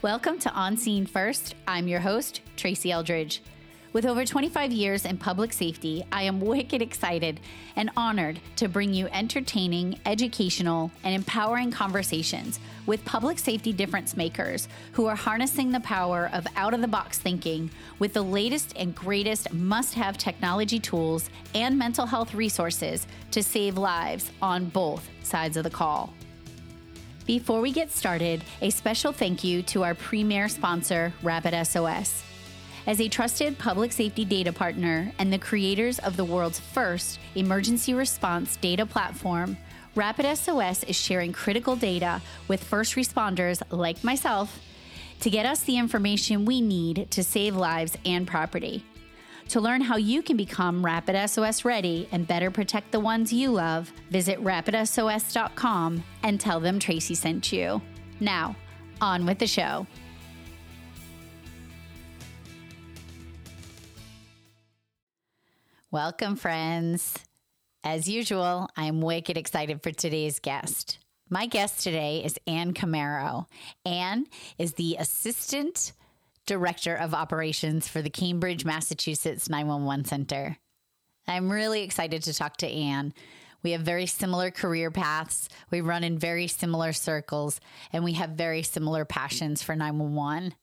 Welcome 0.00 0.38
to 0.40 0.52
On 0.52 0.76
Scene 0.76 1.06
First. 1.06 1.56
I'm 1.66 1.88
your 1.88 1.98
host, 1.98 2.42
Tracy 2.56 2.92
Eldridge. 2.92 3.42
With 3.92 4.06
over 4.06 4.24
25 4.24 4.70
years 4.70 5.04
in 5.04 5.16
public 5.18 5.52
safety, 5.52 6.04
I 6.12 6.22
am 6.22 6.40
wicked 6.40 6.80
excited 6.80 7.40
and 7.74 7.90
honored 7.96 8.38
to 8.56 8.68
bring 8.68 8.94
you 8.94 9.08
entertaining, 9.08 9.98
educational, 10.06 10.92
and 11.02 11.16
empowering 11.16 11.72
conversations 11.72 12.60
with 12.86 13.04
public 13.04 13.40
safety 13.40 13.72
difference 13.72 14.16
makers 14.16 14.68
who 14.92 15.06
are 15.06 15.16
harnessing 15.16 15.72
the 15.72 15.80
power 15.80 16.30
of 16.32 16.46
out 16.54 16.74
of 16.74 16.80
the 16.80 16.86
box 16.86 17.18
thinking 17.18 17.68
with 17.98 18.12
the 18.12 18.22
latest 18.22 18.74
and 18.76 18.94
greatest 18.94 19.52
must 19.52 19.94
have 19.94 20.16
technology 20.16 20.78
tools 20.78 21.28
and 21.56 21.76
mental 21.76 22.06
health 22.06 22.34
resources 22.34 23.08
to 23.32 23.42
save 23.42 23.76
lives 23.76 24.30
on 24.40 24.66
both 24.66 25.08
sides 25.24 25.56
of 25.56 25.64
the 25.64 25.70
call. 25.70 26.14
Before 27.28 27.60
we 27.60 27.72
get 27.72 27.90
started, 27.90 28.42
a 28.62 28.70
special 28.70 29.12
thank 29.12 29.44
you 29.44 29.60
to 29.64 29.84
our 29.84 29.94
premier 29.94 30.48
sponsor, 30.48 31.12
Rapid 31.22 31.66
SOS. 31.66 32.24
As 32.86 33.02
a 33.02 33.08
trusted 33.10 33.58
public 33.58 33.92
safety 33.92 34.24
data 34.24 34.50
partner 34.50 35.12
and 35.18 35.30
the 35.30 35.36
creators 35.36 35.98
of 35.98 36.16
the 36.16 36.24
world's 36.24 36.58
first 36.58 37.18
emergency 37.34 37.92
response 37.92 38.56
data 38.56 38.86
platform, 38.86 39.58
Rapid 39.94 40.38
SOS 40.38 40.84
is 40.84 40.96
sharing 40.96 41.34
critical 41.34 41.76
data 41.76 42.22
with 42.48 42.64
first 42.64 42.94
responders 42.94 43.60
like 43.70 44.02
myself 44.02 44.58
to 45.20 45.28
get 45.28 45.44
us 45.44 45.60
the 45.64 45.76
information 45.76 46.46
we 46.46 46.62
need 46.62 47.10
to 47.10 47.22
save 47.22 47.54
lives 47.54 47.98
and 48.06 48.26
property. 48.26 48.82
To 49.48 49.62
learn 49.62 49.80
how 49.80 49.96
you 49.96 50.22
can 50.22 50.36
become 50.36 50.84
Rapid 50.84 51.30
SOS 51.30 51.64
ready 51.64 52.06
and 52.12 52.28
better 52.28 52.50
protect 52.50 52.92
the 52.92 53.00
ones 53.00 53.32
you 53.32 53.50
love, 53.50 53.90
visit 54.10 54.38
rapidsos.com 54.44 56.04
and 56.22 56.38
tell 56.38 56.60
them 56.60 56.78
Tracy 56.78 57.14
sent 57.14 57.50
you. 57.50 57.80
Now, 58.20 58.56
on 59.00 59.24
with 59.24 59.38
the 59.38 59.46
show. 59.46 59.86
Welcome, 65.90 66.36
friends. 66.36 67.14
As 67.82 68.06
usual, 68.06 68.68
I'm 68.76 69.00
wicked 69.00 69.38
excited 69.38 69.82
for 69.82 69.92
today's 69.92 70.40
guest. 70.40 70.98
My 71.30 71.46
guest 71.46 71.82
today 71.82 72.22
is 72.22 72.38
Ann 72.46 72.74
Camaro. 72.74 73.46
Ann 73.86 74.26
is 74.58 74.74
the 74.74 74.96
Assistant 74.98 75.92
Director 76.48 76.94
of 76.94 77.12
Operations 77.12 77.88
for 77.88 78.00
the 78.00 78.08
Cambridge, 78.08 78.64
Massachusetts 78.64 79.50
911 79.50 80.06
Center. 80.06 80.56
I'm 81.28 81.52
really 81.52 81.82
excited 81.82 82.22
to 82.22 82.32
talk 82.32 82.56
to 82.56 82.66
Anne. 82.66 83.12
We 83.62 83.72
have 83.72 83.82
very 83.82 84.06
similar 84.06 84.50
career 84.50 84.90
paths, 84.90 85.50
we 85.70 85.82
run 85.82 86.04
in 86.04 86.18
very 86.18 86.46
similar 86.46 86.94
circles, 86.94 87.60
and 87.92 88.02
we 88.02 88.14
have 88.14 88.30
very 88.30 88.62
similar 88.62 89.04
passions 89.04 89.62
for 89.62 89.76
911. 89.76 90.54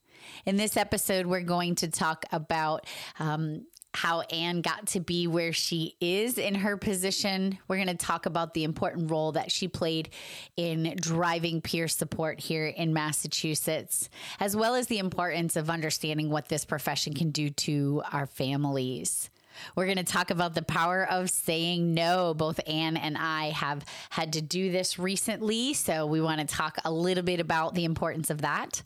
In 0.47 0.55
this 0.55 0.75
episode, 0.75 1.27
we're 1.27 1.41
going 1.41 1.75
to 1.75 1.87
talk 1.87 2.25
about 2.31 2.87
um, 3.19 3.67
how 3.95 4.21
Anne 4.21 4.61
got 4.61 4.87
to 4.87 4.99
be 4.99 5.25
where 5.27 5.53
she 5.53 5.95
is 6.01 6.37
in 6.37 6.55
her 6.55 6.77
position. 6.77 7.57
We're 7.67 7.77
going 7.77 7.87
to 7.87 7.93
talk 7.95 8.25
about 8.25 8.53
the 8.53 8.63
important 8.63 9.09
role 9.09 9.31
that 9.31 9.51
she 9.51 9.67
played 9.67 10.09
in 10.57 10.95
driving 10.99 11.61
peer 11.61 11.87
support 11.87 12.39
here 12.39 12.67
in 12.67 12.93
Massachusetts, 12.93 14.09
as 14.39 14.55
well 14.55 14.75
as 14.75 14.87
the 14.87 14.99
importance 14.99 15.55
of 15.55 15.69
understanding 15.69 16.29
what 16.29 16.49
this 16.49 16.65
profession 16.65 17.13
can 17.13 17.31
do 17.31 17.49
to 17.49 18.03
our 18.11 18.25
families. 18.25 19.29
We're 19.75 19.85
going 19.85 19.97
to 19.97 20.03
talk 20.03 20.31
about 20.31 20.53
the 20.53 20.61
power 20.61 21.07
of 21.09 21.29
saying 21.29 21.93
no. 21.93 22.33
Both 22.33 22.59
Anne 22.67 22.97
and 22.97 23.17
I 23.17 23.51
have 23.51 23.85
had 24.09 24.33
to 24.33 24.41
do 24.41 24.71
this 24.71 24.99
recently, 24.99 25.73
so 25.73 26.05
we 26.05 26.21
want 26.21 26.41
to 26.41 26.47
talk 26.47 26.77
a 26.83 26.91
little 26.91 27.23
bit 27.23 27.39
about 27.39 27.73
the 27.73 27.85
importance 27.85 28.29
of 28.29 28.41
that. 28.41 28.83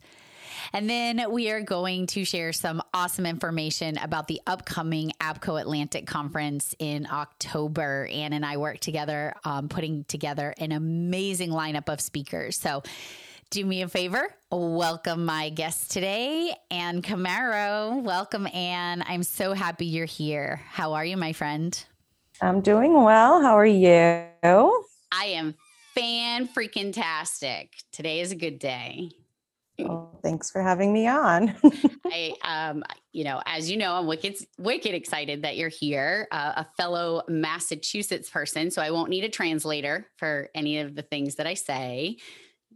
And 0.72 0.88
then 0.88 1.32
we 1.32 1.50
are 1.50 1.62
going 1.62 2.06
to 2.08 2.24
share 2.24 2.52
some 2.52 2.80
awesome 2.94 3.26
information 3.26 3.98
about 3.98 4.28
the 4.28 4.40
upcoming 4.46 5.12
APCO 5.20 5.60
Atlantic 5.60 6.06
Conference 6.06 6.74
in 6.78 7.08
October. 7.10 8.08
Ann 8.12 8.32
and 8.32 8.46
I 8.46 8.56
work 8.56 8.78
together 8.78 9.34
um, 9.44 9.68
putting 9.68 10.04
together 10.04 10.54
an 10.58 10.72
amazing 10.72 11.50
lineup 11.50 11.92
of 11.92 12.00
speakers. 12.00 12.56
So, 12.56 12.82
do 13.50 13.66
me 13.66 13.82
a 13.82 13.88
favor, 13.88 14.32
welcome 14.52 15.24
my 15.24 15.48
guest 15.48 15.90
today, 15.90 16.54
Ann 16.70 17.02
Camaro. 17.02 18.00
Welcome, 18.00 18.46
Ann. 18.46 19.02
I'm 19.04 19.24
so 19.24 19.54
happy 19.54 19.86
you're 19.86 20.06
here. 20.06 20.62
How 20.68 20.92
are 20.92 21.04
you, 21.04 21.16
my 21.16 21.32
friend? 21.32 21.84
I'm 22.40 22.60
doing 22.60 22.92
well. 22.94 23.42
How 23.42 23.58
are 23.58 23.66
you? 23.66 24.84
I 25.10 25.24
am 25.24 25.56
fan 25.96 26.46
freaking 26.46 26.92
tastic. 26.92 27.74
Today 27.90 28.20
is 28.20 28.30
a 28.30 28.36
good 28.36 28.60
day. 28.60 29.10
Oh, 29.88 30.18
thanks 30.22 30.50
for 30.50 30.62
having 30.62 30.92
me 30.92 31.06
on. 31.06 31.54
I, 32.06 32.34
um, 32.42 32.82
you 33.12 33.24
know, 33.24 33.42
as 33.46 33.70
you 33.70 33.76
know, 33.76 33.94
I'm 33.94 34.06
wicked, 34.06 34.36
wicked 34.58 34.94
excited 34.94 35.42
that 35.42 35.56
you're 35.56 35.68
here, 35.68 36.28
uh, 36.30 36.52
a 36.56 36.66
fellow 36.76 37.22
Massachusetts 37.28 38.30
person. 38.30 38.70
So 38.70 38.82
I 38.82 38.90
won't 38.90 39.10
need 39.10 39.24
a 39.24 39.28
translator 39.28 40.06
for 40.16 40.48
any 40.54 40.78
of 40.78 40.94
the 40.94 41.02
things 41.02 41.36
that 41.36 41.46
I 41.46 41.54
say. 41.54 42.18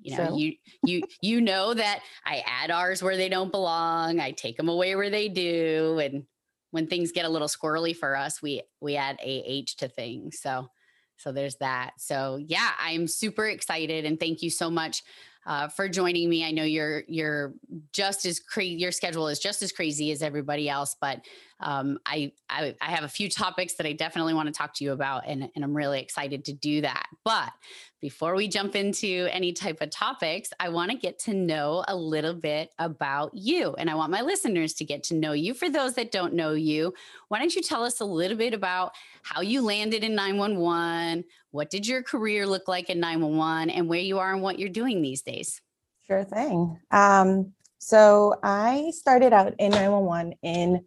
You 0.00 0.19
know, 0.19 0.26
so. 0.26 0.37
you 0.37 0.54
you 0.84 1.03
you 1.22 1.41
know 1.41 1.72
that 1.72 2.00
I 2.26 2.43
add 2.47 2.70
R's 2.70 3.03
where 3.03 3.16
they 3.16 3.31
don't 3.31 3.50
belong. 3.50 4.20
I 4.20 4.32
take 4.32 4.56
them 4.56 4.69
away 4.69 4.94
where 4.97 5.09
they 5.09 5.28
do, 5.28 5.98
and 5.98 6.25
when 6.72 6.88
things 6.88 7.12
get 7.12 7.25
a 7.25 7.28
little 7.28 7.48
squirrely 7.48 7.97
for 7.97 8.14
us, 8.14 8.43
we 8.43 8.62
we 8.82 8.97
add 8.97 9.19
a 9.22 9.44
h 9.47 9.76
to 9.76 9.88
things. 9.88 10.41
So 10.43 10.69
so 11.16 11.32
there's 11.32 11.56
that. 11.56 11.93
So 11.98 12.38
yeah, 12.44 12.72
I'm 12.78 13.06
super 13.06 13.47
excited, 13.47 14.04
and 14.04 14.20
thank 14.20 14.43
you 14.43 14.50
so 14.50 14.69
much 14.69 15.03
uh, 15.47 15.69
for 15.69 15.88
joining 15.88 16.28
me. 16.28 16.44
I 16.44 16.50
know 16.50 16.65
you're 16.65 17.05
you're 17.09 17.55
just 17.93 18.27
as 18.27 18.41
crazy. 18.41 18.77
Your 18.77 18.93
schedule 18.93 19.28
is 19.28 19.38
just 19.38 19.62
as 19.62 19.72
crazy 19.72 20.10
as 20.12 20.22
everybody 20.22 20.69
else, 20.69 20.97
but 21.00 21.21
um, 21.60 21.98
I, 22.04 22.32
I, 22.50 22.75
I 22.81 22.91
have 22.91 23.04
a 23.04 23.09
few 23.09 23.28
topics 23.28 23.75
that 23.75 23.87
I 23.87 23.92
definitely 23.92 24.34
want 24.34 24.48
to 24.48 24.53
talk 24.53 24.75
to 24.75 24.84
you 24.84 24.92
about, 24.92 25.22
and 25.26 25.48
and 25.54 25.65
I'm 25.65 25.75
really 25.75 26.00
excited 26.00 26.44
to 26.47 26.53
do 26.53 26.81
that. 26.82 27.06
But 27.25 27.53
before 28.00 28.34
we 28.34 28.48
jump 28.48 28.76
into 28.76 29.28
any 29.31 29.53
type 29.53 29.81
of 29.81 29.91
topics, 29.91 30.50
I 30.60 30.69
want 30.69 30.91
to 30.91 30.97
get 30.97 31.19
to 31.20 31.34
know 31.34 31.84
a 31.88 31.97
little 31.97 32.34
bit 32.34 32.70
about 32.78 33.34
you, 33.34 33.75
and 33.75 33.88
I 33.88 33.94
want 33.94 34.10
my 34.10 34.20
listeners 34.20 34.75
to 34.75 34.84
get 34.84 35.04
to 35.04 35.14
know 35.14 35.32
you. 35.32 35.54
For 35.54 35.70
those 35.70 35.94
that 35.94 36.12
don't 36.12 36.34
know 36.34 36.53
you, 36.53 36.93
why 37.28 37.38
don't 37.38 37.54
you 37.54 37.62
tell 37.62 37.84
us 37.84 38.00
a 38.00 38.04
little 38.04 38.37
bit 38.37 38.53
about 38.53 38.93
how 39.22 39.41
you 39.41 39.62
landed 39.62 40.04
in 40.04 40.14
911? 40.14 41.25
What 41.50 41.70
did 41.70 41.87
your 41.87 42.03
career 42.03 42.47
look 42.47 42.69
like 42.69 42.91
in 42.91 43.00
911, 43.00 43.70
and 43.70 43.88
where 43.88 44.00
you 44.00 44.19
are 44.19 44.32
and 44.32 44.43
what 44.43 44.59
you're 44.59 44.69
doing 44.69 45.03
these 45.03 45.22
days? 45.22 45.60
Sure 46.06 46.25
thing. 46.25 46.78
Um, 46.91 47.54
so 47.78 48.34
I 48.43 48.93
started 48.94 49.32
out 49.32 49.54
in 49.59 49.70
911 49.70 50.34
in 50.43 50.84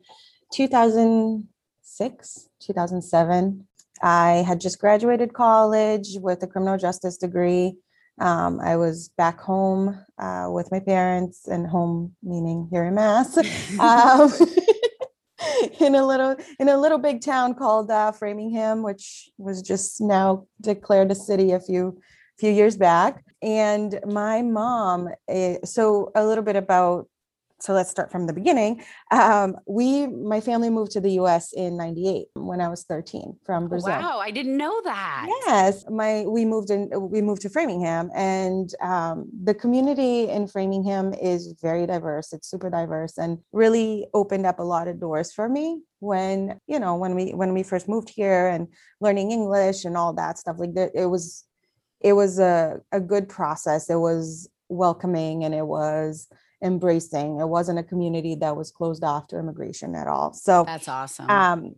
2006, 0.54 2.50
2007. 2.60 3.68
I 4.02 4.44
had 4.48 4.60
just 4.60 4.80
graduated 4.80 5.34
college 5.34 6.18
with 6.18 6.44
a 6.44 6.48
criminal 6.48 6.78
justice 6.78 7.18
degree. 7.18 7.78
Um, 8.20 8.60
I 8.60 8.78
was 8.78 9.10
back 9.18 9.40
home 9.40 10.04
uh, 10.18 10.48
with 10.50 10.72
my 10.72 10.80
parents, 10.80 11.48
and 11.48 11.68
home 11.68 12.16
meaning 12.24 12.68
here 12.72 12.86
in 12.86 12.96
Mass, 12.96 13.38
um, 13.80 14.32
in 15.80 15.94
a 15.96 16.06
little 16.06 16.36
in 16.60 16.70
a 16.70 16.78
little 16.78 16.98
big 16.98 17.22
town 17.22 17.54
called 17.54 17.92
uh, 17.92 18.12
Framingham, 18.12 18.82
which 18.82 19.30
was 19.38 19.62
just 19.62 20.02
now 20.02 20.48
declared 20.62 21.12
a 21.12 21.16
city 21.16 21.52
a 21.52 21.60
few 21.60 22.00
few 22.40 22.52
years 22.52 22.76
back. 22.78 23.24
And 23.42 24.00
my 24.06 24.42
mom, 24.42 25.10
uh, 25.30 25.56
so 25.64 26.12
a 26.16 26.26
little 26.26 26.44
bit 26.44 26.56
about 26.56 27.08
so 27.60 27.74
let's 27.74 27.90
start 27.90 28.12
from 28.12 28.28
the 28.28 28.34
beginning. 28.34 28.84
Um, 29.12 29.56
we, 29.68 30.06
my 30.08 30.42
family 30.42 30.70
moved 30.70 30.92
to 30.92 31.02
the 31.02 31.12
U.S. 31.14 31.54
in 31.54 31.76
'98 31.76 32.28
when 32.36 32.62
I 32.62 32.70
was 32.70 32.84
13 32.84 33.38
from 33.46 33.68
Brazil. 33.68 33.90
Wow, 33.90 34.20
I 34.20 34.30
didn't 34.30 34.58
know 34.58 34.80
that. 34.84 35.26
Yes, 35.48 35.84
my 35.90 36.24
we 36.28 36.46
moved 36.46 36.70
in. 36.70 36.90
We 37.10 37.22
moved 37.22 37.42
to 37.44 37.50
Framingham, 37.50 38.12
and 38.14 38.70
um, 38.82 39.30
the 39.44 39.56
community 39.56 40.30
in 40.30 40.48
Framingham 40.48 41.14
is 41.14 41.56
very 41.62 41.88
diverse. 41.88 42.32
It's 42.32 42.50
super 42.50 42.70
diverse, 42.70 43.18
and 43.18 43.40
really 43.52 44.08
opened 44.14 44.46
up 44.46 44.60
a 44.60 44.64
lot 44.64 44.88
of 44.88 45.00
doors 45.00 45.32
for 45.34 45.50
me 45.50 45.82
when 46.00 46.60
you 46.68 46.80
know 46.80 46.96
when 46.96 47.16
we 47.16 47.32
when 47.32 47.54
we 47.54 47.64
first 47.64 47.90
moved 47.90 48.10
here 48.10 48.48
and 48.48 48.68
learning 49.02 49.32
English 49.32 49.84
and 49.84 49.98
all 49.98 50.14
that 50.14 50.38
stuff. 50.38 50.58
Like 50.60 50.76
that, 50.76 50.92
it 50.94 51.08
was 51.08 51.44
it 52.02 52.14
was 52.14 52.38
a 52.38 52.78
a 52.92 53.00
good 53.00 53.28
process. 53.28 53.90
It 53.90 54.00
was 54.00 54.48
welcoming, 54.70 55.44
and 55.44 55.56
it 55.56 55.66
was 55.66 56.28
embracing. 56.64 57.40
It 57.40 57.48
wasn't 57.48 57.80
a 57.80 57.84
community 57.84 58.36
that 58.36 58.56
was 58.56 58.72
closed 58.72 59.04
off 59.04 59.28
to 59.28 59.38
immigration 59.38 59.96
at 59.96 60.08
all. 60.08 60.34
So 60.34 60.64
that's 60.66 60.88
awesome. 60.88 61.30
Um, 61.30 61.76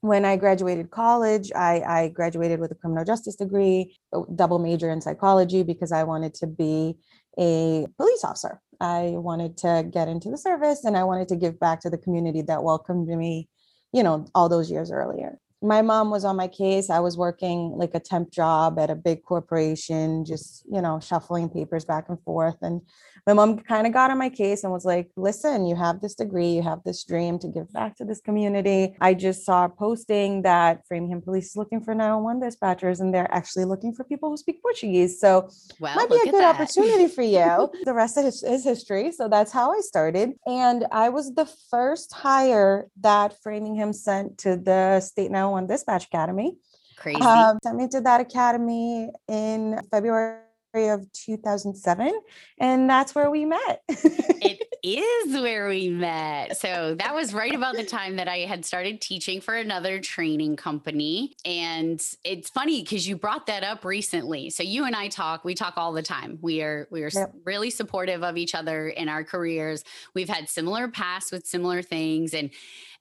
when 0.00 0.24
I 0.24 0.36
graduated 0.36 0.90
college, 0.90 1.50
I, 1.54 1.80
I 1.80 2.08
graduated 2.08 2.60
with 2.60 2.70
a 2.70 2.74
criminal 2.74 3.04
justice 3.04 3.34
degree, 3.34 3.96
double 4.34 4.58
major 4.58 4.90
in 4.90 5.00
psychology 5.00 5.64
because 5.64 5.90
I 5.90 6.04
wanted 6.04 6.34
to 6.34 6.46
be 6.46 6.96
a 7.38 7.86
police 7.96 8.24
officer. 8.24 8.60
I 8.80 9.14
wanted 9.16 9.56
to 9.58 9.88
get 9.90 10.06
into 10.06 10.30
the 10.30 10.38
service 10.38 10.84
and 10.84 10.96
I 10.96 11.02
wanted 11.02 11.28
to 11.28 11.36
give 11.36 11.58
back 11.58 11.80
to 11.80 11.90
the 11.90 11.98
community 11.98 12.42
that 12.42 12.62
welcomed 12.62 13.08
me, 13.08 13.48
you 13.92 14.04
know, 14.04 14.26
all 14.34 14.48
those 14.48 14.70
years 14.70 14.92
earlier. 14.92 15.38
My 15.60 15.82
mom 15.82 16.10
was 16.10 16.24
on 16.24 16.36
my 16.36 16.48
case. 16.48 16.88
I 16.88 17.00
was 17.00 17.16
working 17.16 17.72
like 17.76 17.90
a 17.94 18.00
temp 18.00 18.30
job 18.30 18.78
at 18.78 18.90
a 18.90 18.94
big 18.94 19.24
corporation, 19.24 20.24
just, 20.24 20.64
you 20.70 20.80
know, 20.80 21.00
shuffling 21.00 21.48
papers 21.48 21.84
back 21.84 22.08
and 22.08 22.20
forth. 22.22 22.56
And 22.62 22.80
my 23.26 23.32
mom 23.34 23.58
kind 23.58 23.86
of 23.86 23.92
got 23.92 24.10
on 24.10 24.18
my 24.18 24.30
case 24.30 24.62
and 24.62 24.72
was 24.72 24.84
like, 24.84 25.10
listen, 25.16 25.66
you 25.66 25.76
have 25.76 26.00
this 26.00 26.14
degree, 26.14 26.48
you 26.48 26.62
have 26.62 26.82
this 26.84 27.04
dream 27.04 27.38
to 27.40 27.48
give 27.48 27.72
back 27.72 27.96
to 27.96 28.04
this 28.04 28.20
community. 28.20 28.96
I 29.00 29.14
just 29.14 29.44
saw 29.44 29.64
a 29.64 29.68
posting 29.68 30.42
that 30.42 30.86
Framingham 30.86 31.22
Police 31.22 31.50
is 31.50 31.56
looking 31.56 31.82
for 31.82 31.94
911 31.94 32.40
dispatchers 32.40 33.00
and 33.00 33.12
they're 33.12 33.30
actually 33.34 33.64
looking 33.64 33.92
for 33.92 34.04
people 34.04 34.30
who 34.30 34.36
speak 34.36 34.62
Portuguese. 34.62 35.20
So 35.20 35.50
well, 35.80 35.94
might 35.96 36.08
be 36.08 36.16
a 36.16 36.32
good 36.32 36.40
that. 36.40 36.54
opportunity 36.54 37.08
for 37.08 37.22
you. 37.22 37.70
the 37.84 37.92
rest 37.92 38.16
of 38.16 38.24
his, 38.24 38.42
is 38.42 38.64
history. 38.64 39.12
So 39.12 39.28
that's 39.28 39.52
how 39.52 39.72
I 39.72 39.80
started. 39.80 40.32
And 40.46 40.86
I 40.92 41.08
was 41.08 41.34
the 41.34 41.46
first 41.70 42.14
hire 42.14 42.86
that 43.00 43.34
Framingham 43.42 43.92
sent 43.92 44.38
to 44.38 44.56
the 44.56 45.00
State 45.00 45.30
911 45.48 45.68
Dispatch 45.68 46.06
Academy. 46.06 46.56
Crazy. 46.96 47.20
Um, 47.20 47.58
sent 47.62 47.76
me 47.76 47.88
to 47.88 48.00
that 48.00 48.20
academy 48.20 49.10
in 49.28 49.80
February 49.90 50.40
of 50.74 51.10
2007 51.12 52.12
and 52.60 52.90
that's 52.90 53.14
where 53.14 53.30
we 53.30 53.46
met 53.46 53.82
it 53.88 54.62
is 54.82 55.32
where 55.32 55.66
we 55.66 55.88
met 55.88 56.56
so 56.58 56.94
that 56.98 57.14
was 57.14 57.32
right 57.32 57.54
about 57.54 57.74
the 57.74 57.84
time 57.84 58.16
that 58.16 58.28
i 58.28 58.40
had 58.40 58.66
started 58.66 59.00
teaching 59.00 59.40
for 59.40 59.54
another 59.54 59.98
training 59.98 60.56
company 60.56 61.34
and 61.46 62.02
it's 62.22 62.50
funny 62.50 62.82
because 62.82 63.08
you 63.08 63.16
brought 63.16 63.46
that 63.46 63.64
up 63.64 63.82
recently 63.82 64.50
so 64.50 64.62
you 64.62 64.84
and 64.84 64.94
i 64.94 65.08
talk 65.08 65.42
we 65.42 65.54
talk 65.54 65.72
all 65.78 65.94
the 65.94 66.02
time 66.02 66.38
we 66.42 66.60
are 66.60 66.86
we 66.90 67.02
are 67.02 67.10
yep. 67.14 67.32
really 67.44 67.70
supportive 67.70 68.22
of 68.22 68.36
each 68.36 68.54
other 68.54 68.88
in 68.88 69.08
our 69.08 69.24
careers 69.24 69.82
we've 70.14 70.28
had 70.28 70.50
similar 70.50 70.86
pasts 70.86 71.32
with 71.32 71.46
similar 71.46 71.80
things 71.80 72.34
and 72.34 72.50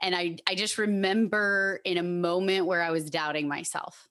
and 0.01 0.15
i 0.15 0.37
i 0.47 0.55
just 0.55 0.77
remember 0.77 1.79
in 1.85 1.97
a 1.97 2.03
moment 2.03 2.65
where 2.65 2.81
i 2.81 2.91
was 2.91 3.09
doubting 3.09 3.47
myself. 3.47 4.07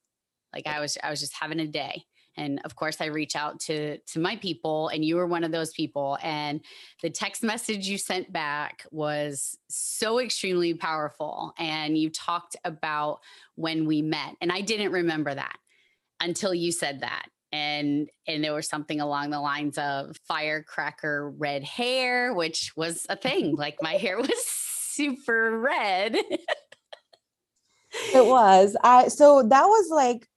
Like 0.53 0.67
i 0.67 0.81
was 0.81 0.97
i 1.03 1.11
was 1.11 1.21
just 1.21 1.35
having 1.35 1.61
a 1.61 1.67
day. 1.67 2.05
And 2.39 2.61
of 2.65 2.77
course 2.77 3.01
i 3.01 3.07
reach 3.07 3.37
out 3.37 3.61
to 3.61 3.99
to 3.99 4.19
my 4.19 4.37
people 4.37 4.89
and 4.89 5.05
you 5.05 5.17
were 5.17 5.27
one 5.27 5.45
of 5.45 5.53
those 5.53 5.73
people. 5.73 6.19
And 6.23 6.61
the 7.03 7.11
text 7.11 7.43
message 7.43 7.89
you 7.89 7.99
sent 7.99 8.33
back 8.33 8.85
was 8.91 9.57
so 9.69 10.21
extremely 10.21 10.75
powerful. 10.75 11.53
And 11.59 11.97
you 11.97 12.11
talked 12.11 12.57
about 12.65 13.21
when 13.55 13.87
we 13.87 14.03
met. 14.03 14.35
And 14.41 14.53
i 14.53 14.61
didn't 14.61 14.93
remember 14.93 15.35
that 15.35 15.57
until 16.21 16.55
you 16.55 16.73
said 16.73 17.01
that. 17.01 17.27
And 17.53 18.09
and 18.27 18.43
there 18.43 18.55
was 18.55 18.69
something 18.69 19.01
along 19.01 19.31
the 19.31 19.41
lines 19.41 19.79
of 19.79 20.17
firecracker 20.27 21.31
red 21.31 21.63
hair 21.63 22.35
which 22.35 22.73
was 22.77 23.07
a 23.09 23.17
thing. 23.17 23.55
Like 23.55 23.77
my 23.81 23.93
hair 23.95 24.19
was 24.19 24.66
super 24.97 25.59
red 25.59 26.17
it 28.15 28.27
was 28.27 28.77
i 28.83 29.09
so 29.09 29.43
that 29.43 29.65
was 29.65 29.89
like 29.91 30.29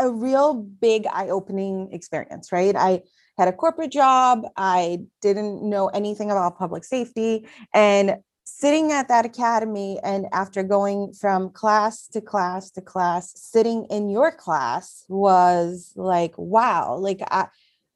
a 0.00 0.10
real 0.10 0.54
big 0.54 1.06
eye-opening 1.06 1.92
experience, 1.92 2.50
right? 2.50 2.74
I 2.74 3.02
had 3.36 3.48
a 3.48 3.52
corporate 3.52 3.92
job. 3.92 4.46
I 4.56 5.00
didn't 5.20 5.62
know 5.62 5.88
anything 5.88 6.30
about 6.30 6.58
public 6.58 6.84
safety. 6.84 7.46
And 7.74 8.16
sitting 8.44 8.92
at 8.92 9.08
that 9.08 9.24
academy 9.24 9.98
and 10.02 10.26
after 10.32 10.62
going 10.62 11.12
from 11.12 11.50
class 11.50 12.08
to 12.08 12.20
class 12.20 12.70
to 12.72 12.80
class, 12.80 13.32
sitting 13.36 13.86
in 13.90 14.08
your 14.08 14.32
class 14.32 15.04
was 15.08 15.92
like, 15.96 16.36
wow, 16.36 16.96
like 16.96 17.20
I 17.30 17.48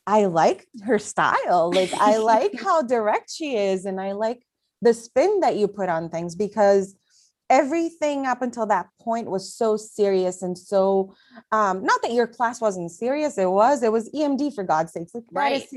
I 0.07 0.27
like 0.27 0.67
her 0.85 0.99
style. 0.99 1.73
Like 1.75 1.93
I 1.95 2.19
like 2.19 2.53
how 2.63 2.83
direct 2.83 3.31
she 3.31 3.57
is 3.57 3.87
and 3.87 3.99
I 4.01 4.13
like 4.13 4.47
the 4.85 4.95
spin 4.95 5.41
that 5.41 5.57
you 5.57 5.67
put 5.67 5.89
on 5.89 6.09
things 6.09 6.35
because 6.35 6.95
everything 7.51 8.27
up 8.27 8.41
until 8.43 8.67
that 8.67 8.87
point 9.01 9.31
was 9.31 9.53
so 9.53 9.77
serious 9.77 10.41
and 10.43 10.57
so 10.57 11.15
um 11.53 11.83
not 11.85 12.01
that 12.03 12.13
your 12.13 12.27
class 12.27 12.61
wasn't 12.61 12.91
serious 12.91 13.37
it 13.37 13.51
was 13.51 13.83
it 13.83 13.93
was 13.93 14.11
emd 14.13 14.55
for 14.55 14.65
god's 14.65 14.93
sakes 14.93 15.15
like 15.15 15.25
right. 15.31 15.69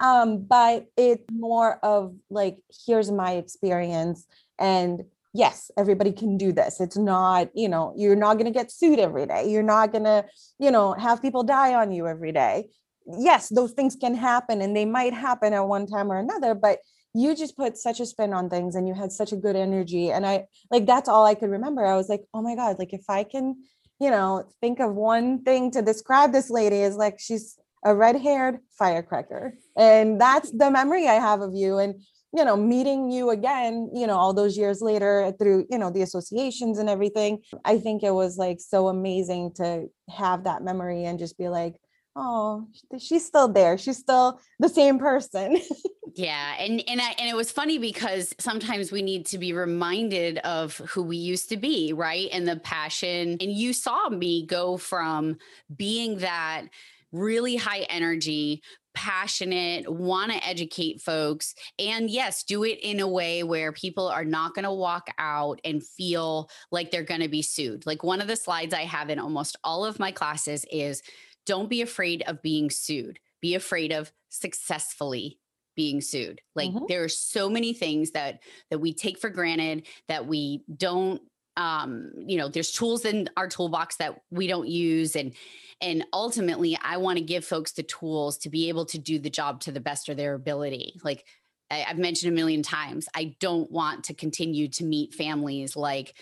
um 0.00 0.44
but 0.44 0.86
it's 0.98 1.24
more 1.32 1.78
of 1.82 2.14
like 2.28 2.58
here's 2.86 3.10
my 3.10 3.32
experience 3.32 4.26
and 4.58 5.04
yes 5.34 5.70
everybody 5.76 6.12
can 6.12 6.36
do 6.36 6.52
this. 6.52 6.80
It's 6.80 6.96
not 6.96 7.48
you 7.54 7.68
know 7.68 7.92
you're 7.96 8.16
not 8.16 8.34
going 8.34 8.52
to 8.52 8.58
get 8.58 8.70
sued 8.70 8.98
every 8.98 9.26
day. 9.26 9.50
You're 9.50 9.62
not 9.62 9.92
going 9.92 10.04
to 10.04 10.24
you 10.58 10.70
know 10.70 10.94
have 10.94 11.22
people 11.22 11.42
die 11.42 11.74
on 11.74 11.92
you 11.92 12.06
every 12.06 12.32
day. 12.32 12.68
Yes 13.06 13.48
those 13.48 13.72
things 13.72 13.96
can 13.96 14.14
happen 14.14 14.60
and 14.60 14.76
they 14.76 14.84
might 14.84 15.14
happen 15.14 15.52
at 15.52 15.66
one 15.66 15.86
time 15.86 16.10
or 16.10 16.18
another 16.18 16.54
but 16.54 16.78
you 17.14 17.34
just 17.34 17.56
put 17.56 17.76
such 17.76 18.00
a 18.00 18.06
spin 18.06 18.32
on 18.32 18.50
things 18.50 18.74
and 18.74 18.86
you 18.86 18.94
had 18.94 19.12
such 19.12 19.32
a 19.32 19.36
good 19.36 19.56
energy. 19.56 20.10
And 20.10 20.26
i 20.26 20.46
like 20.70 20.86
that's 20.86 21.08
all 21.08 21.24
i 21.24 21.34
could 21.34 21.50
remember. 21.50 21.84
I 21.84 21.96
was 21.96 22.08
like 22.08 22.24
oh 22.34 22.42
my 22.42 22.54
god 22.54 22.78
like 22.78 22.92
if 22.92 23.04
i 23.08 23.24
can 23.24 23.56
you 24.00 24.10
know 24.10 24.44
think 24.60 24.80
of 24.80 24.94
one 24.94 25.42
thing 25.42 25.70
to 25.72 25.82
describe 25.82 26.32
this 26.32 26.50
lady 26.50 26.80
is 26.80 26.96
like 26.96 27.18
she's 27.18 27.58
a 27.84 27.94
red-haired 27.94 28.58
firecracker. 28.76 29.54
And 29.76 30.20
that's 30.20 30.50
the 30.50 30.70
memory 30.70 31.08
i 31.08 31.14
have 31.14 31.40
of 31.40 31.54
you. 31.54 31.78
And 31.78 31.94
you 32.36 32.44
know 32.44 32.56
meeting 32.56 33.10
you 33.10 33.30
again 33.30 33.90
you 33.94 34.06
know 34.06 34.16
all 34.16 34.34
those 34.34 34.58
years 34.58 34.82
later 34.82 35.32
through 35.38 35.66
you 35.70 35.78
know 35.78 35.90
the 35.90 36.02
associations 36.02 36.78
and 36.78 36.88
everything 36.88 37.38
i 37.64 37.78
think 37.78 38.02
it 38.02 38.10
was 38.10 38.36
like 38.36 38.60
so 38.60 38.88
amazing 38.88 39.50
to 39.54 39.86
have 40.10 40.44
that 40.44 40.62
memory 40.62 41.04
and 41.04 41.18
just 41.18 41.38
be 41.38 41.48
like 41.48 41.76
oh 42.18 42.66
she's 42.98 43.24
still 43.24 43.48
there 43.48 43.78
she's 43.78 43.96
still 43.96 44.40
the 44.58 44.68
same 44.68 44.98
person 44.98 45.58
yeah 46.14 46.54
and 46.58 46.82
and 46.88 47.00
I, 47.00 47.14
and 47.18 47.30
it 47.30 47.36
was 47.36 47.52
funny 47.52 47.78
because 47.78 48.34
sometimes 48.38 48.90
we 48.90 49.02
need 49.02 49.26
to 49.26 49.38
be 49.38 49.52
reminded 49.52 50.38
of 50.38 50.76
who 50.78 51.02
we 51.02 51.16
used 51.16 51.48
to 51.50 51.56
be 51.56 51.92
right 51.92 52.28
and 52.32 52.46
the 52.46 52.56
passion 52.56 53.36
and 53.40 53.52
you 53.52 53.72
saw 53.72 54.08
me 54.08 54.44
go 54.44 54.76
from 54.76 55.38
being 55.76 56.18
that 56.18 56.66
really 57.12 57.56
high 57.56 57.86
energy 57.88 58.62
passionate, 58.98 59.88
want 59.88 60.32
to 60.32 60.44
educate 60.44 61.00
folks. 61.00 61.54
And 61.78 62.10
yes, 62.10 62.42
do 62.42 62.64
it 62.64 62.80
in 62.82 62.98
a 62.98 63.06
way 63.06 63.44
where 63.44 63.70
people 63.70 64.08
are 64.08 64.24
not 64.24 64.54
going 64.54 64.64
to 64.64 64.72
walk 64.72 65.08
out 65.18 65.60
and 65.64 65.86
feel 65.86 66.50
like 66.72 66.90
they're 66.90 67.04
going 67.04 67.20
to 67.20 67.28
be 67.28 67.42
sued. 67.42 67.86
Like 67.86 68.02
one 68.02 68.20
of 68.20 68.26
the 68.26 68.34
slides 68.34 68.74
I 68.74 68.82
have 68.82 69.08
in 69.08 69.20
almost 69.20 69.56
all 69.62 69.84
of 69.84 70.00
my 70.00 70.10
classes 70.10 70.66
is 70.72 71.02
don't 71.48 71.70
be 71.70 71.80
afraid 71.80 72.22
of 72.26 72.42
being 72.42 72.68
sued. 72.68 73.18
Be 73.40 73.54
afraid 73.54 73.90
of 73.90 74.12
successfully 74.28 75.38
being 75.74 76.02
sued. 76.02 76.42
Like 76.54 76.70
mm-hmm. 76.70 76.84
there 76.88 77.02
are 77.02 77.08
so 77.08 77.48
many 77.48 77.72
things 77.72 78.10
that 78.10 78.40
that 78.70 78.80
we 78.80 78.92
take 78.92 79.18
for 79.18 79.30
granted 79.30 79.86
that 80.08 80.26
we 80.26 80.62
don't 80.76 81.22
um 81.56 82.12
you 82.16 82.38
know 82.38 82.48
there's 82.48 82.70
tools 82.70 83.04
in 83.04 83.28
our 83.36 83.48
toolbox 83.48 83.96
that 83.96 84.20
we 84.30 84.46
don't 84.46 84.68
use 84.68 85.16
and 85.16 85.34
and 85.80 86.04
ultimately 86.12 86.78
i 86.84 86.96
want 86.96 87.18
to 87.18 87.24
give 87.24 87.44
folks 87.44 87.72
the 87.72 87.82
tools 87.82 88.38
to 88.38 88.48
be 88.48 88.68
able 88.68 88.84
to 88.84 88.96
do 88.96 89.18
the 89.18 89.28
job 89.28 89.58
to 89.58 89.72
the 89.72 89.80
best 89.80 90.08
of 90.08 90.16
their 90.16 90.34
ability 90.34 91.00
like 91.02 91.24
I, 91.68 91.84
i've 91.88 91.98
mentioned 91.98 92.32
a 92.32 92.36
million 92.36 92.62
times 92.62 93.08
i 93.12 93.34
don't 93.40 93.68
want 93.72 94.04
to 94.04 94.14
continue 94.14 94.68
to 94.68 94.84
meet 94.84 95.14
families 95.14 95.74
like 95.74 96.14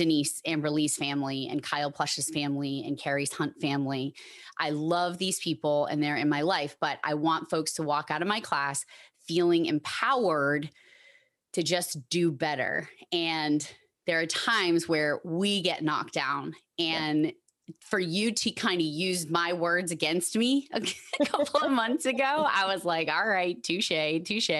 Denise 0.00 0.40
Amber 0.46 0.70
Lee's 0.70 0.96
family 0.96 1.46
and 1.50 1.62
Kyle 1.62 1.92
Plush's 1.92 2.24
mm-hmm. 2.24 2.40
family 2.40 2.84
and 2.86 2.98
Kari's 2.98 3.34
Hunt 3.34 3.60
family. 3.60 4.14
I 4.58 4.70
love 4.70 5.18
these 5.18 5.38
people 5.40 5.84
and 5.84 6.02
they're 6.02 6.16
in 6.16 6.30
my 6.30 6.40
life, 6.40 6.74
but 6.80 6.98
I 7.04 7.12
want 7.14 7.50
folks 7.50 7.74
to 7.74 7.82
walk 7.82 8.10
out 8.10 8.22
of 8.22 8.28
my 8.28 8.40
class 8.40 8.86
feeling 9.28 9.66
empowered 9.66 10.70
to 11.52 11.62
just 11.62 12.08
do 12.08 12.32
better. 12.32 12.88
And 13.12 13.70
there 14.06 14.20
are 14.20 14.26
times 14.26 14.88
where 14.88 15.20
we 15.22 15.60
get 15.60 15.84
knocked 15.84 16.14
down 16.14 16.54
and 16.78 17.34
for 17.80 17.98
you 17.98 18.32
to 18.32 18.50
kind 18.50 18.80
of 18.80 18.86
use 18.86 19.28
my 19.28 19.52
words 19.52 19.92
against 19.92 20.36
me 20.36 20.68
a, 20.72 20.80
couple 21.24 21.60
of 21.60 21.70
months 21.70 22.06
ago, 22.06 22.46
I 22.48 22.66
was 22.66 22.84
like, 22.84 23.08
all 23.08 23.26
right, 23.26 23.62
touche, 23.62 23.92
touche. 24.24 24.50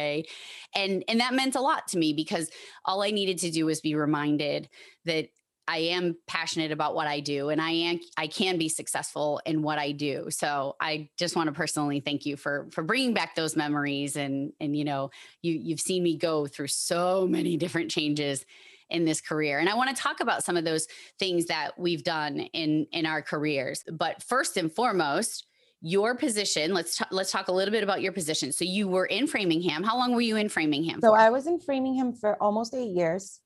And 0.75 1.05
and 1.09 1.21
that 1.21 1.35
meant 1.35 1.57
a 1.57 1.61
lot 1.61 1.88
to 1.88 1.99
me 1.99 2.12
because 2.12 2.50
all 2.85 3.02
I 3.02 3.11
needed 3.11 3.38
to 3.38 3.50
do 3.50 3.67
was 3.67 3.81
be 3.81 3.95
reminded 3.95 4.69
that 5.05 5.29
I 5.71 5.79
am 5.79 6.17
passionate 6.26 6.73
about 6.73 6.97
what 6.97 7.07
I 7.07 7.21
do 7.21 7.50
and 7.50 7.61
I 7.61 7.71
am 7.71 8.00
I 8.17 8.26
can 8.26 8.59
be 8.59 8.69
successful 8.69 9.40
in 9.47 9.62
what 9.62 9.79
I 9.79 9.93
do. 9.93 10.26
So 10.31 10.75
I 10.81 11.09
just 11.17 11.37
want 11.37 11.47
to 11.47 11.52
personally 11.52 12.00
thank 12.00 12.26
you 12.26 12.37
for 12.37 12.69
for 12.73 12.83
bringing 12.83 13.14
back 13.14 13.37
those 13.37 13.57
memories 13.57 14.17
and 14.17 14.52
and 14.59 14.76
you 14.76 14.85
know 14.85 15.11
you 15.43 15.52
you've 15.52 15.81
seen 15.81 16.02
me 16.02 16.17
go 16.17 16.47
through 16.47 16.69
so 16.69 17.26
many 17.29 17.57
different 17.57 17.90
changes 17.90 18.45
in 18.90 19.04
this 19.04 19.20
career. 19.20 19.59
And 19.59 19.68
I 19.68 19.75
want 19.75 19.94
to 19.94 20.00
talk 20.00 20.20
about 20.20 20.44
some 20.44 20.56
of 20.56 20.64
those 20.64 20.87
things 21.18 21.47
that 21.47 21.78
we've 21.78 22.04
done 22.04 22.40
in 22.52 22.87
in 22.92 23.06
our 23.06 23.23
careers. 23.23 23.85
But 23.90 24.23
first 24.23 24.56
and 24.56 24.73
foremost, 24.73 25.47
your 25.82 26.14
position 26.14 26.75
let's 26.75 26.99
t- 26.99 27.04
let's 27.11 27.30
talk 27.30 27.49
a 27.49 27.52
little 27.52 27.73
bit 27.73 27.82
about 27.82 28.02
your 28.02 28.12
position 28.12 28.52
so 28.52 28.64
you 28.64 28.87
were 28.87 29.06
in 29.06 29.26
framingham 29.26 29.82
how 29.82 29.97
long 29.97 30.14
were 30.14 30.20
you 30.20 30.37
in 30.37 30.49
framingham 30.49 31.00
so 31.00 31.09
for? 31.09 31.18
i 31.18 31.30
was 31.30 31.47
in 31.47 31.59
framingham 31.59 32.12
for 32.12 32.40
almost 32.42 32.75
eight 32.75 32.90
years 32.90 33.40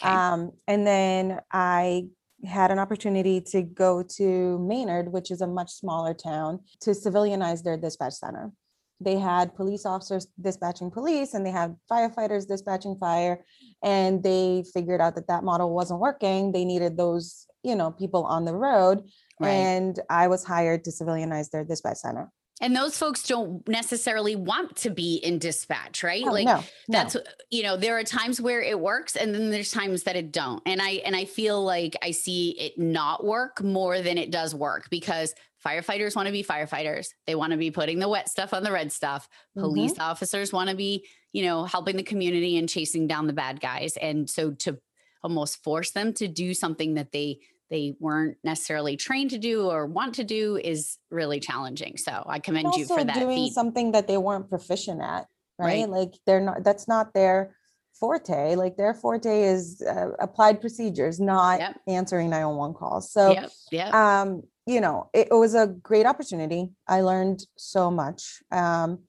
okay. 0.00 0.12
um, 0.12 0.52
and 0.68 0.86
then 0.86 1.40
i 1.50 2.04
had 2.44 2.70
an 2.70 2.78
opportunity 2.78 3.40
to 3.40 3.62
go 3.62 4.04
to 4.04 4.58
maynard 4.60 5.12
which 5.12 5.32
is 5.32 5.40
a 5.40 5.46
much 5.46 5.72
smaller 5.72 6.14
town 6.14 6.60
to 6.80 6.90
civilianize 6.90 7.62
their 7.64 7.76
dispatch 7.76 8.12
center 8.12 8.52
they 9.00 9.16
had 9.18 9.54
police 9.54 9.86
officers 9.86 10.26
dispatching 10.40 10.90
police 10.90 11.34
and 11.34 11.44
they 11.44 11.50
had 11.50 11.74
firefighters 11.90 12.46
dispatching 12.46 12.96
fire 12.98 13.44
and 13.82 14.22
they 14.22 14.62
figured 14.74 15.00
out 15.00 15.14
that 15.14 15.26
that 15.28 15.42
model 15.44 15.72
wasn't 15.74 15.98
working 15.98 16.52
they 16.52 16.64
needed 16.64 16.96
those 16.96 17.46
you 17.62 17.74
know 17.74 17.90
people 17.90 18.24
on 18.24 18.44
the 18.44 18.54
road 18.54 19.02
Right. 19.40 19.50
and 19.52 19.98
i 20.10 20.28
was 20.28 20.44
hired 20.44 20.84
to 20.84 20.90
civilianize 20.90 21.50
their 21.50 21.64
dispatch 21.64 21.96
center 21.98 22.30
And 22.62 22.76
those 22.76 22.98
folks 22.98 23.22
don't 23.22 23.66
necessarily 23.66 24.36
want 24.36 24.76
to 24.84 24.90
be 24.90 25.14
in 25.16 25.38
dispatch, 25.38 26.02
right? 26.04 26.22
Oh, 26.26 26.32
like 26.32 26.44
no, 26.44 26.56
no. 26.56 26.62
that's 26.88 27.16
you 27.50 27.62
know, 27.62 27.78
there 27.78 27.96
are 27.96 28.04
times 28.04 28.38
where 28.38 28.60
it 28.60 28.78
works 28.78 29.16
and 29.16 29.34
then 29.34 29.48
there's 29.50 29.70
times 29.72 30.02
that 30.02 30.14
it 30.14 30.30
don't. 30.30 30.60
And 30.66 30.78
I 30.82 31.00
and 31.06 31.16
I 31.16 31.24
feel 31.24 31.64
like 31.64 31.96
I 32.02 32.10
see 32.10 32.50
it 32.66 32.78
not 32.78 33.24
work 33.24 33.62
more 33.64 34.02
than 34.02 34.18
it 34.18 34.30
does 34.30 34.54
work 34.54 34.82
because 34.90 35.32
firefighters 35.66 36.16
want 36.16 36.26
to 36.26 36.32
be 36.32 36.42
firefighters. 36.42 37.08
They 37.26 37.34
want 37.34 37.52
to 37.52 37.56
be 37.58 37.70
putting 37.70 37.98
the 37.98 38.08
wet 38.08 38.28
stuff 38.28 38.54
on 38.54 38.62
the 38.62 38.72
red 38.72 38.92
stuff. 38.92 39.28
Police 39.58 39.98
officers 39.98 40.52
want 40.52 40.70
to 40.70 40.76
be, 40.76 41.06
you 41.32 41.44
know, 41.44 41.64
helping 41.64 41.96
the 41.96 42.02
community 42.02 42.56
and 42.56 42.68
chasing 42.68 43.06
down 43.06 43.26
the 43.26 43.32
bad 43.32 43.60
guys. 43.60 43.96
And 43.96 44.28
so 44.28 44.52
to 44.52 44.78
almost 45.22 45.62
force 45.62 45.90
them 45.90 46.12
to 46.14 46.28
do 46.28 46.54
something 46.54 46.94
that 46.94 47.12
they 47.12 47.40
they 47.68 47.94
weren't 48.00 48.36
necessarily 48.42 48.96
trained 48.96 49.30
to 49.30 49.38
do 49.38 49.68
or 49.70 49.86
want 49.86 50.16
to 50.16 50.24
do 50.24 50.56
is 50.56 50.98
really 51.10 51.38
challenging. 51.38 51.96
So 51.98 52.24
I 52.26 52.40
commend 52.40 52.74
you 52.74 52.84
for 52.84 53.04
that 53.04 53.14
doing 53.14 53.36
feat. 53.36 53.52
something 53.52 53.92
that 53.92 54.08
they 54.08 54.16
weren't 54.18 54.48
proficient 54.48 55.00
at 55.00 55.26
right, 55.56 55.82
Right. 55.82 55.88
like 55.88 56.14
they're 56.26 56.40
not 56.40 56.64
that's 56.64 56.88
not 56.88 57.14
their 57.14 57.54
forte 57.92 58.56
like 58.56 58.76
their 58.76 58.94
forte 58.94 59.42
is 59.42 59.82
uh, 59.82 60.08
applied 60.18 60.60
procedures 60.60 61.20
not 61.20 61.60
Yep. 61.60 61.80
answering 61.86 62.30
911 62.30 62.74
calls 62.74 63.12
so 63.12 63.32
yep. 63.32 63.50
Yep. 63.70 63.94
um 63.94 64.42
you 64.66 64.80
know 64.80 65.08
it, 65.12 65.28
it 65.30 65.34
was 65.34 65.54
a 65.54 65.66
great 65.66 66.06
opportunity. 66.06 66.70
I 66.86 67.00
learned 67.00 67.44
so 67.56 67.90
much 67.90 68.42
um 68.50 69.00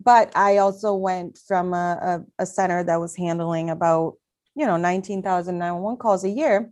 but 0.00 0.30
i 0.36 0.58
also 0.58 0.94
went 0.94 1.38
from 1.46 1.74
a, 1.74 2.24
a, 2.38 2.42
a 2.42 2.46
center 2.46 2.82
that 2.84 3.00
was 3.00 3.16
handling 3.16 3.70
about 3.70 4.14
you 4.54 4.66
know 4.66 4.76
19000 4.76 5.58
911 5.58 5.98
calls 5.98 6.24
a 6.24 6.28
year 6.28 6.70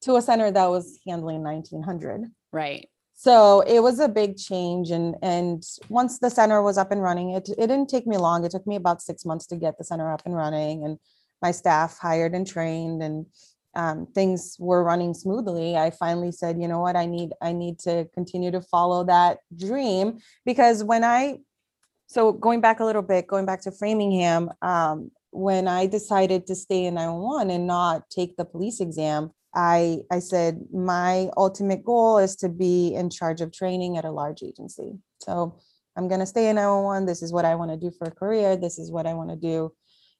to 0.00 0.16
a 0.16 0.22
center 0.22 0.50
that 0.50 0.66
was 0.66 0.98
handling 1.06 1.42
1900 1.42 2.30
right. 2.52 2.88
so 3.14 3.60
it 3.60 3.80
was 3.80 3.98
a 3.98 4.08
big 4.08 4.36
change 4.36 4.90
and 4.90 5.16
and 5.22 5.62
once 5.88 6.18
the 6.18 6.30
center 6.30 6.62
was 6.62 6.78
up 6.78 6.92
and 6.92 7.02
running 7.02 7.30
it 7.30 7.48
it 7.50 7.66
didn't 7.66 7.88
take 7.88 8.06
me 8.06 8.16
long. 8.16 8.44
It 8.44 8.50
took 8.50 8.66
me 8.66 8.76
about 8.76 9.02
six 9.02 9.24
months 9.24 9.46
to 9.46 9.56
get 9.56 9.78
the 9.78 9.84
center 9.84 10.12
up 10.12 10.22
and 10.24 10.34
running 10.34 10.84
and 10.84 10.98
my 11.42 11.50
staff 11.50 11.98
hired 11.98 12.34
and 12.34 12.46
trained 12.46 13.02
and 13.02 13.26
um, 13.76 14.06
things 14.14 14.56
were 14.58 14.82
running 14.82 15.14
smoothly 15.14 15.76
i 15.76 15.90
finally 15.90 16.32
said 16.32 16.60
you 16.60 16.66
know 16.66 16.80
what 16.80 16.96
i 16.96 17.06
need 17.06 17.30
i 17.40 17.52
need 17.52 17.78
to 17.78 18.08
continue 18.14 18.50
to 18.50 18.60
follow 18.60 19.04
that 19.04 19.38
dream 19.56 20.18
because 20.44 20.82
when 20.82 21.04
i 21.04 21.36
so 22.08 22.32
going 22.32 22.60
back 22.60 22.80
a 22.80 22.84
little 22.84 23.02
bit 23.02 23.26
going 23.26 23.46
back 23.46 23.60
to 23.60 23.70
framingham 23.70 24.50
um, 24.62 25.10
when 25.30 25.68
i 25.68 25.86
decided 25.86 26.46
to 26.46 26.54
stay 26.54 26.86
in 26.86 26.94
911 26.94 27.50
and 27.50 27.66
not 27.66 28.08
take 28.10 28.36
the 28.36 28.44
police 28.44 28.80
exam 28.80 29.30
I 29.56 30.02
I 30.10 30.18
said 30.18 30.66
my 30.70 31.30
ultimate 31.36 31.82
goal 31.82 32.18
is 32.18 32.36
to 32.36 32.48
be 32.50 32.94
in 32.94 33.08
charge 33.08 33.40
of 33.40 33.52
training 33.52 33.96
at 33.96 34.04
a 34.04 34.10
large 34.10 34.42
agency. 34.42 34.98
So 35.22 35.58
I'm 35.96 36.08
gonna 36.08 36.26
stay 36.26 36.50
in 36.50 36.56
911. 36.56 37.06
This 37.06 37.22
is 37.22 37.32
what 37.32 37.46
I 37.46 37.54
want 37.54 37.70
to 37.70 37.76
do 37.78 37.90
for 37.90 38.06
a 38.06 38.10
career. 38.10 38.56
This 38.56 38.78
is 38.78 38.90
what 38.90 39.06
I 39.06 39.14
want 39.14 39.30
to 39.30 39.36
do. 39.36 39.72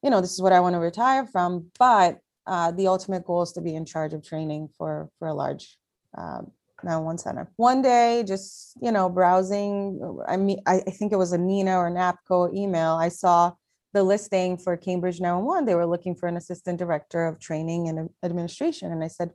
You 0.03 0.11
know, 0.11 0.23
this 0.23 0.33
is 0.33 0.41
what 0.41 0.55
I 0.55 0.61
want 0.61 0.75
to 0.75 0.79
retire 0.79 1.27
from. 1.27 1.71
But 1.79 2.19
uh, 2.47 2.71
the 2.71 2.87
ultimate 2.88 3.25
goal 3.25 3.43
is 3.43 3.53
to 3.53 3.61
be 3.61 3.75
in 3.75 3.85
charge 3.85 4.15
of 4.15 4.26
training 4.26 4.69
for 4.76 5.11
for 5.19 5.29
a 5.29 5.35
large 5.35 5.76
um, 6.17 6.53
911 6.83 7.19
center. 7.19 7.50
One 7.57 7.83
day, 7.83 8.25
just 8.26 8.76
you 8.81 8.93
know, 8.93 9.09
browsing. 9.09 10.00
I 10.26 10.37
mean, 10.37 10.61
I, 10.67 10.83
I 10.87 10.91
think 10.91 11.12
it 11.12 11.17
was 11.17 11.33
a 11.33 11.38
NENA 11.38 11.76
or 11.76 11.91
NAPCO 11.91 12.55
email. 12.55 12.95
I 12.95 13.09
saw 13.09 13.53
the 13.97 14.03
listing 14.03 14.59
for 14.59 14.76
Cambridge 14.76 15.21
911, 15.21 15.65
they 15.65 15.75
were 15.75 15.87
looking 15.87 16.15
for 16.15 16.29
an 16.29 16.37
assistant 16.37 16.79
director 16.79 17.26
of 17.26 17.41
training 17.41 17.88
and 17.88 18.11
administration. 18.23 18.93
And 18.93 19.03
I 19.03 19.09
said, 19.09 19.31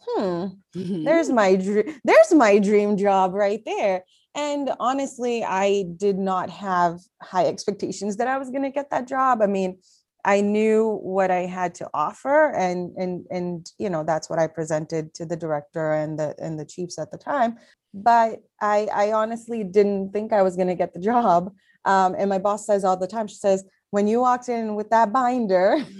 hmm, 0.00 0.46
there's 0.74 1.28
my 1.28 1.56
dream, 1.56 2.00
there's 2.04 2.32
my 2.32 2.58
dream 2.58 2.96
job 2.96 3.34
right 3.34 3.60
there. 3.66 4.04
And 4.34 4.70
honestly, 4.80 5.44
I 5.44 5.84
did 5.96 6.16
not 6.16 6.48
have 6.48 7.00
high 7.22 7.46
expectations 7.46 8.16
that 8.16 8.28
I 8.28 8.38
was 8.38 8.48
going 8.48 8.62
to 8.62 8.70
get 8.70 8.88
that 8.90 9.06
job. 9.06 9.42
I 9.42 9.46
mean, 9.46 9.78
I 10.24 10.40
knew 10.40 10.98
what 11.02 11.30
I 11.30 11.40
had 11.40 11.74
to 11.76 11.88
offer 11.94 12.52
and 12.54 12.94
and 12.96 13.26
and 13.30 13.70
you 13.78 13.88
know 13.88 14.04
that's 14.04 14.28
what 14.28 14.38
I 14.38 14.46
presented 14.46 15.14
to 15.14 15.24
the 15.24 15.36
director 15.36 15.92
and 15.92 16.18
the 16.18 16.34
and 16.38 16.58
the 16.58 16.64
chiefs 16.64 16.98
at 16.98 17.10
the 17.10 17.18
time. 17.18 17.56
But 17.94 18.42
I 18.60 18.88
I 18.92 19.12
honestly 19.12 19.64
didn't 19.64 20.12
think 20.12 20.32
I 20.32 20.42
was 20.42 20.56
going 20.56 20.68
to 20.68 20.74
get 20.74 20.92
the 20.92 21.00
job 21.12 21.52
um, 21.84 22.14
and 22.18 22.28
my 22.28 22.38
boss 22.38 22.66
says 22.66 22.84
all 22.84 22.96
the 22.96 23.06
time 23.06 23.26
she 23.26 23.36
says 23.36 23.64
when 23.90 24.06
you 24.06 24.20
walked 24.20 24.48
in 24.48 24.74
with 24.74 24.90
that 24.90 25.12
binder 25.12 25.82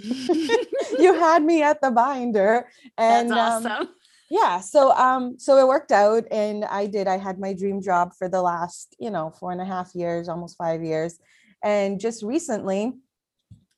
you 0.99 1.13
had 1.19 1.43
me 1.43 1.63
at 1.63 1.81
the 1.81 1.91
binder. 1.91 2.67
And 2.97 3.31
That's 3.31 3.65
um, 3.65 3.71
awesome. 3.71 3.89
yeah 4.29 4.59
so 4.59 4.91
um 4.91 5.39
so 5.39 5.57
it 5.57 5.67
worked 5.67 5.91
out 5.91 6.25
and 6.31 6.65
i 6.65 6.85
did. 6.85 7.07
I 7.07 7.17
had 7.17 7.39
my 7.39 7.53
dream 7.53 7.81
job 7.81 8.13
for 8.17 8.29
the 8.29 8.41
last 8.41 8.95
you 8.99 9.09
know 9.09 9.31
four 9.39 9.51
and 9.51 9.61
a 9.61 9.65
half 9.65 9.95
years 9.95 10.29
almost 10.29 10.57
five 10.57 10.83
years. 10.83 11.19
And 11.63 11.99
just 11.99 12.23
recently 12.23 12.93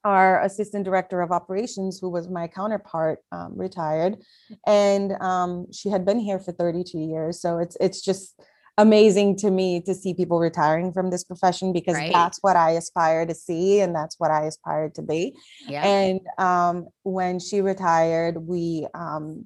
our 0.03 0.41
assistant 0.43 0.83
director 0.85 1.21
of 1.21 1.31
operations 1.31 1.99
who 1.99 2.09
was 2.09 2.27
my 2.29 2.47
counterpart 2.47 3.19
um, 3.31 3.53
retired 3.55 4.17
and 4.65 5.13
um, 5.21 5.67
she 5.71 5.89
had 5.89 6.05
been 6.05 6.19
here 6.19 6.39
for 6.39 6.51
32 6.51 6.97
years 6.97 7.39
so 7.41 7.57
it's 7.59 7.77
it's 7.79 8.01
just 8.01 8.39
amazing 8.77 9.35
to 9.35 9.51
me 9.51 9.81
to 9.81 9.93
see 9.93 10.13
people 10.13 10.39
retiring 10.39 10.91
from 10.91 11.09
this 11.11 11.23
profession 11.23 11.71
because 11.73 11.95
Right. 11.95 12.11
that's 12.11 12.39
what 12.41 12.55
i 12.55 12.71
aspire 12.71 13.25
to 13.25 13.35
see 13.35 13.81
and 13.81 13.93
that's 13.93 14.15
what 14.17 14.31
i 14.31 14.45
aspire 14.45 14.89
to 14.95 15.01
be 15.01 15.35
Yeah. 15.67 15.85
and 15.85 16.21
um, 16.37 16.87
when 17.03 17.39
she 17.39 17.61
retired, 17.61 18.37
we 18.47 18.87
um, 18.95 19.45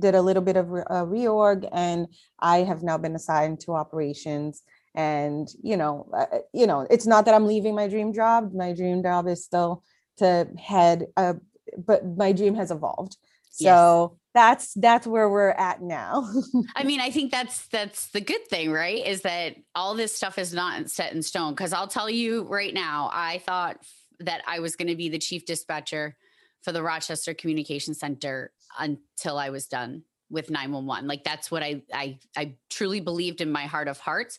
did 0.00 0.14
a 0.16 0.22
little 0.22 0.42
bit 0.42 0.56
of 0.56 0.70
re- 0.70 0.82
a 0.90 1.04
reorg, 1.06 1.68
and 1.72 2.08
I 2.40 2.58
have 2.58 2.82
now 2.82 2.98
been 2.98 3.14
assigned 3.14 3.60
to 3.60 3.74
operations. 3.74 4.62
And 4.94 5.48
you 5.62 5.76
know, 5.76 6.08
uh, 6.12 6.26
uh, 6.32 6.38
you 6.52 6.66
know, 6.66 6.86
it's 6.88 7.06
not 7.06 7.24
that 7.24 7.34
I'm 7.34 7.46
leaving 7.46 7.74
my 7.74 7.88
dream 7.88 8.12
job. 8.12 8.52
My 8.54 8.72
dream 8.72 9.02
job 9.02 9.26
is 9.26 9.44
still 9.44 9.82
to 10.18 10.48
head, 10.58 11.06
uh, 11.16 11.34
but 11.76 12.06
my 12.06 12.32
dream 12.32 12.54
has 12.54 12.70
evolved. 12.70 13.16
Yes. 13.58 13.72
So 13.72 14.18
that's 14.34 14.74
that's 14.74 15.06
where 15.06 15.28
we're 15.28 15.50
at 15.50 15.80
now. 15.82 16.28
I 16.76 16.84
mean, 16.84 17.00
I 17.00 17.10
think 17.10 17.30
that's 17.32 17.66
that's 17.68 18.08
the 18.08 18.20
good 18.20 18.46
thing, 18.48 18.70
right? 18.70 19.04
Is 19.04 19.22
that 19.22 19.56
all 19.74 19.94
this 19.94 20.14
stuff 20.14 20.38
is 20.38 20.52
not 20.52 20.90
set 20.90 21.12
in 21.12 21.22
stone. 21.22 21.54
Because 21.54 21.72
I'll 21.72 21.88
tell 21.88 22.10
you 22.10 22.42
right 22.42 22.74
now, 22.74 23.10
I 23.12 23.38
thought 23.38 23.78
that 24.20 24.42
I 24.46 24.60
was 24.60 24.76
going 24.76 24.88
to 24.88 24.96
be 24.96 25.08
the 25.08 25.18
chief 25.18 25.44
dispatcher 25.44 26.16
for 26.62 26.72
the 26.72 26.82
Rochester 26.82 27.34
Communication 27.34 27.94
Center 27.94 28.52
until 28.78 29.38
I 29.38 29.50
was 29.50 29.66
done 29.66 30.02
with 30.30 30.50
911. 30.50 31.06
Like 31.06 31.24
that's 31.24 31.50
what 31.50 31.62
I 31.62 31.82
I 31.92 32.18
I 32.36 32.56
truly 32.70 33.00
believed 33.00 33.40
in 33.40 33.52
my 33.52 33.66
heart 33.66 33.88
of 33.88 33.98
hearts. 33.98 34.38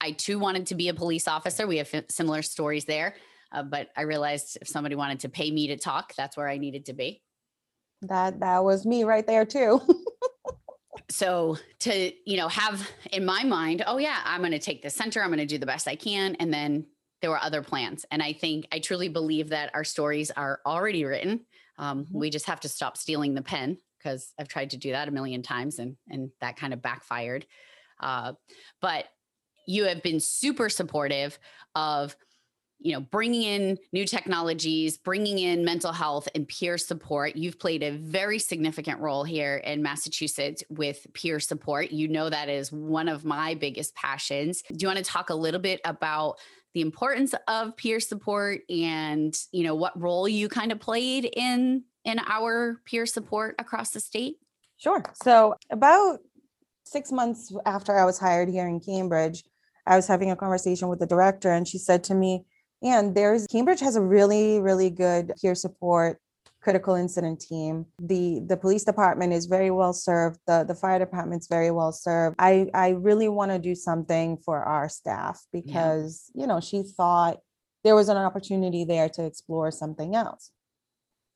I 0.00 0.12
too 0.12 0.38
wanted 0.38 0.66
to 0.68 0.74
be 0.74 0.88
a 0.88 0.94
police 0.94 1.26
officer. 1.28 1.66
We 1.66 1.78
have 1.78 1.88
fi- 1.88 2.04
similar 2.10 2.42
stories 2.42 2.84
there. 2.84 3.14
Uh, 3.50 3.62
but 3.62 3.88
I 3.96 4.02
realized 4.02 4.58
if 4.60 4.68
somebody 4.68 4.94
wanted 4.94 5.20
to 5.20 5.28
pay 5.28 5.50
me 5.50 5.68
to 5.68 5.76
talk, 5.76 6.14
that's 6.16 6.36
where 6.36 6.48
I 6.48 6.58
needed 6.58 6.86
to 6.86 6.92
be. 6.92 7.22
that 8.02 8.40
that 8.40 8.62
was 8.64 8.84
me 8.86 9.04
right 9.04 9.26
there 9.26 9.44
too. 9.44 9.80
so 11.10 11.56
to 11.80 12.12
you 12.30 12.36
know 12.36 12.48
have 12.48 12.86
in 13.12 13.24
my 13.24 13.42
mind 13.42 13.82
oh 13.86 13.96
yeah 13.98 14.20
i'm 14.24 14.40
going 14.40 14.52
to 14.52 14.58
take 14.58 14.82
the 14.82 14.90
center 14.90 15.22
i'm 15.22 15.28
going 15.28 15.38
to 15.38 15.46
do 15.46 15.56
the 15.56 15.64
best 15.64 15.88
i 15.88 15.94
can 15.96 16.34
and 16.36 16.52
then 16.52 16.84
there 17.22 17.30
were 17.30 17.38
other 17.42 17.62
plans 17.62 18.04
and 18.10 18.22
i 18.22 18.32
think 18.32 18.66
i 18.72 18.78
truly 18.78 19.08
believe 19.08 19.48
that 19.50 19.70
our 19.74 19.84
stories 19.84 20.30
are 20.32 20.60
already 20.66 21.04
written 21.04 21.40
um, 21.78 22.04
Mhm. 22.04 22.12
we 22.12 22.30
just 22.30 22.46
have 22.46 22.60
to 22.60 22.68
stop 22.68 22.96
stealing 22.98 23.32
the 23.34 23.42
pen 23.42 23.78
because 23.98 24.32
i've 24.38 24.48
tried 24.48 24.70
to 24.70 24.76
do 24.76 24.90
that 24.92 25.08
a 25.08 25.12
million 25.12 25.40
times 25.42 25.78
and 25.78 25.96
and 26.10 26.30
that 26.40 26.56
kind 26.56 26.74
of 26.74 26.82
backfired 26.82 27.46
uh, 28.00 28.32
but 28.82 29.06
you 29.68 29.84
have 29.84 30.02
been 30.02 30.18
super 30.18 30.68
supportive 30.68 31.38
of 31.76 32.16
you 32.80 32.92
know 32.92 33.00
bringing 33.00 33.42
in 33.42 33.78
new 33.92 34.06
technologies 34.06 34.96
bringing 34.96 35.38
in 35.38 35.64
mental 35.64 35.92
health 35.92 36.28
and 36.34 36.48
peer 36.48 36.78
support. 36.78 37.36
You've 37.36 37.58
played 37.58 37.82
a 37.82 37.90
very 37.90 38.38
significant 38.38 39.00
role 39.00 39.24
here 39.24 39.58
in 39.58 39.82
massachusetts 39.82 40.64
with 40.70 41.06
peer 41.12 41.38
support. 41.38 41.90
You 41.90 42.08
know 42.08 42.30
that 42.30 42.48
is 42.48 42.72
one 42.72 43.08
of 43.08 43.24
my 43.24 43.54
biggest 43.54 43.94
passions. 43.94 44.62
Do 44.62 44.76
you 44.78 44.88
want 44.88 44.98
to 44.98 45.04
talk 45.04 45.30
a 45.30 45.34
little 45.34 45.60
bit 45.60 45.80
about 45.84 46.38
the 46.74 46.80
importance 46.80 47.34
of 47.46 47.76
peer 47.76 48.00
support 48.00 48.60
and 48.70 49.38
you 49.52 49.64
know 49.64 49.74
what 49.74 50.00
role 50.00 50.28
you 50.28 50.48
kind 50.48 50.72
of 50.72 50.80
played 50.80 51.30
in 51.36 51.84
in 52.04 52.18
our 52.26 52.80
peer 52.86 53.04
support 53.04 53.56
across 53.58 53.90
the 53.90 54.00
state? 54.00 54.36
Sure. 54.78 55.02
So 55.22 55.56
about 55.70 56.20
six 56.84 57.12
months 57.12 57.52
after 57.66 57.98
I 57.98 58.04
was 58.04 58.18
hired 58.18 58.48
here 58.48 58.66
in 58.66 58.80
Cambridge, 58.80 59.44
I 59.88 59.96
was 59.96 60.06
having 60.06 60.30
a 60.30 60.36
conversation 60.36 60.88
with 60.88 61.00
the 61.00 61.06
director, 61.06 61.50
and 61.50 61.66
she 61.66 61.78
said 61.78 62.04
to 62.04 62.14
me, 62.14 62.44
"And 62.82 63.14
there's 63.14 63.46
Cambridge 63.46 63.80
has 63.80 63.96
a 63.96 64.02
really, 64.02 64.60
really 64.60 64.90
good 64.90 65.32
peer 65.40 65.54
support 65.54 66.20
critical 66.60 66.94
incident 66.94 67.40
team. 67.40 67.86
The 67.98 68.40
the 68.46 68.56
police 68.56 68.84
department 68.84 69.32
is 69.32 69.46
very 69.46 69.70
well 69.70 69.92
served. 69.92 70.38
The 70.46 70.64
the 70.64 70.74
fire 70.74 70.98
department's 70.98 71.46
very 71.46 71.70
well 71.70 71.92
served. 71.92 72.36
I 72.38 72.68
I 72.74 72.90
really 72.90 73.28
want 73.28 73.52
to 73.52 73.58
do 73.58 73.74
something 73.74 74.38
for 74.44 74.62
our 74.62 74.88
staff 74.88 75.44
because, 75.52 76.30
you 76.34 76.46
know, 76.46 76.60
she 76.60 76.82
thought 76.82 77.38
there 77.84 77.94
was 77.94 78.08
an 78.08 78.16
opportunity 78.16 78.84
there 78.84 79.08
to 79.10 79.24
explore 79.24 79.70
something 79.70 80.14
else. 80.14 80.50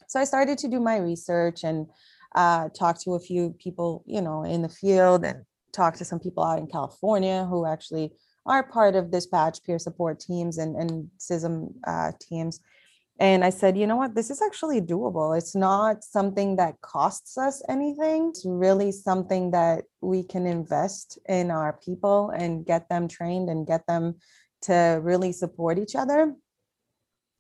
So 0.09 0.21
I 0.21 0.25
started 0.25 0.59
to 0.59 0.69
do 0.69 0.81
my 0.81 0.99
research 0.99 1.65
and 1.65 1.87
uh, 2.35 2.69
talk 2.71 3.01
to 3.05 3.15
a 3.15 3.21
few 3.21 3.55
people, 3.59 4.03
you 4.07 4.21
know, 4.21 4.43
in 4.43 4.63
the 4.63 4.69
field 4.69 5.25
and 5.25 5.45
talk 5.73 5.97
to 5.97 6.05
some 6.05 6.19
people 6.19 6.45
out 6.45 6.59
in 6.59 6.67
California 6.67 7.47
who 7.49 7.65
actually 7.65 8.13
are 8.47 8.63
part 8.63 8.95
of 8.95 9.11
dispatch 9.11 9.63
peer 9.65 9.79
support 9.79 10.21
teams 10.21 10.59
and, 10.59 10.77
and 10.77 11.09
CISM 11.19 11.73
uh, 11.87 12.13
teams. 12.21 12.61
And 13.21 13.45
I 13.45 13.51
said, 13.51 13.77
you 13.77 13.87
know 13.87 13.97
what, 13.97 14.15
this 14.15 14.31
is 14.31 14.43
actually 14.43 14.81
doable. 14.81 15.37
It's 15.37 15.55
not 15.55 16.03
something 16.03 16.57
that 16.57 16.81
costs 16.81 17.39
us 17.39 17.63
anything. 17.69 18.31
It's 18.31 18.45
really 18.45 18.91
something 18.91 19.53
that 19.53 19.85
we 20.01 20.25
can 20.25 20.47
invest 20.47 21.19
in 21.29 21.51
our 21.51 21.79
people 21.85 22.31
and 22.31 22.67
get 22.67 22.89
them 22.89 23.07
trained 23.07 23.49
and 23.49 23.67
get 23.67 23.87
them 23.87 24.17
to 24.63 24.99
really 25.03 25.33
support 25.33 25.79
each 25.79 25.95
other. 25.95 26.35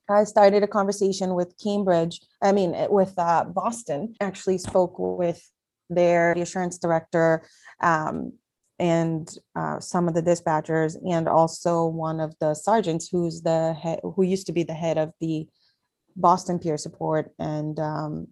I 0.09 0.25
started 0.25 0.63
a 0.63 0.69
conversation 0.69 1.35
with 1.35 1.55
Cambridge, 1.63 2.21
I 2.43 2.53
mean, 2.53 2.75
eh, 2.75 2.89
with 2.89 3.15
uh, 3.19 3.45
Boston, 3.45 4.15
actually 4.21 4.59
spoke 4.59 4.97
with 4.99 5.43
their 5.89 6.33
assurance 6.33 6.79
director 6.79 7.47
um, 7.81 8.35
and 8.83 9.39
uh, 9.55 9.79
some 9.79 10.09
of 10.09 10.15
the 10.15 10.23
dispatchers 10.23 10.97
and 11.09 11.29
also 11.29 11.87
one 11.87 12.19
of 12.19 12.35
the 12.41 12.53
sergeants 12.53 13.09
who's 13.09 13.41
the 13.43 13.75
head, 13.75 14.01
who 14.03 14.25
used 14.25 14.47
to 14.47 14.53
be 14.53 14.65
the 14.65 14.75
head 14.75 14.99
of 14.99 15.12
the 15.21 15.47
Boston 16.17 16.59
peer 16.59 16.77
support 16.77 17.31
and 17.39 17.79
um, 17.79 18.27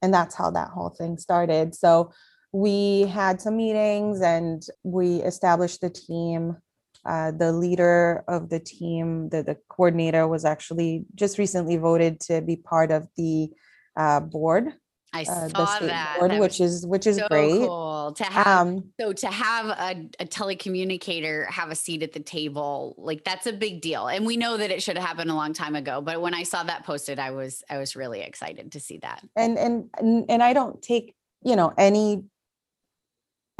and 0.00 0.14
that's 0.14 0.34
how 0.34 0.50
that 0.50 0.70
whole 0.70 0.88
thing 0.88 1.18
started. 1.18 1.74
So 1.74 2.10
we 2.52 3.02
had 3.02 3.38
some 3.40 3.58
meetings 3.58 4.22
and 4.22 4.62
we 4.82 5.16
established 5.16 5.82
the 5.82 5.90
team. 5.90 6.56
Uh, 7.04 7.32
the 7.32 7.52
leader 7.52 8.24
of 8.28 8.48
the 8.48 8.60
team, 8.60 9.28
the, 9.28 9.42
the 9.42 9.58
coordinator 9.68 10.26
was 10.26 10.46
actually 10.46 11.04
just 11.14 11.38
recently 11.38 11.76
voted 11.76 12.18
to 12.20 12.40
be 12.40 12.56
part 12.56 12.90
of 12.90 13.08
the 13.16 13.50
uh, 13.96 14.20
board, 14.20 14.72
I 15.16 15.22
uh, 15.22 15.48
saw 15.48 15.78
that. 15.80 16.16
board, 16.18 16.30
That 16.30 16.40
which 16.40 16.60
is, 16.60 16.86
which 16.86 17.06
is 17.06 17.16
so 17.16 17.28
great. 17.28 17.50
cool 17.66 18.12
to 18.16 18.24
have. 18.24 18.46
Um, 18.46 18.92
so 19.00 19.12
to 19.12 19.26
have 19.28 19.66
a, 19.66 20.08
a 20.20 20.26
telecommunicator 20.26 21.48
have 21.50 21.70
a 21.70 21.74
seat 21.74 22.02
at 22.02 22.12
the 22.12 22.20
table, 22.20 22.94
like 22.98 23.24
that's 23.24 23.46
a 23.46 23.52
big 23.52 23.80
deal. 23.80 24.08
And 24.08 24.26
we 24.26 24.36
know 24.36 24.56
that 24.56 24.70
it 24.70 24.82
should 24.82 24.96
have 24.98 25.06
happened 25.06 25.30
a 25.30 25.34
long 25.34 25.52
time 25.52 25.76
ago. 25.76 26.00
But 26.00 26.20
when 26.20 26.34
I 26.34 26.42
saw 26.42 26.62
that 26.64 26.84
posted, 26.84 27.18
I 27.18 27.30
was 27.30 27.62
I 27.70 27.78
was 27.78 27.96
really 27.96 28.20
excited 28.20 28.72
to 28.72 28.80
see 28.80 28.98
that. 28.98 29.22
and 29.36 29.58
and 29.58 29.90
and 29.98 30.24
and 30.28 30.42
I 30.42 30.52
don't 30.52 30.80
take 30.82 31.14
you 31.42 31.56
know 31.56 31.72
any 31.78 32.24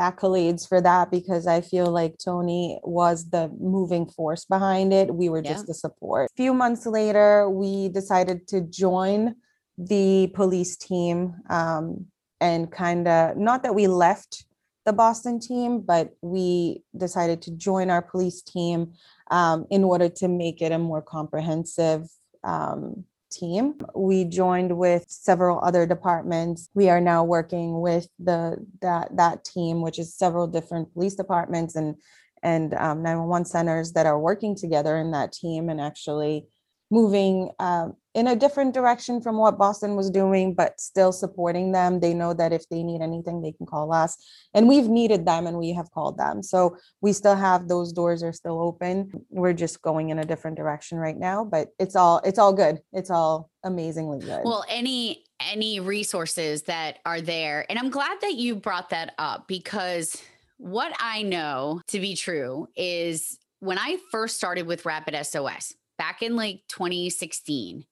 accolades 0.01 0.69
for 0.69 0.81
that 0.83 1.11
because 1.11 1.47
I 1.47 1.63
feel 1.63 1.87
like 1.87 2.17
Tony 2.23 2.79
was 2.83 3.31
the 3.31 3.49
moving 3.59 4.07
force 4.07 4.45
behind 4.45 4.93
it. 4.93 5.15
We 5.15 5.29
were 5.31 5.43
Yeah. 5.43 5.53
just 5.55 5.67
the 5.67 5.75
support. 5.75 6.29
A 6.31 6.37
few 6.37 6.53
months 6.53 6.85
later, 6.85 7.49
we 7.49 7.89
decided 7.89 8.47
to 8.49 8.61
join 8.61 9.37
the 9.79 10.31
police 10.35 10.77
team 10.77 11.35
um, 11.51 12.07
and 12.41 12.71
kind 12.71 13.09
of 13.09 13.37
not 13.37 13.63
that 13.63 13.75
we 13.75 13.87
left 13.87 14.45
the 14.85 14.93
Boston 14.93 15.41
team, 15.41 15.81
but 15.81 16.15
we 16.23 16.83
decided 16.97 17.43
to 17.43 17.51
join 17.51 17.91
our 17.91 18.03
police 18.03 18.41
team 18.41 18.93
um, 19.31 19.67
in 19.71 19.83
order 19.83 20.09
to 20.09 20.29
make 20.29 20.63
it 20.63 20.73
a 20.73 20.79
more 20.79 21.03
comprehensive 21.03 22.09
um, 22.45 23.05
team. 23.31 23.75
We 23.95 24.25
joined 24.25 24.79
with 24.79 25.05
several 25.09 25.61
other 25.63 25.87
departments. 25.87 26.69
We 26.75 26.89
are 26.89 27.01
now 27.01 27.25
working 27.25 27.81
with 27.81 28.07
the 28.19 28.65
that 28.81 29.17
that 29.17 29.45
team, 29.45 29.83
which 29.83 29.99
is 29.99 30.15
several 30.15 30.47
different 30.47 30.93
police 30.95 31.17
departments 31.17 31.75
and 31.75 31.97
and 32.43 32.75
um, 32.75 33.03
911 33.03 33.47
centers 33.47 33.93
that 33.93 34.07
are 34.07 34.19
working 34.19 34.55
together 34.55 34.97
in 34.99 35.11
that 35.11 35.33
team 35.33 35.69
and 35.69 35.81
actually 35.81 36.47
moving 36.91 37.51
um, 37.59 37.97
in 38.17 38.29
a 38.29 38.35
different 38.35 38.73
direction 38.73 39.21
from 39.21 39.37
what 39.37 39.59
Boston 39.59 39.95
was 39.95 40.09
doing, 40.09 40.55
but 40.55 40.81
still 40.81 41.13
supporting 41.13 41.71
them. 41.71 42.01
They 42.01 42.15
know 42.15 42.33
that 42.33 42.51
if 42.51 42.67
they 42.71 42.83
need 42.83 43.03
anything, 43.03 43.43
they 43.43 43.53
can 43.53 43.67
call 43.67 43.93
us. 43.93 44.17
And 44.55 44.67
we've 44.67 44.89
needed 44.89 45.27
them 45.27 45.47
and 45.47 45.59
we 45.59 45.75
have 45.75 45.91
called 45.91 46.17
them. 46.17 46.43
So 46.43 46.79
we 47.03 47.13
still 47.13 47.37
have 47.37 47.69
those 47.69 47.93
doors 47.93 48.23
are 48.23 48.33
still 48.33 48.59
open. 48.59 49.13
We're 49.29 49.53
just 49.53 49.83
going 49.83 50.09
in 50.09 50.19
a 50.19 50.25
different 50.25 50.57
direction 50.57 50.97
right 50.97 51.17
now, 51.17 51.45
but 51.45 51.69
it's 51.79 51.95
all 51.95 52.23
it's 52.25 52.39
all 52.39 52.55
good. 52.55 52.81
It's 52.95 53.11
all 53.11 53.51
amazingly 53.63 54.21
good. 54.21 54.41
Well, 54.45 54.65
any 54.67 55.25
any 55.39 55.79
resources 55.79 56.63
that 56.63 57.01
are 57.05 57.21
there, 57.21 57.67
and 57.69 57.79
I'm 57.79 57.91
glad 57.91 58.19
that 58.23 58.35
you 58.35 58.57
brought 58.57 58.89
that 58.91 59.13
up 59.19 59.47
because 59.47 60.17
what 60.57 60.97
I 60.99 61.21
know 61.21 61.83
to 61.89 62.01
be 62.01 62.17
true 62.17 62.67
is 62.75 63.39
when 63.61 63.77
I 63.77 63.99
first 64.11 64.37
started 64.37 64.67
with 64.67 64.87
Rapid 64.87 65.23
SOS 65.27 65.75
back 65.99 66.23
in 66.23 66.35
like 66.35 66.63
2016. 66.69 67.85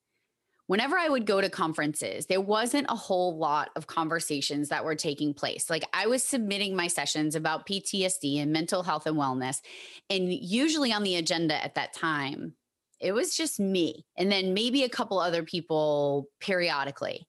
Whenever 0.67 0.97
I 0.97 1.09
would 1.09 1.25
go 1.25 1.41
to 1.41 1.49
conferences, 1.49 2.25
there 2.25 2.41
wasn't 2.41 2.87
a 2.89 2.95
whole 2.95 3.37
lot 3.37 3.69
of 3.75 3.85
conversations 3.85 4.69
that 4.69 4.83
were 4.83 4.95
taking 4.95 5.33
place. 5.33 5.69
Like 5.69 5.83
I 5.93 6.07
was 6.07 6.23
submitting 6.23 6.75
my 6.75 6.87
sessions 6.87 7.35
about 7.35 7.67
PTSD 7.67 8.41
and 8.41 8.51
mental 8.51 8.81
health 8.81 9.05
and 9.05 9.15
wellness. 9.15 9.61
And 10.09 10.33
usually 10.33 10.91
on 10.91 11.03
the 11.03 11.17
agenda 11.17 11.63
at 11.63 11.75
that 11.75 11.93
time, 11.93 12.55
it 12.99 13.13
was 13.13 13.35
just 13.35 13.59
me 13.59 14.05
and 14.17 14.31
then 14.31 14.53
maybe 14.53 14.83
a 14.83 14.89
couple 14.89 15.19
other 15.19 15.43
people 15.43 16.27
periodically 16.39 17.27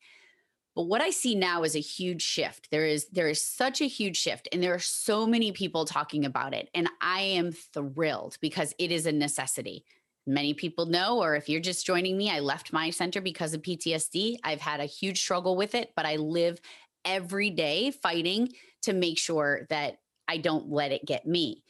but 0.75 0.85
what 0.85 1.01
i 1.01 1.11
see 1.11 1.35
now 1.35 1.62
is 1.62 1.75
a 1.75 1.81
huge 1.81 2.22
shift 2.22 2.68
there 2.70 2.87
is 2.87 3.07
there 3.11 3.29
is 3.29 3.42
such 3.42 3.81
a 3.81 3.87
huge 3.87 4.16
shift 4.16 4.49
and 4.53 4.62
there 4.62 4.75
are 4.75 4.79
so 4.79 5.27
many 5.27 5.53
people 5.53 5.85
talking 5.85 6.25
about 6.25 6.55
it 6.55 6.68
and 6.75 6.88
i 7.01 7.20
am 7.20 7.53
thrilled 7.53 8.37
because 8.40 8.75
it 8.79 8.92
is 8.92 9.07
a 9.07 9.12
necessity 9.12 9.85
many 10.26 10.54
people 10.54 10.86
know 10.86 11.22
or 11.22 11.36
if 11.36 11.48
you're 11.48 11.60
just 11.60 11.86
joining 11.86 12.16
me 12.16 12.30
i 12.30 12.40
left 12.40 12.72
my 12.72 12.90
center 12.90 13.20
because 13.20 13.54
of 13.54 13.62
ptsd 13.62 14.36
i've 14.42 14.60
had 14.60 14.80
a 14.80 14.84
huge 14.84 15.20
struggle 15.20 15.56
with 15.56 15.74
it 15.74 15.92
but 15.94 16.04
i 16.04 16.16
live 16.16 16.60
every 17.06 17.48
day 17.50 17.92
fighting 17.92 18.52
to 18.82 18.92
make 18.92 19.16
sure 19.16 19.66
that 19.70 19.98
i 20.28 20.36
don't 20.36 20.70
let 20.70 20.92
it 20.92 21.06
get 21.06 21.26
me. 21.26 21.62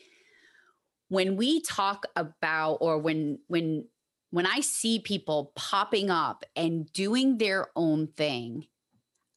When 1.09 1.37
we 1.37 1.61
talk 1.61 2.05
about 2.17 2.79
or 2.81 2.99
when 2.99 3.39
when 3.47 3.87
when 4.31 4.47
i 4.47 4.61
see 4.61 4.99
people 4.99 5.53
popping 5.55 6.11
up 6.11 6.45
and 6.57 6.91
doing 6.93 7.39
their 7.39 7.69
own 7.77 8.09
thing 8.09 8.67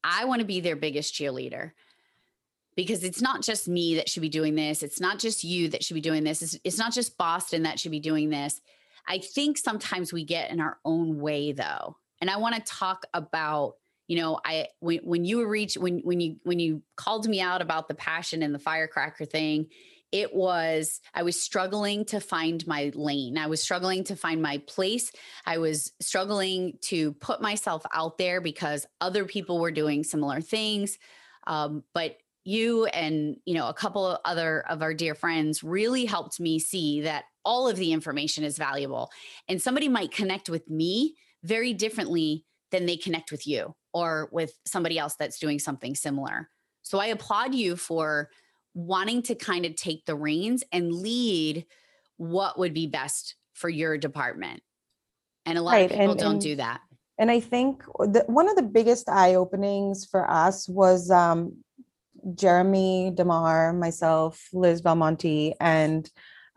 i 0.03 0.25
want 0.25 0.39
to 0.39 0.47
be 0.47 0.62
their 0.62 0.75
biggest 0.75 1.13
cheerleader. 1.13 1.71
Because 2.75 3.03
it's 3.03 3.21
not 3.21 3.41
just 3.41 3.67
me 3.67 3.95
that 3.95 4.08
should 4.08 4.21
be 4.21 4.29
doing 4.29 4.55
this 4.55 4.84
it's 4.84 5.01
not 5.01 5.19
just 5.19 5.43
you 5.43 5.67
that 5.69 5.84
should 5.84 5.95
be 5.95 6.01
doing 6.01 6.23
this 6.23 6.41
it's, 6.41 6.58
it's 6.63 6.77
not 6.77 6.93
just 6.93 7.17
boston 7.17 7.63
that 7.63 7.77
should 7.77 7.91
be 7.91 7.99
doing 7.99 8.29
this 8.29 8.62
i 9.07 9.17
think 9.17 9.57
sometimes 9.57 10.13
we 10.13 10.23
get 10.23 10.51
in 10.51 10.59
our 10.59 10.77
own 10.85 11.19
way 11.19 11.51
though 11.51 11.95
and 12.21 12.29
i 12.29 12.38
want 12.38 12.55
to 12.55 12.62
talk 12.62 13.05
about 13.13 13.73
you 14.07 14.17
know 14.17 14.39
i 14.45 14.67
when, 14.79 14.99
when 14.99 15.25
you 15.25 15.45
reach 15.45 15.75
when 15.75 15.99
when 15.99 16.19
you 16.19 16.38
when 16.43 16.59
you 16.59 16.81
called 16.95 17.27
me 17.27 17.41
out 17.41 17.62
about 17.62 17.88
the 17.88 17.95
passion 17.95 18.43
and 18.43 18.53
the 18.53 18.59
firecracker 18.59 19.25
thing 19.25 19.67
it 20.12 20.33
was 20.33 21.01
i 21.13 21.21
was 21.21 21.39
struggling 21.39 22.03
to 22.03 22.19
find 22.19 22.65
my 22.65 22.91
lane. 22.95 23.38
I 23.38 23.45
was 23.45 23.62
struggling 23.62 24.03
to 24.05 24.15
find 24.15 24.41
my 24.41 24.57
place. 24.65 25.12
I 25.45 25.59
was 25.59 25.91
struggling 26.01 26.79
to 26.85 27.13
put 27.13 27.41
myself 27.41 27.85
out 27.93 28.17
there 28.17 28.41
because 28.41 28.88
other 28.99 29.25
people 29.25 29.59
were 29.59 29.71
doing 29.71 30.03
similar 30.03 30.41
things 30.41 30.97
um, 31.47 31.83
but 31.93 32.17
you 32.45 32.85
and 32.85 33.35
you 33.45 33.53
know 33.53 33.67
a 33.67 33.73
couple 33.73 34.07
of 34.07 34.19
other 34.23 34.62
of 34.69 34.81
our 34.81 34.93
dear 34.93 35.13
friends 35.13 35.63
really 35.63 36.05
helped 36.05 36.39
me 36.39 36.57
see 36.57 37.01
that 37.01 37.25
all 37.49 37.67
of 37.67 37.77
the 37.77 37.91
information 37.97 38.43
is 38.43 38.57
valuable 38.57 39.05
and 39.47 39.62
somebody 39.62 39.89
might 39.89 40.12
connect 40.19 40.47
with 40.49 40.65
me 40.69 41.15
very 41.43 41.73
differently 41.73 42.45
than 42.71 42.85
they 42.85 42.97
connect 43.05 43.31
with 43.31 43.43
you 43.51 43.62
or 43.99 44.29
with 44.31 44.51
somebody 44.73 44.97
else 45.03 45.15
that's 45.19 45.39
doing 45.39 45.59
something 45.67 45.95
similar 45.95 46.38
so 46.89 46.95
i 46.99 47.07
applaud 47.07 47.51
you 47.55 47.75
for 47.75 48.29
wanting 48.75 49.21
to 49.29 49.33
kind 49.35 49.65
of 49.65 49.75
take 49.75 50.05
the 50.05 50.15
reins 50.15 50.63
and 50.71 50.93
lead 50.93 51.65
what 52.17 52.59
would 52.59 52.73
be 52.73 52.85
best 52.88 53.35
for 53.53 53.67
your 53.69 53.97
department. 53.97 54.62
And 55.45 55.57
a 55.57 55.62
lot 55.62 55.71
Right, 55.71 55.91
of 55.91 55.97
people 55.97 56.12
and- 56.12 56.19
don't 56.19 56.31
and- 56.33 56.41
do 56.41 56.55
that. 56.57 56.81
And 57.17 57.29
I 57.31 57.39
think 57.41 57.83
the, 58.13 58.23
one 58.27 58.47
of 58.47 58.55
the 58.55 58.69
biggest 58.77 59.09
eye 59.09 59.35
openings 59.35 60.05
for 60.05 60.29
us 60.29 60.69
was 60.69 61.09
um, 61.12 61.57
Jeremy 62.35 63.12
Demar, 63.13 63.73
myself, 63.73 64.47
Liz 64.53 64.81
Belmonte, 64.81 65.53
and 65.59 66.09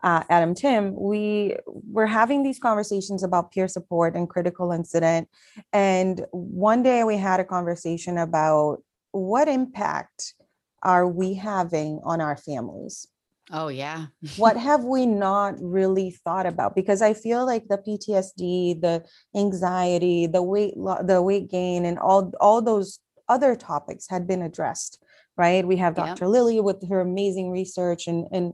uh, 0.03 0.23
Adam 0.29 0.53
Timm. 0.53 0.93
We 0.95 1.55
were 1.65 2.05
having 2.05 2.43
these 2.43 2.59
conversations 2.59 3.23
about 3.23 3.51
peer 3.51 3.67
support 3.67 4.15
and 4.15 4.29
critical 4.29 4.71
incident. 4.71 5.29
And 5.71 6.25
one 6.31 6.83
day 6.83 7.03
we 7.03 7.17
had 7.17 7.39
a 7.39 7.45
conversation 7.45 8.17
about 8.17 8.83
what 9.11 9.47
impact 9.47 10.35
are 10.83 11.07
we 11.07 11.33
having 11.33 12.01
on 12.03 12.19
our 12.19 12.35
families? 12.35 13.07
Oh, 13.51 13.69
yeah. 13.69 14.07
what 14.37 14.57
have 14.57 14.83
we 14.83 15.05
not 15.05 15.55
really 15.61 16.11
thought 16.11 16.45
about? 16.45 16.75
Because 16.75 17.01
I 17.01 17.13
feel 17.13 17.45
like 17.45 17.67
the 17.67 17.77
PTSD, 17.77 18.81
the 18.81 19.05
anxiety, 19.35 20.27
the 20.27 20.43
weight, 20.43 20.75
lo- 20.75 21.01
the 21.01 21.21
weight 21.21 21.49
gain, 21.49 21.85
and 21.85 21.97
all 21.97 22.31
all 22.41 22.61
those 22.61 22.99
other 23.29 23.55
topics 23.55 24.07
had 24.09 24.27
been 24.27 24.41
addressed, 24.41 25.01
right? 25.37 25.65
We 25.65 25.77
have 25.77 25.97
Yep. 25.97 26.07
Dr. 26.07 26.27
Lilly 26.27 26.59
with 26.59 26.87
her 26.89 26.99
amazing 26.99 27.51
research, 27.51 28.07
and 28.07 28.27
and 28.31 28.53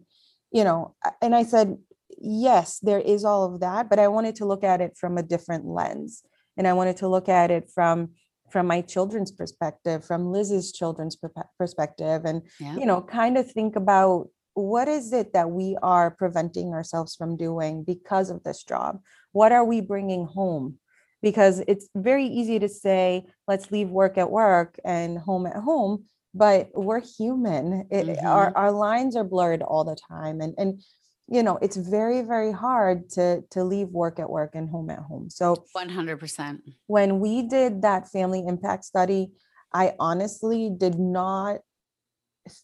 you 0.52 0.64
know, 0.64 0.96
and 1.22 1.36
I 1.36 1.44
said, 1.44 1.78
yes, 2.18 2.80
there 2.80 3.00
is 3.00 3.24
all 3.24 3.46
of 3.46 3.60
that, 3.62 3.90
but 3.90 4.00
I 4.00 4.08
wanted 4.08 4.36
to 4.38 4.46
look 4.46 4.64
at 4.64 4.82
it 4.82 4.98
from 4.98 5.18
a 5.18 5.24
different 5.24 5.66
lens, 5.66 6.24
and 6.58 6.68
I 6.68 6.74
wanted 6.74 6.98
to 6.98 7.08
look 7.08 7.30
at 7.30 7.52
it 7.52 7.70
from 7.74 8.10
from 8.52 8.66
my 8.66 8.82
children's 8.82 9.32
perspective, 9.32 10.04
from 10.04 10.32
Liz's 10.32 10.72
children's 10.72 11.16
perspective, 11.60 12.26
and 12.26 12.42
Yeah. 12.60 12.78
you 12.78 12.86
know, 12.88 13.00
kind 13.00 13.38
of 13.38 13.52
think 13.52 13.76
about 13.76 14.30
what 14.56 14.88
is 14.88 15.14
it 15.14 15.34
that 15.34 15.52
we 15.52 15.78
are 15.84 16.10
preventing 16.10 16.74
ourselves 16.74 17.16
from 17.16 17.38
doing 17.38 17.84
because 17.84 18.32
of 18.32 18.44
this 18.44 18.64
job? 18.64 19.02
What 19.34 19.52
are 19.52 19.64
we 19.64 19.82
bringing 19.82 20.26
home? 20.26 20.80
Because 21.22 21.62
it's 21.68 21.90
very 21.96 22.26
easy 22.26 22.58
to 22.58 22.68
say, 22.70 23.28
let's 23.48 23.70
leave 23.72 23.90
work 23.90 24.18
at 24.18 24.32
work 24.32 24.80
and 24.84 25.20
home 25.20 25.46
at 25.46 25.58
home, 25.58 26.06
but 26.34 26.70
we're 26.74 27.02
human. 27.02 27.88
It, 27.90 28.24
our, 28.24 28.56
our 28.56 28.72
lines 28.72 29.16
are 29.16 29.24
blurred 29.24 29.62
all 29.62 29.84
the 29.84 29.98
time. 30.10 30.42
And, 30.42 30.54
and, 30.58 30.82
you 31.28 31.44
know, 31.44 31.58
it's 31.62 31.78
very, 31.78 32.22
very 32.22 32.52
hard 32.52 33.10
to, 33.12 33.44
to 33.52 33.64
leave 33.64 33.90
work 33.90 34.20
at 34.20 34.30
work 34.30 34.52
and 34.56 34.70
home 34.70 34.90
at 34.90 35.00
home. 35.00 35.30
So 35.30 35.64
100%. 35.76 36.60
when 36.88 37.20
we 37.20 37.44
did 37.44 37.82
that 37.82 38.10
family 38.10 38.46
impact 38.46 38.86
study, 38.86 39.32
I 39.74 39.94
honestly 40.00 40.72
did 40.76 41.00
not 41.00 41.60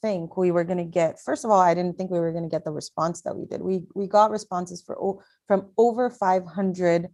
think 0.01 0.35
we 0.35 0.51
were 0.51 0.63
going 0.63 0.79
to 0.79 0.83
get 0.83 1.19
first 1.19 1.45
of 1.45 1.51
all 1.51 1.59
i 1.59 1.73
didn't 1.73 1.95
think 1.95 2.09
we 2.09 2.19
were 2.19 2.31
going 2.31 2.43
to 2.43 2.49
get 2.49 2.63
the 2.65 2.71
response 2.71 3.21
that 3.21 3.35
we 3.35 3.45
did 3.45 3.61
we 3.61 3.83
we 3.93 4.07
got 4.07 4.31
responses 4.31 4.81
for 4.83 5.19
from 5.47 5.69
over 5.77 6.09
500 6.09 7.07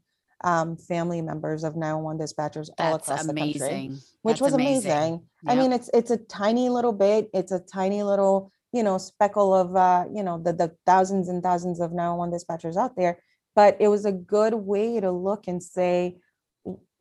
um, 0.44 0.76
family 0.78 1.22
members 1.22 1.64
of 1.64 1.76
911 1.76 2.26
dispatchers 2.26 2.70
all 2.78 2.92
That's 2.94 3.08
across 3.08 3.26
the 3.26 3.34
country 3.34 3.92
which 4.24 4.40
That's 4.40 4.42
was 4.42 4.54
amazing, 4.54 5.22
i 5.48 5.54
Yep. 5.54 5.62
mean 5.62 5.74
it's 5.74 5.90
it's 5.94 6.12
a 6.12 6.18
tiny 6.18 6.70
little 6.70 6.94
bit 6.94 7.30
it's 7.34 7.52
a 7.52 7.60
tiny 7.60 8.04
little 8.04 8.52
you 8.72 8.84
know 8.84 8.98
speckle 8.98 9.54
of 9.54 9.76
uh 9.76 10.06
you 10.14 10.24
know 10.24 10.38
the 10.38 10.54
the 10.54 10.76
thousands 10.86 11.30
and 11.30 11.42
thousands 11.44 11.80
of 11.80 11.92
911 11.92 12.38
dispatchers 12.38 12.78
out 12.78 12.96
there 12.96 13.20
but 13.56 13.78
it 13.80 13.88
was 13.90 14.06
a 14.06 14.12
good 14.12 14.54
way 14.54 15.00
to 15.00 15.12
look 15.12 15.48
and 15.48 15.62
say 15.62 16.18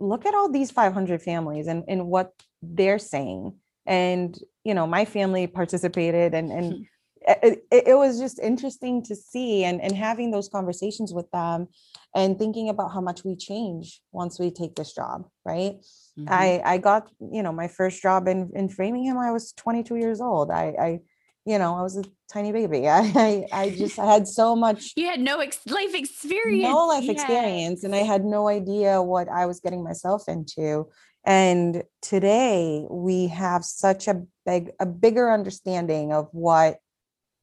look 0.00 0.24
at 0.26 0.34
all 0.34 0.50
these 0.50 0.70
500 0.70 1.22
families 1.22 1.66
and 1.66 1.84
and 1.86 2.06
what 2.06 2.32
they're 2.62 2.98
saying. 2.98 3.54
And 3.86 4.36
you 4.64 4.74
know 4.74 4.86
my 4.86 5.04
family 5.04 5.46
participated 5.46 6.34
and 6.34 6.50
and 6.50 6.86
it, 7.28 7.64
it, 7.70 7.88
it 7.88 7.94
was 7.94 8.18
just 8.18 8.38
interesting 8.38 9.02
to 9.04 9.14
see 9.14 9.64
and 9.64 9.80
and 9.80 9.94
having 9.94 10.30
those 10.30 10.48
conversations 10.48 11.12
with 11.12 11.30
them 11.30 11.68
and 12.14 12.38
thinking 12.38 12.68
about 12.68 12.92
how 12.92 13.00
much 13.00 13.24
we 13.24 13.36
change 13.36 14.00
once 14.12 14.38
we 14.38 14.50
take 14.50 14.74
this 14.74 14.92
job 14.92 15.26
right 15.44 15.76
Mhm. 16.18 16.28
I 16.28 16.62
I 16.64 16.78
got 16.78 17.10
you 17.20 17.42
know 17.42 17.52
my 17.52 17.68
first 17.68 18.02
job 18.02 18.28
in 18.28 18.50
in 18.54 18.68
Framingham. 18.68 19.18
I 19.18 19.30
was 19.32 19.52
22 19.52 19.96
years 19.96 20.20
old. 20.20 20.50
I 20.50 20.74
I 20.78 21.00
you 21.46 21.58
know 21.58 21.74
I 21.76 21.82
was 21.82 21.96
a 21.96 22.04
tiny 22.32 22.52
baby. 22.52 22.88
I 23.00 23.00
I, 23.00 23.44
I 23.52 23.70
just 23.70 23.96
had 23.96 24.26
so 24.28 24.54
much 24.56 24.92
you 24.96 25.06
had 25.06 25.20
no 25.20 25.40
ex- 25.40 25.66
life 25.66 25.94
experience. 25.94 26.62
no 26.72 26.86
life 26.86 27.04
Yes. 27.04 27.16
experience, 27.16 27.84
and 27.84 27.94
I 27.94 28.02
had 28.12 28.24
no 28.24 28.48
idea 28.48 29.00
what 29.02 29.28
I 29.28 29.46
was 29.46 29.60
getting 29.60 29.82
myself 29.84 30.28
into. 30.28 30.88
And 31.24 31.82
today 32.02 32.86
we 32.90 33.28
have 33.28 33.64
such 33.64 34.08
a 34.08 34.22
big 34.44 34.72
a 34.80 34.86
bigger 34.86 35.30
understanding 35.32 36.12
of 36.12 36.28
what 36.32 36.78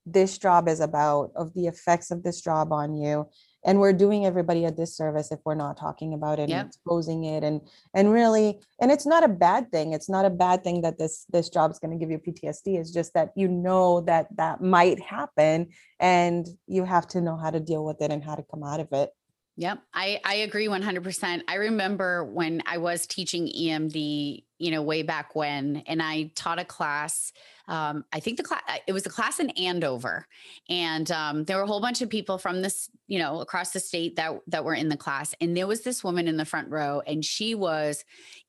this 0.06 0.38
job 0.38 0.68
is 0.68 0.80
about, 0.80 1.32
of 1.36 1.54
the 1.54 1.68
effects 1.68 2.12
of 2.12 2.24
this 2.24 2.42
job 2.42 2.72
on 2.72 2.96
you. 2.96 3.28
And 3.68 3.80
we're 3.80 3.94
doing 3.94 4.26
everybody 4.26 4.66
a 4.66 4.72
disservice 4.72 5.32
if 5.32 5.40
we're 5.46 5.54
not 5.54 5.78
talking 5.78 6.14
about 6.14 6.40
it 6.40 6.50
and 6.50 6.68
exposing 6.68 7.26
it 7.26 7.44
and 7.44 7.62
and 7.94 8.12
really 8.12 8.60
and 8.80 8.92
it's 8.92 9.06
not 9.06 9.24
a 9.24 9.28
bad 9.28 9.72
thing. 9.72 9.94
It's 9.94 10.10
not 10.10 10.26
a 10.26 10.30
bad 10.32 10.64
thing 10.64 10.82
that 10.82 10.98
this 10.98 11.26
this 11.30 11.50
job 11.50 11.70
is 11.70 11.78
going 11.78 11.92
to 11.92 12.04
give 12.04 12.10
you 12.10 12.18
PTSD. 12.18 12.80
It's 12.80 12.92
just 12.92 13.14
that 13.14 13.34
you 13.36 13.48
know 13.48 14.02
that 14.02 14.36
that 14.38 14.62
might 14.62 15.00
happen 15.00 15.68
and 16.00 16.48
you 16.66 16.86
have 16.86 17.08
to 17.10 17.22
know 17.22 17.38
how 17.38 17.52
to 17.52 17.60
deal 17.60 17.86
with 17.86 18.02
it 18.02 18.10
and 18.10 18.24
how 18.24 18.36
to 18.36 18.44
come 18.50 18.64
out 18.64 18.80
of 18.80 18.88
it. 18.94 19.12
Yep, 19.58 19.80
I 19.94 20.22
I 20.24 20.36
agree 20.36 20.68
100%. 20.68 21.42
I 21.48 21.56
remember 21.56 22.24
when 22.24 22.62
I 22.66 22.78
was 22.78 23.08
teaching 23.08 23.48
EMD, 23.48 24.44
you 24.60 24.72
know, 24.72 24.82
way 24.82 25.04
back 25.04 25.36
when, 25.36 25.84
and 25.88 26.02
I 26.02 26.32
taught 26.36 26.60
a 26.60 26.66
class. 26.66 27.32
Um, 27.68 28.06
I 28.14 28.20
think 28.20 28.38
the 28.38 28.44
class 28.44 28.62
it 28.88 28.94
was 28.94 29.06
a 29.06 29.10
class 29.10 29.40
in 29.40 29.50
Andover, 29.52 30.28
and 30.70 31.10
um, 31.12 31.44
there 31.44 31.58
were 31.58 31.64
a 31.64 31.68
whole 31.68 31.82
bunch 31.82 32.02
of 32.02 32.10
people 32.10 32.38
from 32.38 32.62
this, 32.62 32.90
you 33.08 33.20
know, 33.20 33.42
across 33.42 33.72
the 33.72 33.80
state 33.80 34.16
that 34.16 34.40
that 34.48 34.64
were 34.64 34.74
in 34.74 34.90
the 34.90 34.98
class, 34.98 35.36
and 35.42 35.56
there 35.56 35.68
was 35.68 35.82
this 35.82 36.04
woman 36.04 36.28
in 36.28 36.38
the 36.38 36.46
front 36.46 36.70
row, 36.70 37.02
and 37.06 37.24
she 37.24 37.56
was 37.56 38.04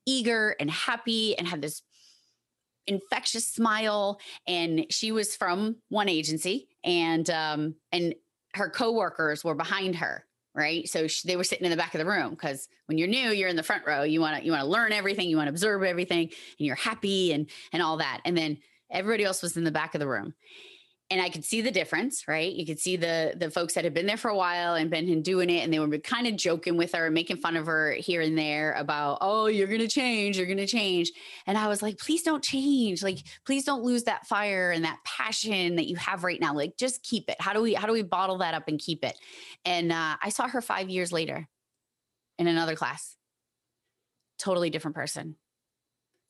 eager 0.06 0.56
and 0.60 0.70
happy 0.70 1.36
and 1.36 1.46
had 1.46 1.62
this 1.62 1.82
infectious 2.86 3.46
smile, 3.46 4.20
and 4.46 4.86
she 4.90 5.12
was 5.12 5.36
from 5.36 5.76
one 5.88 6.08
agency, 6.08 6.68
and 6.84 7.28
um, 7.30 7.74
and 7.92 8.14
her 8.54 8.70
coworkers 8.70 9.44
were 9.44 9.54
behind 9.54 9.96
her 9.96 10.24
right? 10.58 10.88
So 10.88 11.06
sh- 11.06 11.22
they 11.22 11.36
were 11.36 11.44
sitting 11.44 11.64
in 11.64 11.70
the 11.70 11.76
back 11.76 11.94
of 11.94 12.00
the 12.00 12.06
room 12.06 12.30
because 12.30 12.68
when 12.86 12.98
you're 12.98 13.08
new 13.08 13.30
you're 13.30 13.48
in 13.48 13.56
the 13.56 13.62
front 13.62 13.86
row. 13.86 14.02
You 14.02 14.20
want 14.20 14.38
to 14.38 14.44
you 14.44 14.50
want 14.50 14.62
to 14.64 14.68
learn 14.68 14.92
everything 14.92 15.28
you 15.28 15.36
want 15.36 15.46
to 15.46 15.52
observe 15.52 15.82
everything 15.84 16.28
and 16.58 16.66
you're 16.66 16.76
happy 16.76 17.32
and 17.32 17.48
and 17.72 17.82
all 17.82 17.98
that. 17.98 18.20
And 18.24 18.36
then 18.36 18.58
everybody 18.90 19.24
else 19.24 19.42
was 19.42 19.56
in 19.56 19.64
the 19.64 19.70
back 19.70 19.94
of 19.94 20.00
the 20.00 20.08
room 20.08 20.34
and 21.10 21.20
i 21.20 21.28
could 21.28 21.44
see 21.44 21.60
the 21.60 21.70
difference 21.70 22.26
right 22.28 22.54
you 22.54 22.66
could 22.66 22.78
see 22.78 22.96
the 22.96 23.34
the 23.36 23.50
folks 23.50 23.74
that 23.74 23.84
had 23.84 23.94
been 23.94 24.06
there 24.06 24.16
for 24.16 24.30
a 24.30 24.36
while 24.36 24.74
and 24.74 24.90
been 24.90 25.22
doing 25.22 25.50
it 25.50 25.64
and 25.64 25.72
they 25.72 25.78
were 25.78 25.98
kind 25.98 26.26
of 26.26 26.36
joking 26.36 26.76
with 26.76 26.92
her 26.92 27.06
and 27.06 27.14
making 27.14 27.36
fun 27.36 27.56
of 27.56 27.66
her 27.66 27.92
here 27.92 28.20
and 28.20 28.36
there 28.36 28.72
about 28.74 29.18
oh 29.20 29.46
you're 29.46 29.66
gonna 29.66 29.88
change 29.88 30.36
you're 30.36 30.46
gonna 30.46 30.66
change 30.66 31.10
and 31.46 31.56
i 31.56 31.66
was 31.68 31.82
like 31.82 31.98
please 31.98 32.22
don't 32.22 32.44
change 32.44 33.02
like 33.02 33.18
please 33.44 33.64
don't 33.64 33.82
lose 33.82 34.04
that 34.04 34.26
fire 34.26 34.70
and 34.70 34.84
that 34.84 34.98
passion 35.04 35.76
that 35.76 35.88
you 35.88 35.96
have 35.96 36.24
right 36.24 36.40
now 36.40 36.54
like 36.54 36.76
just 36.76 37.02
keep 37.02 37.28
it 37.28 37.36
how 37.40 37.52
do 37.52 37.62
we 37.62 37.74
how 37.74 37.86
do 37.86 37.92
we 37.92 38.02
bottle 38.02 38.38
that 38.38 38.54
up 38.54 38.64
and 38.68 38.78
keep 38.78 39.04
it 39.04 39.16
and 39.64 39.92
uh, 39.92 40.16
I 40.20 40.30
saw 40.30 40.48
her 40.48 40.60
five 40.60 40.88
years 40.88 41.12
later 41.12 41.48
in 42.38 42.46
another 42.46 42.76
class. 42.76 43.16
Totally 44.38 44.70
different 44.70 44.94
person. 44.94 45.36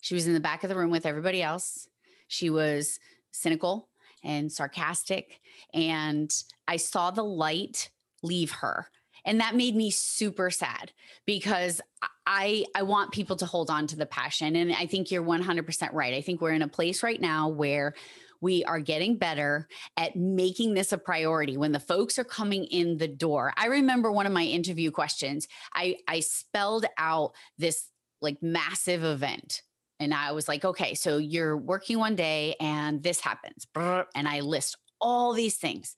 She 0.01 0.15
was 0.15 0.27
in 0.27 0.35
the 0.35 0.41
back 0.41 0.65
of 0.65 0.71
the 0.71 0.77
room 0.77 0.91
with 0.91 1.07
everybody 1.07 1.43
else. 1.43 1.87
She 2.29 2.51
was 2.51 2.99
cynical 3.33 3.88
and 4.25 4.51
sarcastic. 4.51 5.41
And 5.73 6.31
I 6.67 6.77
saw 6.77 7.11
the 7.11 7.25
light 7.25 7.91
leave 8.23 8.53
her. 8.53 8.89
And 9.25 9.41
that 9.41 9.57
made 9.57 9.77
me 9.77 9.91
super 9.91 10.51
sad 10.51 10.93
because 11.27 11.81
I 12.27 12.65
I 12.75 12.83
want 12.83 13.13
people 13.13 13.37
to 13.37 13.47
hold 13.47 13.69
on 13.69 13.87
to 13.89 13.97
the 13.97 14.07
passion. 14.07 14.57
And 14.57 14.73
I 14.73 14.87
think 14.87 15.11
you're 15.11 15.23
100% 15.23 15.93
right. 15.93 16.15
I 16.15 16.21
think 16.21 16.41
we're 16.41 16.53
in 16.53 16.63
a 16.63 16.69
place 16.69 17.03
right 17.03 17.21
now 17.21 17.49
where 17.49 17.95
we 18.41 18.65
are 18.65 18.81
getting 18.81 19.17
better 19.17 19.69
at 19.97 20.15
making 20.15 20.75
this 20.75 20.93
a 20.93 20.99
priority 20.99 21.57
when 21.57 21.73
the 21.73 21.81
folks 21.81 22.19
are 22.19 22.25
coming 22.25 22.65
in 22.65 22.97
the 22.97 23.09
door. 23.09 23.53
I 23.57 23.67
remember 23.67 24.13
one 24.13 24.27
of 24.27 24.33
my 24.33 24.45
interview 24.45 24.91
questions. 24.91 25.49
I 25.75 25.97
I 26.07 26.21
spelled 26.21 26.87
out 26.97 27.33
this 27.59 27.89
like 28.21 28.43
massive 28.43 29.05
event 29.05 29.63
and 30.01 30.15
I 30.15 30.33
was 30.33 30.49
like, 30.49 30.65
"Okay, 30.65 30.95
so 30.95 31.19
you're 31.19 31.57
working 31.57 31.99
one 31.99 32.17
day 32.17 32.55
and 32.61 33.03
this 33.03 33.21
happens." 33.21 33.67
And 33.75 34.29
I 34.29 34.41
list 34.41 34.77
all 35.01 35.33
these 35.33 35.57
things. 35.57 35.97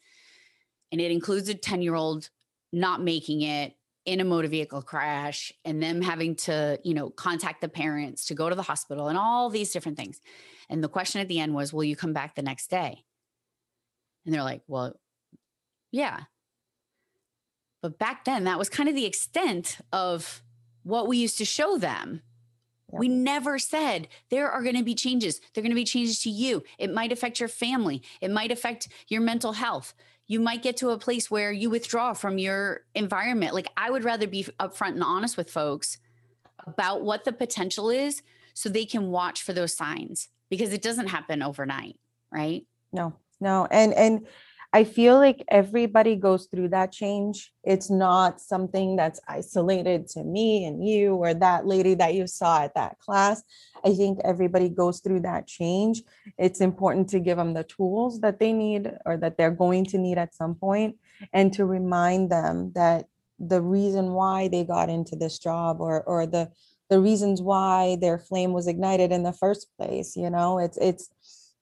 And 0.92 1.00
it 1.00 1.10
includes 1.10 1.48
a 1.48 1.54
10-year-old 1.54 2.30
not 2.72 3.02
making 3.02 3.42
it 3.42 3.74
in 4.06 4.20
a 4.20 4.24
motor 4.24 4.48
vehicle 4.48 4.82
crash 4.82 5.52
and 5.64 5.82
them 5.82 6.00
having 6.00 6.34
to, 6.34 6.78
you 6.82 6.94
know, 6.94 7.10
contact 7.10 7.60
the 7.60 7.68
parents 7.68 8.26
to 8.26 8.34
go 8.34 8.48
to 8.48 8.56
the 8.56 8.62
hospital 8.62 9.08
and 9.08 9.18
all 9.18 9.50
these 9.50 9.72
different 9.72 9.96
things. 9.96 10.20
And 10.68 10.82
the 10.82 10.88
question 10.88 11.20
at 11.20 11.28
the 11.28 11.40
end 11.40 11.54
was, 11.54 11.72
Will 11.72 11.84
you 11.84 11.96
come 11.96 12.12
back 12.12 12.34
the 12.34 12.42
next 12.42 12.70
day? 12.70 13.04
And 14.24 14.34
they're 14.34 14.42
like, 14.42 14.62
Well, 14.66 14.94
yeah. 15.92 16.20
But 17.82 17.98
back 17.98 18.24
then, 18.24 18.44
that 18.44 18.58
was 18.58 18.68
kind 18.68 18.88
of 18.88 18.94
the 18.94 19.06
extent 19.06 19.78
of 19.92 20.42
what 20.82 21.08
we 21.08 21.18
used 21.18 21.38
to 21.38 21.44
show 21.44 21.78
them. 21.78 22.22
Yep. 22.92 23.00
We 23.00 23.08
never 23.08 23.58
said 23.58 24.08
there 24.30 24.50
are 24.50 24.62
going 24.62 24.76
to 24.76 24.82
be 24.82 24.94
changes. 24.94 25.40
There 25.54 25.60
are 25.60 25.64
going 25.64 25.70
to 25.70 25.76
be 25.76 25.84
changes 25.84 26.20
to 26.22 26.30
you. 26.30 26.62
It 26.78 26.92
might 26.92 27.12
affect 27.12 27.38
your 27.38 27.48
family. 27.48 28.02
It 28.20 28.30
might 28.30 28.50
affect 28.50 28.88
your 29.08 29.20
mental 29.20 29.52
health. 29.52 29.94
You 30.26 30.40
might 30.40 30.62
get 30.62 30.76
to 30.78 30.90
a 30.90 30.98
place 30.98 31.30
where 31.30 31.52
you 31.52 31.70
withdraw 31.70 32.12
from 32.12 32.38
your 32.38 32.82
environment. 32.94 33.54
Like, 33.54 33.68
I 33.76 33.90
would 33.90 34.04
rather 34.04 34.26
be 34.26 34.44
upfront 34.60 34.92
and 34.92 35.02
honest 35.02 35.36
with 35.36 35.50
folks 35.50 35.98
about 36.66 37.02
what 37.02 37.24
the 37.24 37.32
potential 37.32 37.90
is 37.90 38.22
so 38.54 38.68
they 38.68 38.84
can 38.84 39.10
watch 39.10 39.42
for 39.42 39.52
those 39.52 39.76
signs 39.76 40.28
because 40.48 40.72
it 40.72 40.82
doesn't 40.82 41.08
happen 41.08 41.42
overnight, 41.42 41.96
right? 42.32 42.64
No, 42.92 43.14
no. 43.40 43.66
And 43.70 43.94
and 43.94 44.26
I 44.72 44.84
feel 44.84 45.16
like 45.16 45.44
everybody 45.48 46.14
goes 46.14 46.46
through 46.46 46.68
that 46.68 46.92
change. 46.92 47.52
It's 47.64 47.90
not 47.90 48.40
something 48.40 48.94
that's 48.94 49.20
isolated 49.26 50.06
to 50.08 50.22
me 50.22 50.64
and 50.64 50.86
you 50.86 51.16
or 51.16 51.34
that 51.34 51.66
lady 51.66 51.94
that 51.94 52.14
you 52.14 52.28
saw 52.28 52.62
at 52.62 52.74
that 52.74 52.98
class. 53.00 53.42
I 53.84 53.94
think 53.94 54.20
everybody 54.22 54.68
goes 54.68 55.00
through 55.00 55.20
that 55.20 55.48
change. 55.48 56.02
It's 56.38 56.60
important 56.60 57.08
to 57.10 57.18
give 57.18 57.36
them 57.36 57.54
the 57.54 57.64
tools 57.64 58.20
that 58.20 58.38
they 58.38 58.52
need 58.52 58.92
or 59.04 59.16
that 59.16 59.36
they're 59.36 59.50
going 59.50 59.86
to 59.86 59.98
need 59.98 60.18
at 60.18 60.34
some 60.34 60.54
point 60.54 60.96
and 61.32 61.52
to 61.54 61.64
remind 61.64 62.30
them 62.30 62.70
that 62.76 63.06
the 63.40 63.60
reason 63.60 64.12
why 64.12 64.46
they 64.46 64.62
got 64.62 64.88
into 64.88 65.16
this 65.16 65.38
job 65.38 65.80
or 65.80 66.02
or 66.02 66.26
the 66.26 66.50
the 66.90 67.00
reasons 67.00 67.40
why 67.40 67.96
their 68.00 68.18
flame 68.18 68.52
was 68.52 68.66
ignited 68.66 69.12
in 69.12 69.22
the 69.22 69.32
first 69.32 69.68
place, 69.78 70.16
you 70.16 70.28
know, 70.28 70.58
it's 70.58 70.76
it's 70.76 71.10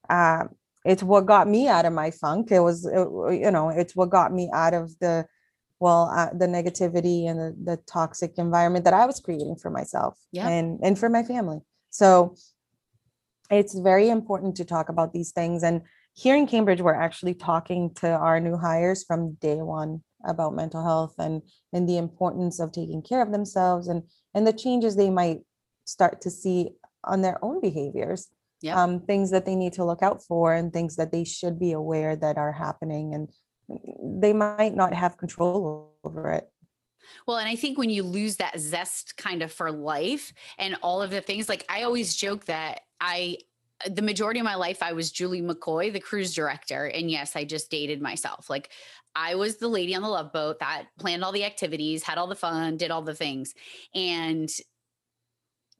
uh, 0.09 0.45
it's 0.85 1.03
what 1.03 1.25
got 1.25 1.47
me 1.47 1.67
out 1.67 1.85
of 1.85 1.93
my 1.93 2.11
funk. 2.11 2.51
It 2.51 2.59
was, 2.59 2.85
it, 2.85 3.07
you 3.43 3.51
know, 3.51 3.69
it's 3.69 3.95
what 3.95 4.09
got 4.09 4.31
me 4.33 4.49
out 4.53 4.73
of 4.73 4.97
the, 4.99 5.25
well, 5.79 6.11
uh, 6.13 6.29
the 6.33 6.47
negativity 6.47 7.29
and 7.29 7.39
the, 7.39 7.55
the 7.63 7.77
toxic 7.85 8.37
environment 8.37 8.85
that 8.85 8.93
I 8.93 9.05
was 9.05 9.19
creating 9.19 9.57
for 9.57 9.69
myself 9.69 10.17
Yeah. 10.31 10.47
and 10.47 10.79
and 10.83 10.99
for 10.99 11.09
my 11.09 11.23
family. 11.23 11.59
So 11.89 12.35
it's 13.49 13.77
very 13.77 14.09
important 14.09 14.55
to 14.57 14.65
talk 14.65 14.89
about 14.89 15.13
these 15.13 15.31
things. 15.31 15.63
And 15.63 15.81
here 16.13 16.35
in 16.35 16.47
Cambridge, 16.47 16.81
we're 16.81 16.93
actually 16.93 17.33
talking 17.33 17.93
to 17.95 18.09
our 18.09 18.39
new 18.39 18.57
hires 18.57 19.03
from 19.03 19.33
day 19.35 19.55
one 19.55 20.03
about 20.25 20.53
mental 20.53 20.83
health 20.83 21.15
and 21.17 21.41
and 21.71 21.87
the 21.87 21.97
importance 21.97 22.59
of 22.59 22.71
taking 22.71 23.01
care 23.01 23.21
of 23.21 23.31
themselves 23.31 23.87
and 23.87 24.03
and 24.33 24.45
the 24.45 24.53
changes 24.53 24.95
they 24.95 25.09
might 25.09 25.39
start 25.85 26.21
to 26.21 26.29
see 26.29 26.71
on 27.05 27.21
their 27.21 27.43
own 27.43 27.61
behaviors 27.61 28.27
Yep. 28.61 28.77
um, 28.77 28.99
things 29.01 29.31
that 29.31 29.45
they 29.45 29.55
need 29.55 29.73
to 29.73 29.85
look 29.85 30.03
out 30.03 30.21
for 30.23 30.53
and 30.53 30.73
things 30.73 30.95
that 30.97 31.11
they 31.11 31.23
should 31.23 31.59
be 31.59 31.71
aware 31.71 32.15
that 32.15 32.37
are 32.37 32.51
happening 32.51 33.13
and 33.13 33.29
they 34.21 34.33
might 34.33 34.75
not 34.75 34.93
have 34.93 35.17
control 35.17 35.93
over 36.03 36.31
it 36.31 36.49
Well, 37.27 37.37
and 37.37 37.47
I 37.47 37.55
think 37.55 37.77
when 37.77 37.89
you 37.89 38.03
lose 38.03 38.37
that 38.37 38.59
zest 38.59 39.17
kind 39.17 39.41
of 39.41 39.51
for 39.51 39.71
life 39.71 40.33
and 40.57 40.75
all 40.81 41.01
of 41.01 41.11
the 41.11 41.21
things, 41.21 41.49
like 41.49 41.65
I 41.69 41.83
always 41.83 42.15
joke 42.15 42.45
that 42.45 42.81
I, 42.99 43.37
the 43.89 44.01
majority 44.01 44.39
of 44.39 44.45
my 44.45 44.55
life, 44.55 44.83
I 44.83 44.93
was 44.93 45.11
Julie 45.11 45.41
McCoy, 45.41 45.93
the 45.93 45.99
cruise 45.99 46.33
director. 46.33 46.85
And 46.85 47.09
yes, 47.09 47.35
I 47.35 47.45
just 47.45 47.71
dated 47.71 48.01
myself. 48.01 48.49
Like 48.49 48.71
I 49.15 49.35
was 49.35 49.57
the 49.57 49.67
lady 49.67 49.95
on 49.95 50.01
the 50.01 50.09
love 50.09 50.31
boat 50.33 50.59
that 50.59 50.85
planned 50.97 51.23
all 51.23 51.31
the 51.31 51.45
activities, 51.45 52.03
had 52.03 52.17
all 52.17 52.27
the 52.27 52.35
fun, 52.35 52.77
did 52.77 52.91
all 52.91 53.01
the 53.01 53.15
things. 53.15 53.53
And 53.95 54.49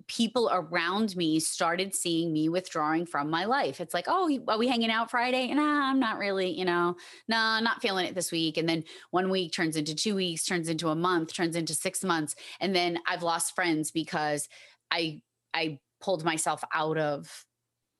people 0.10 0.50
around 0.52 1.15
me 1.15 1.39
started 1.39 1.95
seeing 1.95 2.34
me 2.34 2.50
withdrawing 2.50 3.06
from 3.06 3.30
my 3.30 3.45
life. 3.45 3.80
It's 3.80 3.93
like, 3.93 4.06
oh, 4.08 4.39
are 4.48 4.58
we 4.58 4.67
hanging 4.67 4.91
out 4.91 5.12
Friday? 5.12 5.54
Nah, 5.54 5.89
I'm 5.89 6.00
not 6.00 6.17
really, 6.17 6.50
you 6.52 6.65
know, 6.65 6.98
nah, 7.28 7.60
not 7.60 7.82
feeling 7.82 8.08
it 8.08 8.15
this 8.15 8.32
week. 8.32 8.58
And 8.58 8.67
then 8.67 8.84
one 9.12 9.30
week 9.30 9.54
turns 9.54 9.78
into 9.78 9.95
two 9.95 10.15
weeks, 10.15 10.45
turns 10.45 10.67
into 10.67 10.89
a 10.89 10.95
month, 10.95 11.34
turns 11.34 11.56
into 11.56 11.74
six 11.74 12.04
months. 12.04 12.36
And 12.60 12.76
then 12.76 13.00
I've 13.08 13.24
lost 13.24 13.56
friends 13.56 13.91
because 13.91 14.50
I 14.91 15.22
I 15.54 15.80
pulled 16.02 16.26
myself 16.26 16.63
out 16.74 16.98
of 16.98 17.45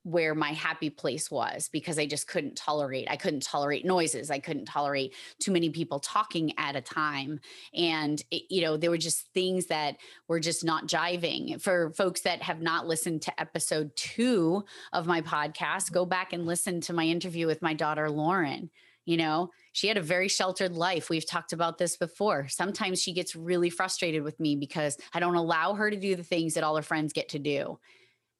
where 0.10 0.34
my 0.34 0.52
happy 0.52 0.89
place 0.89 1.30
was 1.30 1.69
because 1.72 2.00
I 2.00 2.06
just 2.06 2.28
couldn't 2.28 2.56
tolerate. 2.56 3.08
I 3.10 3.15
couldn't 3.15 3.43
tolerate 3.43 3.86
noises. 3.86 4.32
I 4.32 4.39
couldn't 4.39 4.65
tolerate 4.65 5.13
too 5.39 5.52
many 5.52 5.69
people 5.69 6.00
talking 6.00 6.54
at 6.58 6.76
a 6.76 6.82
time. 6.82 7.39
And 7.74 8.22
it, 8.32 8.43
you 8.50 8.62
know, 8.62 8.76
there 8.76 8.89
were 8.89 8.98
just 8.98 9.32
things 9.34 9.67
that 9.67 9.98
were 10.28 10.39
just 10.39 10.63
not 10.63 10.88
jiving. 10.88 11.62
For 11.62 11.91
folks 11.91 12.22
that 12.22 12.41
have 12.41 12.62
not 12.62 12.88
listened 12.88 13.22
to 13.24 13.39
episode 13.39 13.95
2 13.95 14.63
of 14.93 15.06
my 15.06 15.22
podcast, 15.22 15.91
go 15.91 16.06
back 16.06 16.34
and 16.34 16.45
listen 16.45 16.82
to 16.82 16.93
my 16.93 17.06
interview 17.06 17.45
with 17.45 17.62
my 17.62 17.74
daughter 17.74 18.10
Lauren. 18.10 18.72
You 19.06 19.17
know, 19.17 19.50
she 19.72 19.88
had 19.88 19.98
a 19.98 20.02
very 20.02 20.28
sheltered 20.28 20.74
life. 20.74 21.10
We've 21.10 21.28
talked 21.28 21.54
about 21.54 21.78
this 21.78 21.98
before. 21.98 22.48
Sometimes 22.48 23.02
she 23.02 23.13
gets 23.13 23.36
really 23.36 23.69
frustrated 23.69 24.24
with 24.24 24.39
me 24.39 24.56
because 24.56 24.98
I 25.13 25.19
don't 25.19 25.36
allow 25.36 25.74
her 25.74 25.89
to 25.89 25.98
do 25.98 26.15
the 26.15 26.24
things 26.24 26.54
that 26.54 26.63
all 26.63 26.76
her 26.76 26.84
friends 26.84 27.13
get 27.13 27.30
to 27.30 27.39
do. 27.39 27.80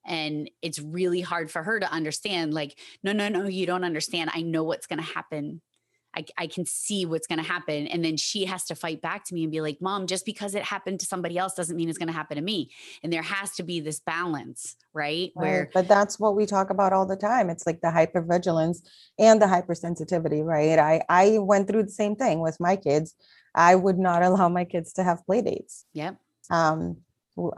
And 0.05 0.49
it's 0.62 0.79
really 0.79 1.21
hard 1.21 1.51
for 1.51 1.63
her 1.63 1.79
to 1.79 1.91
understand 1.91 2.53
like, 2.53 2.77
no, 3.03 3.12
no, 3.12 3.29
no, 3.29 3.47
you 3.47 3.65
don't 3.65 3.83
understand. 3.83 4.31
I 4.33 4.41
know 4.41 4.63
what's 4.63 4.88
going 4.88 4.99
to 4.99 5.13
happen. 5.13 5.62
I, 6.15 6.25
I 6.38 6.47
can 6.47 6.65
see 6.65 7.05
what's 7.05 7.27
going 7.27 7.39
to 7.39 7.45
happen. 7.45 7.88
And 7.88 8.03
then 8.03 8.17
she 8.17 8.45
has 8.45 8.65
to 8.65 8.75
fight 8.75 9.01
back 9.01 9.25
to 9.25 9.33
me 9.33 9.43
and 9.43 9.51
be 9.51 9.62
like, 9.62 9.77
Mom, 9.79 10.07
just 10.07 10.25
because 10.25 10.55
it 10.55 10.63
happened 10.63 10.99
to 11.01 11.05
somebody 11.05 11.38
else 11.38 11.53
doesn't 11.53 11.75
mean 11.75 11.88
it's 11.88 11.97
going 11.97 12.07
to 12.07 12.13
happen 12.13 12.38
to 12.38 12.43
me. 12.43 12.71
And 13.03 13.13
there 13.13 13.21
has 13.21 13.51
to 13.55 13.63
be 13.63 13.79
this 13.79 13.99
balance, 13.99 14.75
right? 14.93 15.31
Where, 15.35 15.69
but 15.73 15.88
that's 15.88 16.19
what 16.19 16.35
we 16.35 16.45
talk 16.45 16.71
about 16.71 16.93
all 16.93 17.05
the 17.05 17.15
time 17.15 17.49
it's 17.49 17.65
like 17.65 17.81
the 17.81 17.88
hypervigilance 17.88 18.79
and 19.17 19.41
the 19.41 19.45
hypersensitivity 19.45 20.43
right 20.43 20.79
i 20.79 21.01
i 21.09 21.38
went 21.38 21.67
through 21.67 21.83
the 21.83 21.91
same 21.91 22.15
thing 22.15 22.39
with 22.39 22.59
my 22.59 22.75
kids 22.75 23.15
i 23.55 23.75
would 23.75 23.97
not 23.97 24.23
allow 24.23 24.49
my 24.49 24.65
kids 24.65 24.93
to 24.93 25.03
have 25.03 25.25
play 25.25 25.41
dates 25.41 25.85
yep. 25.93 26.17
um 26.49 26.97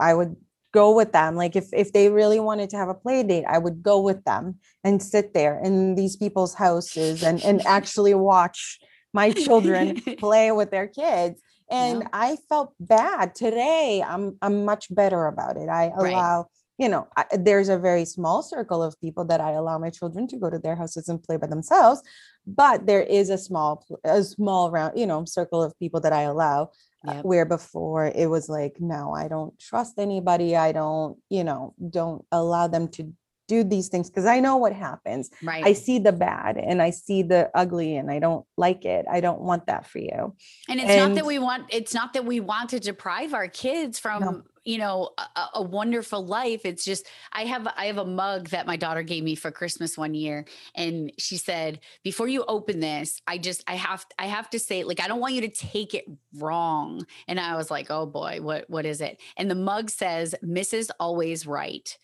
i 0.00 0.12
would 0.14 0.36
go 0.72 0.94
with 0.94 1.12
them 1.12 1.36
like 1.36 1.54
if 1.56 1.66
if 1.72 1.92
they 1.92 2.08
really 2.08 2.40
wanted 2.40 2.70
to 2.70 2.76
have 2.76 2.88
a 2.88 2.94
play 2.94 3.22
date 3.22 3.44
i 3.48 3.58
would 3.58 3.82
go 3.82 4.00
with 4.00 4.24
them 4.24 4.56
and 4.84 5.02
sit 5.02 5.34
there 5.34 5.60
in 5.62 5.94
these 5.94 6.16
people's 6.16 6.54
houses 6.54 7.22
and 7.22 7.42
and 7.44 7.64
actually 7.66 8.14
watch 8.14 8.78
my 9.12 9.30
children 9.30 10.00
play 10.18 10.50
with 10.52 10.70
their 10.70 10.86
kids 10.88 11.40
and 11.70 12.02
Yeah. 12.02 12.08
i 12.12 12.36
felt 12.48 12.74
bad 12.80 13.34
today 13.34 14.02
i'm 14.06 14.36
i'm 14.42 14.64
much 14.64 14.92
better 14.94 15.26
about 15.26 15.56
it 15.56 15.68
i 15.68 15.92
Right. 15.96 16.12
allow 16.12 16.46
you 16.78 16.88
know 16.88 17.06
I, 17.16 17.26
there's 17.38 17.68
a 17.68 17.78
very 17.78 18.04
small 18.04 18.42
circle 18.42 18.82
of 18.82 18.98
people 19.00 19.24
that 19.26 19.40
i 19.40 19.52
allow 19.52 19.78
my 19.78 19.90
children 19.90 20.26
to 20.28 20.36
go 20.38 20.48
to 20.50 20.58
their 20.58 20.76
houses 20.76 21.08
and 21.08 21.22
play 21.22 21.36
by 21.36 21.46
themselves 21.46 22.02
but 22.46 22.86
there 22.86 23.02
is 23.02 23.30
a 23.30 23.38
small 23.38 23.84
a 24.04 24.22
small 24.22 24.70
round 24.70 24.98
you 24.98 25.06
know 25.06 25.24
circle 25.24 25.62
of 25.62 25.78
people 25.78 26.00
that 26.00 26.12
i 26.12 26.22
allow 26.22 26.70
Yep. 27.04 27.24
where 27.24 27.44
before 27.44 28.06
it 28.06 28.30
was 28.30 28.48
like 28.48 28.76
no 28.78 29.12
i 29.12 29.26
don't 29.28 29.58
trust 29.58 29.98
anybody 29.98 30.56
i 30.56 30.70
don't 30.72 31.18
you 31.30 31.42
know 31.42 31.74
don't 31.90 32.24
allow 32.30 32.68
them 32.68 32.88
to 32.88 33.12
do 33.48 33.64
these 33.64 33.88
things 33.88 34.08
because 34.08 34.24
i 34.24 34.38
know 34.38 34.56
what 34.56 34.72
happens 34.72 35.28
Right. 35.42 35.66
i 35.66 35.72
see 35.72 35.98
the 35.98 36.12
bad 36.12 36.56
and 36.56 36.80
i 36.80 36.90
see 36.90 37.22
the 37.22 37.50
ugly 37.54 37.96
and 37.96 38.10
i 38.10 38.20
don't 38.20 38.46
like 38.56 38.84
it 38.84 39.04
i 39.10 39.20
don't 39.20 39.40
want 39.40 39.66
that 39.66 39.86
for 39.86 39.98
you 39.98 40.36
And 40.68 40.80
it's 40.80 40.94
not 40.94 41.14
that 41.16 41.26
we 41.26 41.38
want 41.40 41.64
it's 41.70 41.92
not 41.92 42.12
that 42.12 42.24
we 42.24 42.38
want 42.38 42.70
to 42.70 42.78
deprive 42.78 43.34
our 43.34 43.48
kids 43.48 43.98
from, 43.98 44.44
you 44.64 44.78
know, 44.78 45.10
a, 45.18 45.46
a- 45.54 45.62
wonderful 45.62 46.24
life. 46.24 46.62
It's 46.64 46.84
just 46.84 47.06
I 47.32 47.44
have 47.44 47.66
I 47.76 47.86
have 47.86 47.98
a 47.98 48.04
mug 48.04 48.50
that 48.50 48.66
my 48.66 48.76
daughter 48.76 49.02
gave 49.02 49.24
me 49.24 49.34
for 49.34 49.50
Christmas 49.50 49.98
one 49.98 50.14
year 50.14 50.44
and 50.74 51.12
she 51.18 51.36
said, 51.36 51.80
"Before 52.04 52.28
you 52.28 52.44
open 52.46 52.80
this, 52.80 53.20
I 53.26 53.38
just 53.38 53.64
I 53.66 53.74
have 53.74 54.04
I 54.18 54.26
have 54.26 54.50
to 54.50 54.58
say 54.58 54.84
like 54.84 55.00
I 55.00 55.08
don't 55.08 55.20
want 55.20 55.34
you 55.34 55.40
to 55.42 55.48
take 55.48 55.94
it 55.94 56.04
wrong." 56.34 57.06
And 57.26 57.40
I 57.40 57.56
was 57.56 57.70
like, 57.70 57.90
"Oh 57.90 58.06
boy, 58.06 58.38
what 58.40 58.68
what 58.70 58.86
is 58.86 59.00
it?" 59.00 59.20
And 59.36 59.50
the 59.50 59.54
mug 59.56 59.90
says, 59.90 60.34
"Mrs. 60.42 60.90
Always 61.00 61.46
Right." 61.46 61.96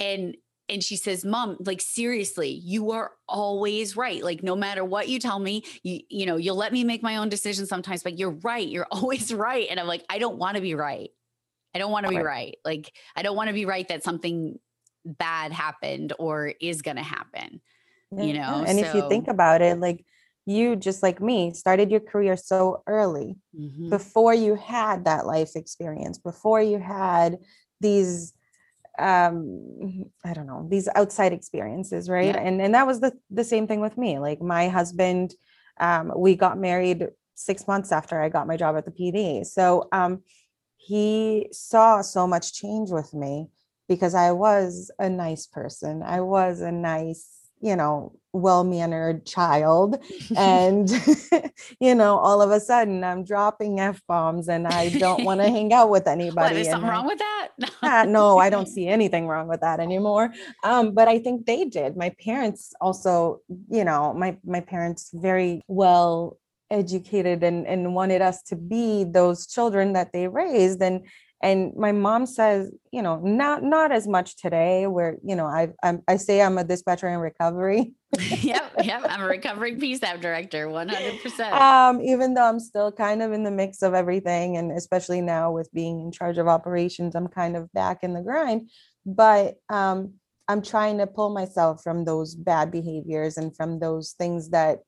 And 0.00 0.36
and 0.68 0.82
she 0.82 0.96
says, 0.96 1.24
"Mom, 1.24 1.56
like 1.60 1.80
seriously, 1.80 2.50
you 2.50 2.90
are 2.90 3.12
always 3.28 3.96
right. 3.96 4.22
Like 4.22 4.42
no 4.42 4.56
matter 4.56 4.84
what 4.84 5.08
you 5.08 5.18
tell 5.20 5.38
me, 5.38 5.64
you 5.82 6.00
you 6.10 6.26
know, 6.26 6.36
you'll 6.36 6.56
let 6.56 6.72
me 6.72 6.84
make 6.84 7.02
my 7.02 7.16
own 7.16 7.28
decisions 7.28 7.68
sometimes, 7.68 8.02
but 8.02 8.18
you're 8.18 8.38
right. 8.42 8.66
You're 8.66 8.86
always 8.92 9.32
right." 9.32 9.66
And 9.70 9.78
I'm 9.80 9.86
like, 9.86 10.04
"I 10.08 10.18
don't 10.18 10.38
want 10.38 10.56
to 10.56 10.62
be 10.62 10.74
right. 10.74 11.10
I 11.76 11.78
don't 11.78 11.92
want 11.92 12.04
to 12.06 12.10
be 12.10 12.16
Right. 12.16 12.24
right. 12.24 12.56
Like 12.64 12.90
I 13.14 13.22
don't 13.22 13.36
want 13.36 13.48
to 13.48 13.54
be 13.54 13.66
right 13.66 13.86
that 13.88 14.02
something 14.02 14.58
bad 15.04 15.52
happened 15.52 16.12
or 16.18 16.54
is 16.60 16.82
going 16.82 16.96
to 16.96 17.02
happen." 17.02 17.60
You 18.18 18.32
know, 18.32 18.64
and 18.66 18.78
if 18.78 18.94
you 18.94 19.02
think 19.08 19.28
about 19.28 19.60
it 19.60 19.78
like 19.78 20.04
you 20.46 20.76
just 20.76 21.02
like 21.02 21.20
me 21.20 21.52
started 21.52 21.90
your 21.90 22.00
career 22.00 22.36
so 22.36 22.82
early 22.86 23.36
Mhm. 23.54 23.90
before 23.90 24.32
you 24.32 24.54
had 24.54 25.04
that 25.04 25.26
life 25.26 25.54
experience 25.56 26.18
before 26.18 26.62
you 26.62 26.78
had 26.78 27.38
these 27.80 28.32
um 28.98 30.06
i 30.24 30.32
don't 30.32 30.46
know 30.46 30.66
these 30.70 30.88
outside 30.94 31.32
experiences 31.32 32.08
right 32.08 32.34
Yeah. 32.34 32.40
and 32.46 32.62
and 32.62 32.74
that 32.74 32.86
was 32.86 33.00
the 33.00 33.12
the 33.30 33.44
same 33.44 33.66
thing 33.66 33.80
with 33.80 33.98
me 33.98 34.18
like 34.18 34.40
my 34.40 34.68
husband 34.68 35.34
um 35.80 36.12
we 36.16 36.34
got 36.34 36.56
married 36.58 37.08
6 37.34 37.66
months 37.68 37.92
after 37.92 38.22
i 38.22 38.28
got 38.30 38.46
my 38.46 38.56
job 38.56 38.76
at 38.76 38.86
the 38.86 38.90
pd 38.90 39.44
so 39.44 39.88
um 39.92 40.22
he 40.86 41.48
saw 41.52 42.00
so 42.00 42.26
much 42.26 42.52
change 42.52 42.90
with 42.90 43.12
me 43.12 43.48
because 43.88 44.14
i 44.14 44.30
was 44.32 44.90
a 44.98 45.08
nice 45.08 45.46
person. 45.46 46.02
I 46.02 46.20
was 46.20 46.60
a 46.60 46.72
nice 46.72 47.24
you 47.60 47.74
know 47.74 48.12
well-mannered 48.32 49.24
child 49.24 49.98
and 50.36 50.90
you 51.80 51.94
know 51.94 52.18
all 52.18 52.42
of 52.42 52.50
a 52.50 52.60
sudden 52.60 53.02
i'm 53.02 53.24
dropping 53.24 53.80
f-bombs 53.80 54.46
and 54.48 54.66
i 54.66 54.90
don't 54.90 55.24
want 55.24 55.40
to 55.40 55.48
hang 55.56 55.72
out 55.72 55.88
with 55.88 56.06
anybody 56.06 56.54
What, 56.54 56.56
is 56.56 56.68
something 56.68 56.90
I- 56.90 56.92
wrong 56.92 57.06
with 57.06 57.18
that? 57.18 58.08
No 58.08 58.36
i 58.36 58.50
don't 58.50 58.66
see 58.68 58.86
anything 58.86 59.26
wrong 59.26 59.48
with 59.48 59.62
that 59.62 59.80
anymore. 59.80 60.32
Um, 60.62 60.92
but 60.92 61.08
i 61.08 61.18
think 61.18 61.46
they 61.46 61.64
did. 61.64 61.96
My 61.96 62.10
parents 62.24 62.74
also 62.80 63.40
you 63.70 63.84
know 63.84 64.12
my 64.12 64.36
my 64.44 64.60
parents 64.60 65.10
very 65.14 65.62
well 65.66 66.38
educated 66.70 67.42
and 67.42 67.66
and 67.66 67.94
wanted 67.94 68.22
us 68.22 68.42
to 68.42 68.56
be 68.56 69.04
those 69.04 69.46
children 69.46 69.92
that 69.92 70.12
they 70.12 70.28
raised 70.28 70.82
and 70.82 71.06
and 71.42 71.72
my 71.76 71.92
mom 71.92 72.26
says 72.26 72.72
you 72.90 73.02
know 73.02 73.20
not 73.20 73.62
not 73.62 73.92
as 73.92 74.08
much 74.08 74.36
today 74.36 74.86
where 74.86 75.16
you 75.22 75.36
know 75.36 75.46
i 75.46 75.68
I'm, 75.82 76.02
i 76.08 76.16
say 76.16 76.42
i'm 76.42 76.58
a 76.58 76.64
dispatcher 76.64 77.08
in 77.08 77.20
recovery 77.20 77.94
yep, 78.42 78.72
yep. 78.82 79.02
I'm 79.08 79.22
a 79.22 79.26
recovering 79.26 79.78
PSAP 79.78 80.20
director, 80.20 80.68
100%. 80.68 81.52
Um, 81.52 82.00
even 82.00 82.34
though 82.34 82.48
I'm 82.48 82.60
still 82.60 82.92
kind 82.92 83.20
of 83.20 83.32
in 83.32 83.42
the 83.42 83.50
mix 83.50 83.82
of 83.82 83.94
everything, 83.94 84.56
and 84.56 84.72
especially 84.72 85.20
now 85.20 85.50
with 85.50 85.68
being 85.72 86.00
in 86.00 86.12
charge 86.12 86.38
of 86.38 86.48
operations, 86.48 87.14
I'm 87.14 87.26
kind 87.26 87.56
of 87.56 87.70
back 87.72 88.02
in 88.02 88.14
the 88.14 88.22
grind. 88.22 88.70
But 89.04 89.56
um, 89.68 90.14
I'm 90.48 90.62
trying 90.62 90.98
to 90.98 91.06
pull 91.06 91.30
myself 91.30 91.82
from 91.82 92.04
those 92.04 92.34
bad 92.34 92.70
behaviors 92.70 93.36
and 93.36 93.54
from 93.56 93.80
those 93.80 94.12
things 94.12 94.50
that 94.50 94.78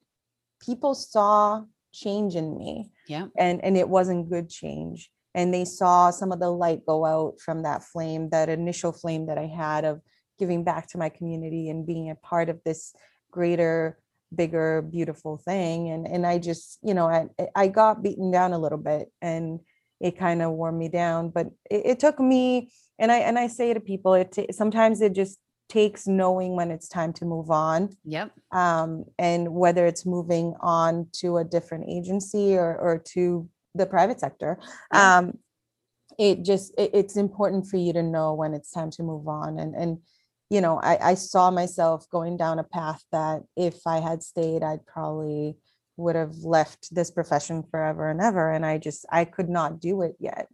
people 0.65 0.95
saw 0.95 1.65
change 1.93 2.35
in 2.35 2.57
me. 2.57 2.91
Yeah. 3.07 3.27
And 3.37 3.65
and 3.65 3.77
it 3.77 3.89
wasn't 3.89 4.31
good 4.31 4.49
change. 4.49 5.11
And 5.35 5.53
they 5.53 5.65
saw 5.65 6.11
some 6.11 6.33
of 6.33 6.41
the 6.41 6.51
light 6.51 6.85
go 6.87 7.05
out 7.05 7.41
from 7.41 7.63
that 7.63 7.85
flame, 7.85 8.31
that 8.31 8.49
initial 8.49 8.93
flame 8.93 9.27
that 9.27 9.39
I 9.39 9.47
had 9.47 9.85
of 9.85 10.01
giving 10.39 10.65
back 10.65 10.89
to 10.89 10.99
my 10.99 11.09
community 11.09 11.69
and 11.69 11.87
being 11.87 12.11
a 12.11 12.15
part 12.15 12.49
of 12.49 12.61
this 12.65 12.95
greater 13.31 13.99
bigger 14.35 14.83
beautiful 14.83 15.39
thing 15.39 15.89
and 15.89 16.07
and 16.07 16.27
i 16.27 16.39
just 16.39 16.79
you 16.83 16.93
know 16.93 17.07
i 17.09 17.27
i 17.55 17.67
got 17.67 18.03
beaten 18.03 18.31
down 18.31 18.53
a 18.53 18.59
little 18.59 18.79
bit 18.79 19.11
and 19.23 19.59
it 20.01 20.19
kind 20.19 20.43
of 20.43 20.53
wore 20.53 20.71
me 20.71 20.87
down 20.89 21.31
but 21.31 21.47
it, 21.71 21.87
it, 21.87 21.99
took 21.99 22.21
me 22.21 22.71
and 22.99 23.11
i 23.11 23.19
and 23.19 23.39
i 23.39 23.47
say 23.47 23.73
to 23.73 23.81
people 23.81 24.13
it 24.13 24.31
t- 24.31 24.47
sometimes 24.53 25.01
it 25.01 25.15
just 25.15 25.39
takes 25.69 26.07
knowing 26.07 26.57
when 26.57 26.71
it's 26.71 26.89
time 26.89 27.13
to 27.13 27.25
move 27.25 27.51
on 27.51 27.91
yep 28.05 28.31
um 28.53 29.05
and 29.19 29.53
whether 29.53 29.87
it's 29.87 30.07
moving 30.07 30.55
on 30.61 31.07
to 31.13 31.37
a 31.37 31.45
different 31.45 31.85
agency 31.89 32.57
or 32.57 32.77
or 32.77 32.99
to 32.99 33.49
the 33.75 33.87
private 33.87 34.19
sector 34.19 34.59
yeah. 34.93 35.19
um 35.19 35.39
it 36.19 36.43
just 36.45 36.73
it, 36.79 36.91
it's 36.95 37.17
important 37.17 37.67
for 37.67 37.77
you 37.77 37.93
to 37.93 38.03
know 38.03 38.35
when 38.35 38.55
it's 38.55 38.71
time 38.71 38.91
to 38.91 39.03
move 39.03 39.29
on 39.29 39.59
and 39.59 39.75
and 39.75 39.99
you 40.51 40.61
know, 40.61 40.81
I, 40.83 41.11
I 41.11 41.15
saw 41.15 41.51
myself 41.51 42.09
going 42.11 42.37
down 42.37 42.59
a 42.59 42.65
path 42.65 43.05
that 43.13 43.43
if 43.57 43.87
I 43.87 44.01
had 44.01 44.23
stayed, 44.23 44.63
I'd 44.63 44.87
probably 44.87 45.57
would 45.97 46.17
have 46.17 46.37
left 46.37 46.95
this 46.95 47.11
profession 47.11 47.63
forever 47.71 48.09
and 48.09 48.21
ever. 48.21 48.51
And 48.51 48.65
I 48.65 48.79
just, 48.79 49.05
I 49.11 49.25
could 49.25 49.49
not 49.49 49.81
do 49.81 50.03
it 50.03 50.17
yet. 50.19 50.49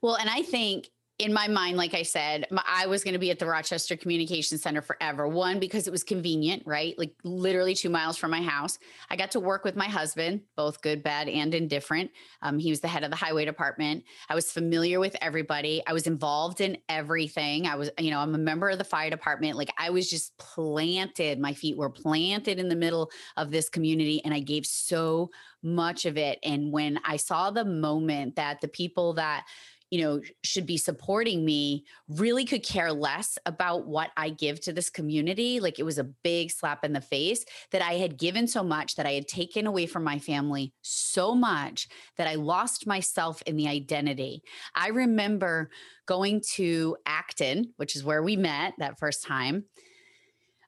Well, 0.00 0.16
and 0.16 0.30
I 0.30 0.42
think 0.42 0.88
in 1.22 1.32
my 1.32 1.46
mind, 1.46 1.76
like 1.76 1.94
I 1.94 2.02
said, 2.02 2.46
my, 2.50 2.62
I 2.66 2.86
was 2.86 3.04
going 3.04 3.12
to 3.12 3.18
be 3.18 3.30
at 3.30 3.38
the 3.38 3.46
Rochester 3.46 3.96
Communication 3.96 4.58
Center 4.58 4.82
forever. 4.82 5.28
One, 5.28 5.60
because 5.60 5.86
it 5.86 5.92
was 5.92 6.02
convenient, 6.02 6.64
right? 6.66 6.98
Like 6.98 7.14
literally 7.22 7.76
two 7.76 7.90
miles 7.90 8.16
from 8.16 8.32
my 8.32 8.42
house. 8.42 8.78
I 9.08 9.14
got 9.14 9.30
to 9.32 9.40
work 9.40 9.64
with 9.64 9.76
my 9.76 9.86
husband, 9.86 10.40
both 10.56 10.82
good, 10.82 11.02
bad, 11.02 11.28
and 11.28 11.54
indifferent. 11.54 12.10
Um, 12.42 12.58
he 12.58 12.70
was 12.70 12.80
the 12.80 12.88
head 12.88 13.04
of 13.04 13.10
the 13.10 13.16
highway 13.16 13.44
department. 13.44 14.02
I 14.28 14.34
was 14.34 14.50
familiar 14.50 14.98
with 14.98 15.16
everybody. 15.20 15.80
I 15.86 15.92
was 15.92 16.08
involved 16.08 16.60
in 16.60 16.76
everything. 16.88 17.68
I 17.68 17.76
was, 17.76 17.90
you 17.98 18.10
know, 18.10 18.18
I'm 18.18 18.34
a 18.34 18.38
member 18.38 18.68
of 18.68 18.78
the 18.78 18.84
fire 18.84 19.10
department. 19.10 19.56
Like 19.56 19.72
I 19.78 19.90
was 19.90 20.10
just 20.10 20.36
planted. 20.38 21.38
My 21.38 21.54
feet 21.54 21.76
were 21.76 21.90
planted 21.90 22.58
in 22.58 22.68
the 22.68 22.74
middle 22.74 23.12
of 23.36 23.52
this 23.52 23.68
community, 23.68 24.20
and 24.24 24.34
I 24.34 24.40
gave 24.40 24.66
so 24.66 25.30
much 25.62 26.04
of 26.04 26.18
it. 26.18 26.38
And 26.42 26.72
when 26.72 26.98
I 27.04 27.16
saw 27.16 27.50
the 27.50 27.64
moment 27.64 28.36
that 28.36 28.60
the 28.60 28.68
people 28.68 29.14
that 29.14 29.46
you 29.92 30.00
know 30.00 30.22
should 30.42 30.64
be 30.64 30.78
supporting 30.78 31.44
me 31.44 31.84
really 32.08 32.46
could 32.46 32.64
care 32.64 32.92
less 32.92 33.38
about 33.44 33.86
what 33.86 34.10
i 34.16 34.30
give 34.30 34.58
to 34.58 34.72
this 34.72 34.88
community 34.88 35.60
like 35.60 35.78
it 35.78 35.82
was 35.82 35.98
a 35.98 36.04
big 36.04 36.50
slap 36.50 36.82
in 36.82 36.94
the 36.94 37.00
face 37.00 37.44
that 37.72 37.82
i 37.82 37.92
had 37.92 38.16
given 38.16 38.48
so 38.48 38.62
much 38.62 38.96
that 38.96 39.04
i 39.04 39.12
had 39.12 39.28
taken 39.28 39.66
away 39.66 39.84
from 39.84 40.02
my 40.02 40.18
family 40.18 40.72
so 40.80 41.34
much 41.34 41.88
that 42.16 42.26
i 42.26 42.34
lost 42.34 42.86
myself 42.86 43.42
in 43.42 43.56
the 43.56 43.68
identity. 43.68 44.42
I 44.74 44.88
remember 44.88 45.68
going 46.06 46.42
to 46.54 46.96
acton 47.04 47.74
which 47.76 47.94
is 47.94 48.02
where 48.02 48.22
we 48.22 48.36
met 48.36 48.72
that 48.78 48.98
first 48.98 49.24
time. 49.24 49.66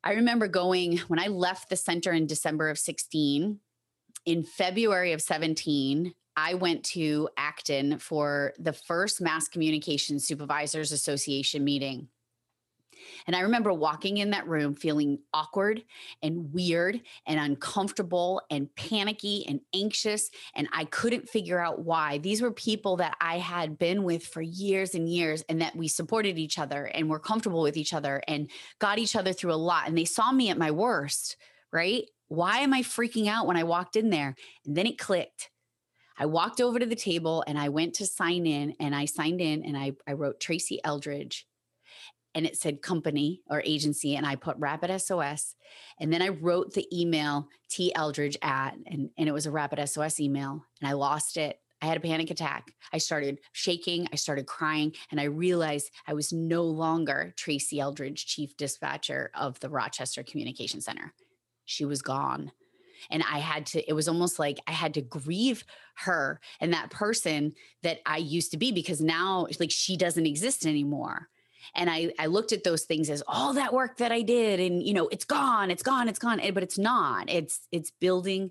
I 0.02 0.12
remember 0.12 0.48
going 0.48 0.98
when 1.08 1.18
i 1.18 1.28
left 1.28 1.70
the 1.70 1.76
center 1.76 2.12
in 2.12 2.26
december 2.26 2.68
of 2.68 2.78
16 2.78 3.58
in 4.26 4.42
February 4.42 5.12
of 5.12 5.20
17, 5.20 6.14
I 6.36 6.54
went 6.54 6.84
to 6.86 7.28
Acton 7.36 7.98
for 7.98 8.54
the 8.58 8.72
first 8.72 9.20
Mass 9.20 9.48
Communication 9.48 10.18
Supervisors 10.18 10.92
Association 10.92 11.64
meeting. 11.64 12.08
And 13.26 13.36
I 13.36 13.40
remember 13.40 13.72
walking 13.72 14.18
in 14.18 14.30
that 14.30 14.46
room 14.46 14.74
feeling 14.74 15.18
awkward 15.32 15.84
and 16.22 16.52
weird 16.52 17.00
and 17.26 17.40
uncomfortable 17.40 18.40
and 18.50 18.74
panicky 18.76 19.46
and 19.46 19.60
anxious. 19.74 20.30
And 20.54 20.68
I 20.72 20.84
couldn't 20.86 21.28
figure 21.28 21.60
out 21.60 21.84
why. 21.84 22.18
These 22.18 22.42
were 22.42 22.50
people 22.50 22.96
that 22.96 23.16
I 23.20 23.38
had 23.38 23.78
been 23.78 24.04
with 24.04 24.26
for 24.26 24.42
years 24.42 24.94
and 24.94 25.08
years 25.08 25.44
and 25.48 25.60
that 25.60 25.76
we 25.76 25.88
supported 25.88 26.38
each 26.38 26.58
other 26.58 26.86
and 26.86 27.08
were 27.08 27.18
comfortable 27.18 27.62
with 27.62 27.76
each 27.76 27.92
other 27.92 28.22
and 28.28 28.50
got 28.78 28.98
each 28.98 29.16
other 29.16 29.32
through 29.32 29.52
a 29.52 29.56
lot. 29.56 29.88
And 29.88 29.96
they 29.96 30.04
saw 30.04 30.32
me 30.32 30.50
at 30.50 30.58
my 30.58 30.70
worst, 30.70 31.36
right? 31.72 32.04
Why 32.28 32.58
am 32.58 32.72
I 32.72 32.82
freaking 32.82 33.28
out 33.28 33.46
when 33.46 33.56
I 33.56 33.64
walked 33.64 33.96
in 33.96 34.10
there? 34.10 34.34
And 34.64 34.76
then 34.76 34.86
it 34.86 34.98
clicked 34.98 35.50
I 36.18 36.26
walked 36.26 36.60
over 36.60 36.78
to 36.78 36.86
the 36.86 36.94
table 36.94 37.44
and 37.46 37.58
I 37.58 37.68
went 37.68 37.94
to 37.94 38.06
sign 38.06 38.46
in 38.46 38.74
and 38.78 38.94
I 38.94 39.04
signed 39.04 39.40
in 39.40 39.64
and 39.64 39.76
I, 39.76 39.92
I 40.06 40.12
wrote 40.12 40.40
Tracy 40.40 40.80
Eldridge 40.84 41.46
and 42.34 42.46
it 42.46 42.56
said 42.56 42.82
company 42.82 43.42
or 43.48 43.62
agency 43.64 44.16
and 44.16 44.26
I 44.26 44.36
put 44.36 44.56
Rapid 44.58 45.00
SOS. 45.00 45.54
And 45.98 46.12
then 46.12 46.22
I 46.22 46.28
wrote 46.28 46.74
the 46.74 46.86
email 46.92 47.48
T 47.68 47.94
Eldridge 47.94 48.36
at, 48.42 48.74
and, 48.86 49.10
and 49.18 49.28
it 49.28 49.32
was 49.32 49.46
a 49.46 49.50
Rapid 49.50 49.88
SOS 49.88 50.20
email 50.20 50.64
and 50.80 50.88
I 50.88 50.92
lost 50.92 51.36
it. 51.36 51.58
I 51.82 51.86
had 51.86 51.96
a 51.96 52.00
panic 52.00 52.30
attack. 52.30 52.72
I 52.92 52.98
started 52.98 53.40
shaking. 53.52 54.08
I 54.10 54.16
started 54.16 54.46
crying. 54.46 54.94
And 55.10 55.20
I 55.20 55.24
realized 55.24 55.90
I 56.06 56.14
was 56.14 56.32
no 56.32 56.62
longer 56.62 57.34
Tracy 57.36 57.78
Eldridge, 57.78 58.24
chief 58.24 58.56
dispatcher 58.56 59.30
of 59.34 59.60
the 59.60 59.68
Rochester 59.68 60.22
Communication 60.22 60.80
Center. 60.80 61.12
She 61.66 61.84
was 61.84 62.00
gone 62.00 62.52
and 63.10 63.22
i 63.30 63.38
had 63.38 63.66
to 63.66 63.88
it 63.88 63.92
was 63.92 64.08
almost 64.08 64.38
like 64.38 64.58
i 64.66 64.72
had 64.72 64.94
to 64.94 65.00
grieve 65.00 65.64
her 65.96 66.40
and 66.60 66.72
that 66.72 66.90
person 66.90 67.52
that 67.82 67.98
i 68.06 68.16
used 68.16 68.50
to 68.50 68.56
be 68.56 68.72
because 68.72 69.00
now 69.00 69.46
like 69.60 69.70
she 69.70 69.96
doesn't 69.96 70.26
exist 70.26 70.66
anymore. 70.66 71.28
And 71.74 71.88
i 71.88 72.12
i 72.18 72.26
looked 72.26 72.52
at 72.52 72.64
those 72.64 72.84
things 72.84 73.08
as 73.08 73.22
all 73.26 73.54
that 73.54 73.72
work 73.72 73.96
that 73.98 74.12
i 74.12 74.22
did 74.22 74.60
and 74.60 74.82
you 74.82 74.92
know 74.92 75.08
it's 75.08 75.24
gone 75.24 75.70
it's 75.70 75.82
gone 75.82 76.08
it's 76.08 76.18
gone 76.18 76.40
but 76.52 76.62
it's 76.62 76.78
not. 76.78 77.30
It's 77.30 77.66
it's 77.72 77.90
building 77.90 78.50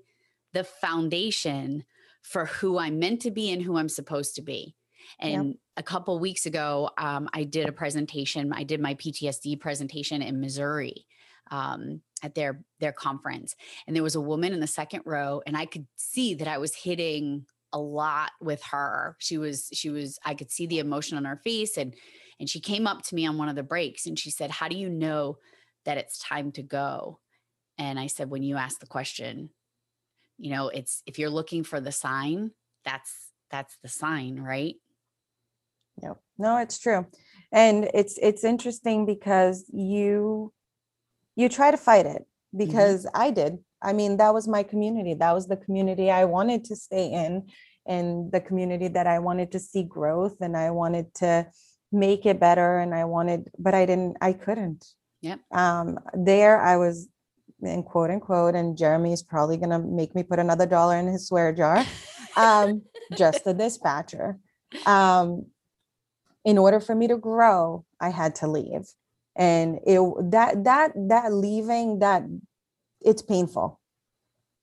the 0.54 0.64
foundation 0.64 1.84
for 2.22 2.46
who 2.46 2.80
i'm 2.80 3.00
meant 3.00 3.22
to 3.22 3.32
be 3.32 3.52
and 3.52 3.62
who 3.62 3.78
i'm 3.78 3.90
supposed 3.90 4.36
to 4.36 4.42
be. 4.42 4.76
And 5.20 5.48
yep. 5.50 5.56
a 5.78 5.84
couple 5.84 6.18
weeks 6.20 6.46
ago 6.46 6.90
um, 6.98 7.30
i 7.34 7.44
did 7.44 7.68
a 7.68 7.74
presentation 7.74 8.52
i 8.54 8.64
did 8.64 8.80
my 8.80 8.96
ptsd 8.96 9.60
presentation 9.60 10.22
in 10.22 10.40
missouri 10.40 11.06
um, 11.54 12.02
at 12.24 12.36
their 12.36 12.64
their 12.80 12.94
conference 12.94 13.56
and 13.86 13.96
there 13.96 14.04
was 14.04 14.16
a 14.16 14.22
woman 14.22 14.54
in 14.54 14.60
the 14.60 14.68
second 14.68 15.02
row 15.06 15.42
and 15.46 15.56
i 15.56 15.66
could 15.66 15.86
see 15.96 16.34
that 16.34 16.48
i 16.48 16.58
was 16.58 16.74
hitting 16.76 17.46
a 17.74 17.80
lot 17.80 18.32
with 18.40 18.62
her. 18.72 19.18
She 19.20 19.38
was 19.38 19.68
she 19.74 19.90
was 19.90 20.20
i 20.24 20.36
could 20.36 20.52
see 20.52 20.68
the 20.68 20.80
emotion 20.80 21.18
on 21.18 21.26
her 21.26 21.42
face 21.44 21.78
and 21.78 21.94
and 22.40 22.50
she 22.50 22.60
came 22.60 22.88
up 22.88 23.02
to 23.04 23.16
me 23.16 23.26
on 23.26 23.38
one 23.38 23.50
of 23.50 23.56
the 23.56 23.64
breaks 23.64 24.06
and 24.06 24.18
she 24.18 24.32
said 24.32 24.52
how 24.52 24.68
do 24.68 24.78
you 24.78 24.90
know 24.90 25.38
that 25.86 25.98
it's 25.98 26.20
time 26.20 26.52
to 26.54 26.64
go? 26.64 27.20
And 27.78 28.00
i 28.00 28.08
said 28.08 28.30
when 28.30 28.44
you 28.44 28.56
ask 28.56 28.80
the 28.80 28.86
question. 28.86 29.50
You 30.38 30.52
know 30.52 30.70
it's 30.70 31.04
if 31.06 31.20
you're 31.20 31.30
looking 31.30 31.64
for 31.64 31.80
the 31.80 31.92
sign 31.92 32.52
that's 32.86 33.12
that's 33.50 33.78
the 33.82 33.90
sign 33.90 34.40
right? 34.40 34.76
Yep. 36.02 36.18
No 36.38 36.58
it's 36.58 36.80
true. 36.80 37.08
And 37.52 37.90
it's 37.94 38.18
it's 38.22 38.44
interesting 38.44 39.06
because 39.06 39.66
you 39.72 40.54
you 41.36 41.50
try 41.50 41.72
to 41.72 41.78
fight 41.78 42.06
it 42.06 42.22
mm-hmm. 42.22 42.58
because 42.58 43.06
mm-hmm. 43.06 43.22
I 43.22 43.32
did. 43.32 43.58
I 43.82 43.94
mean, 43.94 44.18
that 44.18 44.34
was 44.34 44.48
my 44.48 44.64
community. 44.64 45.14
That 45.14 45.34
was 45.34 45.48
the 45.48 45.58
community 45.58 46.10
I 46.10 46.26
wanted 46.26 46.64
to 46.66 46.76
stay 46.76 47.12
in 47.12 47.48
and 47.86 48.32
the 48.32 48.40
community 48.40 48.88
that 48.88 49.08
I 49.08 49.20
wanted 49.20 49.52
to 49.52 49.60
see 49.60 49.84
growth 49.84 50.38
and 50.40 50.56
I 50.56 50.72
wanted 50.72 51.14
to 51.16 51.48
make 51.92 52.26
it 52.26 52.40
better 52.40 52.80
and 52.80 52.96
I 52.96 53.06
wanted 53.06 53.52
but 53.60 53.76
I 53.76 53.86
didn't 53.86 54.18
I 54.22 54.34
couldn't. 54.34 54.86
Yep. 55.22 55.40
Um 55.52 56.00
there 56.14 56.60
I 56.62 56.78
was 56.78 57.08
in 57.62 57.84
quote 57.84 58.10
unquote 58.10 58.56
and 58.56 58.78
Jeremy's 58.78 59.22
probably 59.22 59.58
going 59.58 59.70
to 59.70 59.80
make 59.80 60.16
me 60.16 60.24
put 60.24 60.40
another 60.40 60.66
dollar 60.66 60.98
in 60.98 61.08
his 61.08 61.28
swear 61.28 61.54
jar. 61.54 61.86
Um 62.36 62.84
just 63.18 63.46
a 63.46 63.54
dispatcher. 63.54 64.40
Um 64.86 65.48
in 66.46 66.58
order 66.58 66.80
for 66.80 66.96
me 66.96 67.08
to 67.08 67.18
grow, 67.18 67.86
I 68.00 68.10
had 68.10 68.36
to 68.36 68.48
leave 68.48 68.86
and 69.36 69.80
it 69.86 70.00
that 70.32 70.64
that 70.64 70.92
that 70.96 71.34
leaving 71.34 72.00
that 72.00 72.24
it's 73.02 73.22
painful. 73.22 73.80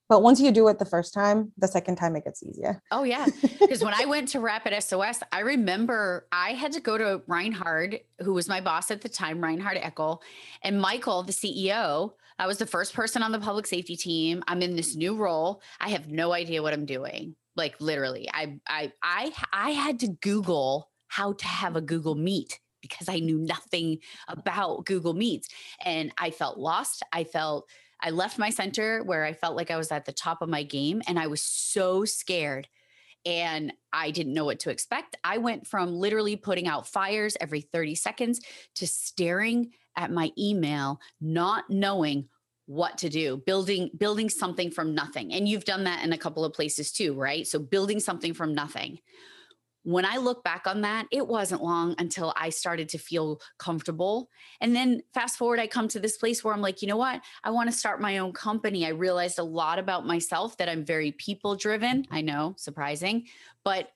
But 0.08 0.22
once 0.22 0.40
you 0.40 0.50
do 0.50 0.66
it 0.66 0.80
the 0.80 0.84
first 0.84 1.14
time 1.14 1.52
the 1.56 1.68
second 1.68 1.96
time 1.96 2.16
it 2.16 2.24
gets 2.24 2.42
easier. 2.42 2.82
Oh 2.90 3.04
yeah. 3.04 3.26
Because 3.60 3.84
when 3.84 3.94
i 3.94 4.04
went 4.04 4.28
to 4.28 4.40
rapid 4.40 4.72
sos 4.82 5.20
i 5.30 5.40
remember 5.40 6.26
i 6.32 6.52
had 6.52 6.72
to 6.72 6.80
go 6.80 6.98
to 6.98 7.22
reinhard 7.28 8.00
who 8.18 8.32
was 8.32 8.48
my 8.48 8.60
boss 8.60 8.90
at 8.90 9.00
the 9.00 9.08
time 9.08 9.40
reinhard 9.40 9.76
Ekl. 9.76 10.18
And 10.64 10.80
michael 10.80 11.22
the 11.22 11.32
ceo 11.32 12.12
i 12.38 12.46
was 12.46 12.58
the 12.58 12.66
first 12.66 12.94
person 12.94 13.22
on 13.22 13.30
the 13.32 13.38
public 13.38 13.66
safety 13.66 13.96
team. 13.96 14.42
I'm 14.48 14.62
in 14.62 14.74
this 14.74 14.96
new 14.96 15.14
role. 15.14 15.62
I 15.80 15.90
have 15.90 16.08
no 16.08 16.32
idea 16.32 16.62
what 16.62 16.72
i'm 16.72 16.86
doing. 16.86 17.36
Like 17.54 17.80
literally 17.80 18.28
i 18.32 18.58
i 18.66 18.92
i, 19.02 19.32
I 19.52 19.70
had 19.70 20.00
to 20.00 20.08
google 20.08 20.90
how 21.06 21.34
to 21.34 21.46
have 21.46 21.76
a 21.76 21.80
google 21.80 22.16
meet 22.16 22.58
because 22.80 23.08
I 23.08 23.18
knew 23.18 23.38
nothing 23.38 23.98
about 24.28 24.86
Google 24.86 25.14
Meets. 25.14 25.48
And 25.84 26.12
I 26.18 26.30
felt 26.30 26.58
lost. 26.58 27.02
I 27.12 27.24
felt 27.24 27.68
I 28.00 28.10
left 28.10 28.38
my 28.38 28.50
center 28.50 29.02
where 29.04 29.24
I 29.24 29.32
felt 29.32 29.56
like 29.56 29.70
I 29.70 29.76
was 29.76 29.92
at 29.92 30.04
the 30.04 30.12
top 30.12 30.42
of 30.42 30.48
my 30.48 30.62
game 30.62 31.02
and 31.06 31.18
I 31.18 31.26
was 31.26 31.42
so 31.42 32.04
scared 32.04 32.66
and 33.26 33.72
I 33.92 34.10
didn't 34.10 34.32
know 34.32 34.46
what 34.46 34.60
to 34.60 34.70
expect. 34.70 35.16
I 35.22 35.38
went 35.38 35.66
from 35.66 35.92
literally 35.92 36.36
putting 36.36 36.66
out 36.66 36.86
fires 36.86 37.36
every 37.40 37.60
30 37.60 37.94
seconds 37.94 38.40
to 38.76 38.86
staring 38.86 39.72
at 39.96 40.10
my 40.10 40.30
email, 40.38 41.00
not 41.20 41.68
knowing 41.68 42.28
what 42.70 42.96
to 42.96 43.08
do 43.08 43.36
building 43.46 43.90
building 43.98 44.30
something 44.30 44.70
from 44.70 44.94
nothing 44.94 45.32
and 45.32 45.48
you've 45.48 45.64
done 45.64 45.82
that 45.82 46.04
in 46.04 46.12
a 46.12 46.18
couple 46.18 46.44
of 46.44 46.52
places 46.52 46.92
too 46.92 47.12
right 47.14 47.48
so 47.48 47.58
building 47.58 47.98
something 47.98 48.32
from 48.32 48.54
nothing 48.54 48.96
when 49.82 50.04
I 50.04 50.18
look 50.18 50.44
back 50.44 50.66
on 50.66 50.82
that, 50.82 51.06
it 51.10 51.26
wasn't 51.26 51.62
long 51.62 51.94
until 51.98 52.34
I 52.36 52.50
started 52.50 52.88
to 52.90 52.98
feel 52.98 53.40
comfortable. 53.58 54.28
And 54.60 54.76
then 54.76 55.02
fast 55.14 55.38
forward, 55.38 55.58
I 55.58 55.66
come 55.66 55.88
to 55.88 56.00
this 56.00 56.18
place 56.18 56.44
where 56.44 56.52
I'm 56.52 56.60
like, 56.60 56.82
you 56.82 56.88
know 56.88 56.98
what? 56.98 57.22
I 57.44 57.50
want 57.50 57.70
to 57.70 57.76
start 57.76 58.00
my 58.00 58.18
own 58.18 58.32
company. 58.32 58.84
I 58.84 58.90
realized 58.90 59.38
a 59.38 59.44
lot 59.44 59.78
about 59.78 60.06
myself 60.06 60.56
that 60.58 60.68
I'm 60.68 60.84
very 60.84 61.12
people 61.12 61.56
driven. 61.56 62.04
I 62.10 62.20
know, 62.20 62.54
surprising, 62.58 63.26
but 63.64 63.88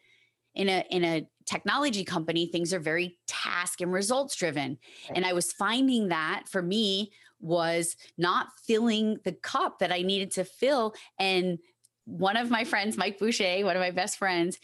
in 0.55 0.68
a 0.68 0.85
in 0.91 1.05
a 1.05 1.28
technology 1.47 2.05
company, 2.05 2.47
things 2.47 2.72
are 2.72 2.80
very 2.80 3.18
task 3.26 3.80
and 3.80 3.93
results 3.93 4.37
driven. 4.37 4.78
And 5.14 5.26
I 5.26 5.32
was 5.32 5.53
finding 5.53 6.09
that 6.09 6.45
for 6.49 6.62
me 6.62 7.12
was 7.41 7.97
not 8.16 8.49
filling 8.66 9.18
the 9.24 9.32
cup 9.32 9.80
that 9.80 9.93
I 9.93 10.03
needed 10.03 10.30
to 10.32 10.45
fill. 10.45 10.95
And 11.18 11.59
one 12.07 12.37
of 12.37 12.51
my 12.51 12.64
friends, 12.64 12.97
Mike 12.97 13.18
Boucher, 13.18 13.64
one 13.64 13.76
of 13.76 13.80
my 13.80 13.91
best 13.91 14.16
friends, 14.16 14.59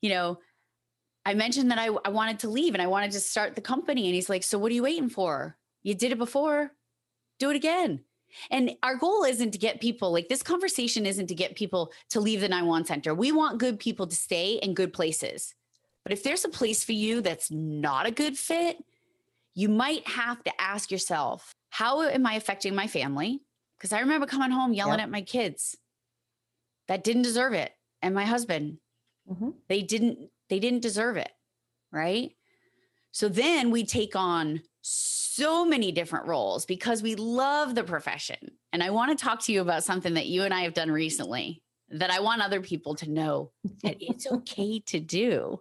you 0.00 0.10
know, 0.10 0.38
I 1.24 1.34
mentioned 1.34 1.70
that 1.70 1.78
I, 1.78 1.88
I 2.04 2.10
wanted 2.10 2.40
to 2.40 2.48
leave 2.48 2.74
and 2.74 2.82
I 2.82 2.86
wanted 2.86 3.12
to 3.12 3.20
start 3.20 3.54
the 3.54 3.60
company. 3.60 4.06
And 4.06 4.14
he's 4.14 4.28
like, 4.28 4.42
So 4.42 4.58
what 4.58 4.72
are 4.72 4.74
you 4.74 4.82
waiting 4.82 5.08
for? 5.08 5.56
You 5.82 5.94
did 5.94 6.12
it 6.12 6.18
before, 6.18 6.72
do 7.38 7.50
it 7.50 7.56
again. 7.56 8.00
And 8.50 8.72
our 8.82 8.96
goal 8.96 9.24
isn't 9.24 9.50
to 9.52 9.58
get 9.58 9.80
people 9.80 10.10
like 10.10 10.28
this 10.28 10.42
conversation 10.42 11.04
isn't 11.04 11.26
to 11.26 11.34
get 11.34 11.54
people 11.54 11.92
to 12.10 12.20
leave 12.20 12.40
the 12.40 12.48
911 12.48 12.86
center. 12.86 13.14
We 13.14 13.30
want 13.30 13.58
good 13.58 13.78
people 13.78 14.06
to 14.06 14.16
stay 14.16 14.54
in 14.54 14.74
good 14.74 14.92
places. 14.92 15.54
But 16.02 16.12
if 16.12 16.22
there's 16.22 16.44
a 16.44 16.48
place 16.48 16.82
for 16.82 16.92
you 16.92 17.20
that's 17.20 17.50
not 17.50 18.06
a 18.06 18.10
good 18.10 18.36
fit, 18.36 18.78
you 19.54 19.68
might 19.68 20.06
have 20.08 20.42
to 20.44 20.60
ask 20.60 20.90
yourself, 20.90 21.54
how 21.70 22.02
am 22.02 22.26
I 22.26 22.34
affecting 22.34 22.74
my 22.74 22.86
family? 22.86 23.42
Because 23.78 23.92
I 23.92 24.00
remember 24.00 24.26
coming 24.26 24.50
home 24.50 24.72
yelling 24.72 24.98
yep. 24.98 25.06
at 25.06 25.10
my 25.10 25.22
kids 25.22 25.76
that 26.88 27.04
didn't 27.04 27.22
deserve 27.22 27.52
it. 27.52 27.72
And 28.00 28.14
my 28.14 28.24
husband, 28.24 28.78
mm-hmm. 29.30 29.50
they 29.68 29.82
didn't 29.82 30.30
they 30.52 30.60
didn't 30.60 30.82
deserve 30.82 31.16
it. 31.16 31.30
Right. 31.90 32.32
So 33.10 33.30
then 33.30 33.70
we 33.70 33.86
take 33.86 34.14
on 34.14 34.60
so 34.82 35.64
many 35.64 35.92
different 35.92 36.26
roles 36.26 36.66
because 36.66 37.02
we 37.02 37.14
love 37.14 37.74
the 37.74 37.84
profession. 37.84 38.36
And 38.70 38.82
I 38.82 38.90
want 38.90 39.16
to 39.16 39.24
talk 39.24 39.40
to 39.44 39.52
you 39.52 39.62
about 39.62 39.82
something 39.82 40.12
that 40.12 40.26
you 40.26 40.42
and 40.42 40.52
I 40.52 40.64
have 40.64 40.74
done 40.74 40.90
recently 40.90 41.62
that 41.88 42.10
I 42.10 42.20
want 42.20 42.42
other 42.42 42.60
people 42.60 42.94
to 42.96 43.10
know 43.10 43.50
that 43.82 43.96
it's 43.98 44.26
okay 44.30 44.80
to 44.88 45.00
do. 45.00 45.58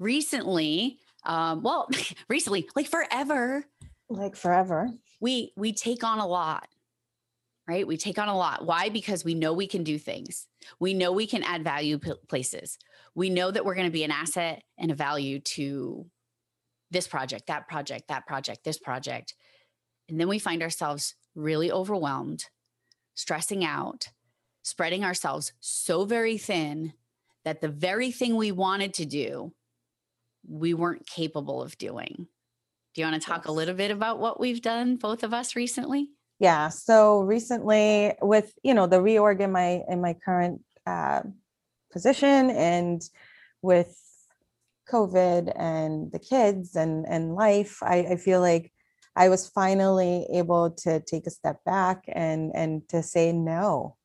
Recently, 0.00 0.98
um, 1.24 1.62
well, 1.62 1.88
recently, 2.28 2.68
like 2.74 2.88
forever, 2.88 3.64
like 4.08 4.34
forever, 4.34 4.90
we 5.20 5.52
we 5.56 5.72
take 5.72 6.02
on 6.02 6.18
a 6.18 6.26
lot 6.26 6.66
right? 7.68 7.86
We 7.86 7.98
take 7.98 8.18
on 8.18 8.28
a 8.28 8.36
lot. 8.36 8.64
Why? 8.64 8.88
Because 8.88 9.24
we 9.24 9.34
know 9.34 9.52
we 9.52 9.66
can 9.66 9.84
do 9.84 9.98
things. 9.98 10.46
We 10.80 10.94
know 10.94 11.12
we 11.12 11.26
can 11.26 11.42
add 11.42 11.62
value 11.62 11.98
p- 11.98 12.14
places. 12.26 12.78
We 13.14 13.30
know 13.30 13.50
that 13.50 13.64
we're 13.64 13.74
going 13.74 13.86
to 13.86 13.92
be 13.92 14.04
an 14.04 14.10
asset 14.10 14.62
and 14.78 14.90
a 14.90 14.94
value 14.94 15.40
to 15.40 16.06
this 16.90 17.08
project, 17.08 17.46
that 17.46 17.68
project, 17.68 18.08
that 18.08 18.26
project, 18.26 18.64
this 18.64 18.78
project. 18.78 19.34
And 20.08 20.18
then 20.18 20.28
we 20.28 20.38
find 20.38 20.62
ourselves 20.62 21.14
really 21.34 21.70
overwhelmed, 21.70 22.46
stressing 23.14 23.64
out, 23.64 24.08
spreading 24.62 25.04
ourselves 25.04 25.52
so 25.60 26.04
very 26.04 26.38
thin 26.38 26.94
that 27.44 27.60
the 27.60 27.68
very 27.68 28.10
thing 28.10 28.36
we 28.36 28.52
wanted 28.52 28.94
to 28.94 29.06
do, 29.06 29.52
we 30.46 30.74
weren't 30.74 31.06
capable 31.06 31.62
of 31.62 31.78
doing. 31.78 32.26
Do 32.94 33.00
you 33.00 33.06
want 33.06 33.20
to 33.20 33.26
talk 33.26 33.42
yes. 33.44 33.48
a 33.48 33.52
little 33.52 33.74
bit 33.74 33.90
about 33.90 34.18
what 34.18 34.40
we've 34.40 34.62
done, 34.62 34.96
both 34.96 35.22
of 35.22 35.32
us 35.32 35.54
recently? 35.54 36.08
Yeah. 36.40 36.68
So 36.68 37.20
recently, 37.20 38.14
with 38.22 38.52
you 38.62 38.74
know 38.74 38.86
the 38.86 38.98
reorg 38.98 39.40
in 39.40 39.52
my 39.52 39.82
in 39.88 40.00
my 40.00 40.14
current 40.24 40.62
uh, 40.86 41.22
position, 41.98 42.50
and 42.50 43.02
with 43.62 43.92
COVID 44.90 45.52
and 45.56 46.12
the 46.12 46.18
kids 46.18 46.76
and 46.76 47.06
and 47.08 47.34
life, 47.34 47.74
I, 47.82 47.98
I 48.12 48.16
feel 48.16 48.40
like 48.40 48.72
I 49.16 49.28
was 49.28 49.48
finally 49.48 50.26
able 50.32 50.70
to 50.84 51.00
take 51.00 51.26
a 51.26 51.30
step 51.30 51.64
back 51.64 52.04
and 52.08 52.52
and 52.54 52.88
to 52.90 53.02
say 53.02 53.32
no 53.32 53.96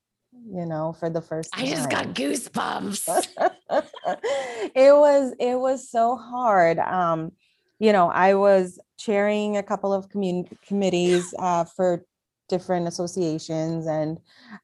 you 0.52 0.66
know 0.66 0.96
for 1.00 1.10
the 1.10 1.22
first 1.22 1.52
time. 1.54 1.66
I 1.66 1.70
just 1.70 1.90
got 1.90 2.08
goosebumps. 2.14 3.28
it 4.76 4.96
was 4.96 5.34
it 5.40 5.60
was 5.60 5.90
so 5.90 6.16
hard. 6.16 6.80
Um, 6.80 7.32
you 7.80 7.92
know, 7.92 8.10
I 8.10 8.36
was 8.36 8.80
chairing 8.98 9.58
a 9.58 9.64
couple 9.64 9.94
of 9.94 10.10
community 10.10 10.58
committees 10.66 11.34
uh, 11.40 11.66
for 11.66 12.06
different 12.50 12.88
associations 12.88 13.88
and 13.88 14.20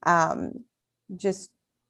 um, 0.05 0.63
just 1.15 1.49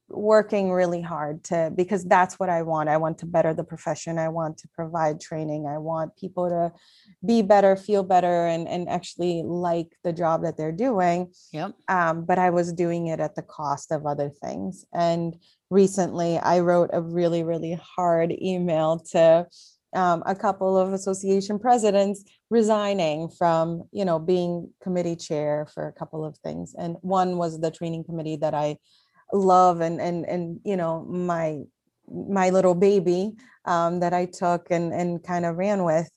working 0.10 0.72
really 0.72 1.02
hard 1.02 1.44
to 1.46 1.72
because 1.76 2.04
that's 2.06 2.36
what 2.36 2.50
I 2.50 2.62
want. 2.64 2.90
I 2.90 2.98
want 2.98 3.18
to 3.20 3.26
better 3.26 3.54
the 3.54 3.64
profession. 3.64 4.18
I 4.18 4.30
want 4.30 4.58
to 4.60 4.68
provide 4.70 5.22
training. 5.22 5.68
I 5.68 5.78
want 5.78 6.16
people 6.18 6.50
to 6.50 6.72
be 7.26 7.42
better, 7.42 7.76
feel 7.76 8.04
better, 8.04 8.48
and 8.48 8.68
and 8.68 8.90
actually 8.90 9.44
like 9.44 9.88
the 10.04 10.14
job 10.14 10.44
that 10.44 10.58
they're 10.58 10.72
doing. 10.72 11.32
Yep. 11.54 11.74
Um, 11.88 12.26
but 12.26 12.40
I 12.40 12.50
was 12.50 12.74
doing 12.74 13.08
it 13.08 13.20
at 13.20 13.36
the 13.36 13.44
cost 13.44 13.92
of 13.92 14.06
other 14.06 14.30
things. 14.30 14.86
And 14.94 15.36
recently, 15.70 16.38
I 16.38 16.60
wrote 16.60 16.90
a 16.94 17.02
really 17.02 17.44
really 17.44 17.80
hard 17.96 18.32
email 18.32 19.00
to 19.12 19.48
um, 19.96 20.22
a 20.26 20.36
couple 20.36 20.78
of 20.78 20.94
association 20.94 21.58
presidents 21.58 22.24
resigning 22.50 23.30
from 23.30 23.84
you 23.92 24.06
know 24.06 24.20
being 24.20 24.70
committee 24.82 25.16
chair 25.16 25.68
for 25.74 25.88
a 25.88 25.94
couple 25.94 26.26
of 26.26 26.38
things 26.40 26.76
and 26.78 26.96
one 27.02 27.38
was 27.38 27.60
the 27.60 27.72
training 27.72 28.04
committee 28.04 28.36
that 28.36 28.54
i 28.54 28.76
love 29.34 29.82
and 29.82 30.00
and 30.02 30.26
and 30.26 30.60
you 30.64 30.76
know 30.76 31.06
my 31.06 31.62
my 32.12 32.50
little 32.50 32.76
baby 32.76 33.32
um, 33.66 34.00
that 34.00 34.14
i 34.14 34.26
took 34.26 34.72
and 34.72 34.94
and 34.94 35.24
kind 35.24 35.46
of 35.46 35.58
ran 35.58 35.84
with 35.84 36.10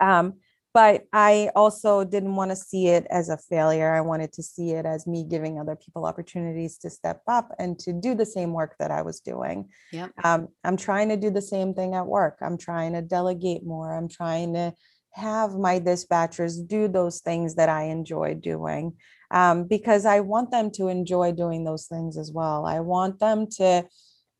um, 0.00 0.34
but 0.74 1.04
I 1.12 1.50
also 1.54 2.02
didn't 2.02 2.34
want 2.34 2.50
to 2.50 2.56
see 2.56 2.88
it 2.88 3.06
as 3.10 3.28
a 3.28 3.36
failure. 3.36 3.94
I 3.94 4.00
wanted 4.00 4.32
to 4.34 4.42
see 4.42 4.70
it 4.70 4.86
as 4.86 5.06
me 5.06 5.24
giving 5.24 5.60
other 5.60 5.76
people 5.76 6.06
opportunities 6.06 6.78
to 6.78 6.90
step 6.90 7.20
up 7.28 7.54
and 7.58 7.78
to 7.80 7.92
do 7.92 8.14
the 8.14 8.24
same 8.24 8.52
work 8.54 8.76
that 8.78 8.90
I 8.90 9.02
was 9.02 9.20
doing. 9.20 9.68
Yeah. 9.92 10.08
Um, 10.24 10.48
I'm 10.64 10.78
trying 10.78 11.10
to 11.10 11.16
do 11.16 11.30
the 11.30 11.42
same 11.42 11.74
thing 11.74 11.94
at 11.94 12.06
work. 12.06 12.38
I'm 12.40 12.56
trying 12.56 12.94
to 12.94 13.02
delegate 13.02 13.64
more. 13.64 13.94
I'm 13.94 14.08
trying 14.08 14.54
to 14.54 14.72
have 15.14 15.54
my 15.54 15.78
dispatchers 15.78 16.66
do 16.66 16.88
those 16.88 17.20
things 17.20 17.54
that 17.56 17.68
I 17.68 17.84
enjoy 17.84 18.34
doing 18.34 18.94
um, 19.30 19.64
because 19.64 20.04
I 20.06 20.20
want 20.20 20.50
them 20.50 20.70
to 20.72 20.88
enjoy 20.88 21.32
doing 21.32 21.64
those 21.64 21.86
things 21.86 22.16
as 22.16 22.30
well. 22.32 22.66
I 22.66 22.80
want 22.80 23.18
them 23.18 23.46
to 23.58 23.86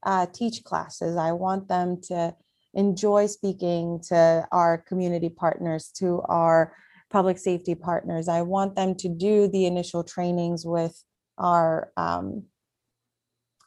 uh, 0.03 0.27
teach 0.33 0.65
classes. 0.65 1.17
I 1.17 1.33
want 1.33 1.69
them 1.69 2.01
to 2.09 2.35
enjoy 2.75 3.27
speaking 3.27 4.01
to 4.09 4.47
our 4.53 4.79
community 4.79 5.29
partners, 5.29 5.91
to 5.97 6.23
our 6.23 6.75
public 7.11 7.39
safety 7.39 7.75
partners. 7.75 8.29
I 8.29 8.43
want 8.43 8.75
them 8.75 8.95
to 8.97 9.09
do 9.09 9.49
the 9.49 9.67
initial 9.67 10.03
trainings 10.03 10.65
with 10.65 11.03
our 11.39 11.93
um, 11.97 12.45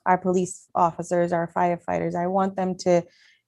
our 0.06 0.18
police 0.20 0.68
officers, 0.76 1.34
our 1.34 1.52
firefighters. 1.52 2.16
I 2.16 2.28
want 2.28 2.56
them 2.56 2.76
to 2.80 3.04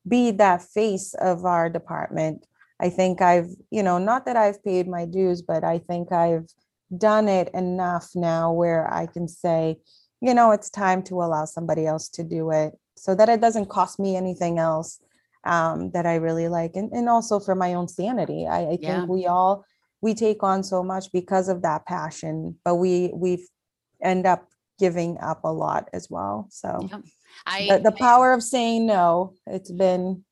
be 0.07 0.31
that 0.31 0.63
face 0.63 1.13
of 1.13 1.45
our 1.45 1.69
department. 1.69 2.45
I 2.79 2.89
think 2.89 3.21
I've, 3.21 3.49
you 3.71 3.83
know, 3.83 3.97
not 3.97 4.25
that 4.25 4.35
I've 4.35 4.63
paid 4.63 4.87
my 4.87 5.05
dues, 5.05 5.41
but 5.41 5.63
I 5.63 5.79
think 5.79 6.11
I've 6.11 6.47
done 6.95 7.27
it 7.27 7.49
enough 7.53 8.11
now 8.15 8.51
where 8.51 8.91
I 8.93 9.07
can 9.07 9.27
say, 9.27 9.77
you 10.21 10.33
know, 10.33 10.51
it's 10.51 10.69
time 10.69 11.03
to 11.03 11.15
allow 11.21 11.45
somebody 11.45 11.85
else 11.85 12.09
to 12.09 12.23
do 12.23 12.51
it 12.51 12.73
so 12.95 13.15
that 13.15 13.29
it 13.29 13.41
doesn't 13.41 13.69
cost 13.69 13.99
me 13.99 14.15
anything 14.15 14.59
else 14.59 14.99
um, 15.43 15.91
that 15.91 16.05
I 16.05 16.15
really 16.15 16.47
like, 16.47 16.75
and 16.75 16.91
and 16.91 17.07
also 17.07 17.39
for 17.39 17.55
my 17.55 17.73
own 17.73 17.87
sanity. 17.87 18.47
I, 18.47 18.59
I 18.61 18.77
yeah. 18.81 18.97
think 18.97 19.09
we 19.09 19.27
all 19.27 19.65
we 20.01 20.13
take 20.13 20.43
on 20.43 20.63
so 20.63 20.83
much 20.83 21.11
because 21.11 21.47
of 21.47 21.61
that 21.61 21.85
passion, 21.85 22.57
but 22.65 22.75
we 22.75 23.11
we 23.13 23.47
end 24.01 24.25
up 24.25 24.47
giving 24.79 25.17
up 25.19 25.43
a 25.43 25.51
lot 25.51 25.89
as 25.93 26.09
well. 26.09 26.47
So. 26.51 26.89
I, 27.45 27.67
the, 27.69 27.91
the 27.91 27.91
power 27.91 28.33
of 28.33 28.41
saying 28.41 28.87
no, 28.87 29.35
it's 29.45 29.71
been 29.71 30.23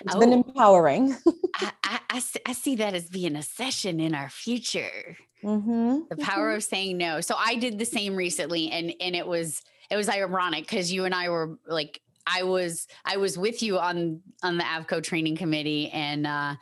it's 0.00 0.14
oh, 0.14 0.20
been 0.20 0.32
empowering. 0.32 1.16
I, 1.56 2.00
I, 2.10 2.22
I, 2.46 2.52
see 2.52 2.76
that 2.76 2.94
as 2.94 3.08
being 3.08 3.36
a 3.36 3.42
session 3.42 4.00
in 4.00 4.14
our 4.14 4.28
future. 4.28 5.16
Mm-hmm. 5.42 6.00
The 6.10 6.16
power 6.16 6.48
mm-hmm. 6.48 6.56
of 6.56 6.64
saying 6.64 6.98
no. 6.98 7.20
So 7.20 7.34
I 7.36 7.56
did 7.56 7.78
the 7.78 7.84
same 7.84 8.16
recently, 8.16 8.70
and 8.70 8.92
and 9.00 9.14
it 9.14 9.26
was 9.26 9.62
it 9.90 9.96
was 9.96 10.08
ironic 10.08 10.64
because 10.64 10.92
you 10.92 11.04
and 11.04 11.14
I 11.14 11.28
were 11.28 11.58
like 11.66 12.00
I 12.26 12.42
was 12.42 12.86
I 13.04 13.16
was 13.16 13.38
with 13.38 13.62
you 13.62 13.78
on 13.78 14.20
on 14.42 14.58
the 14.58 14.64
APCO 14.64 15.02
training 15.02 15.36
committee 15.36 15.90
and 15.90 16.26
uh 16.26 16.56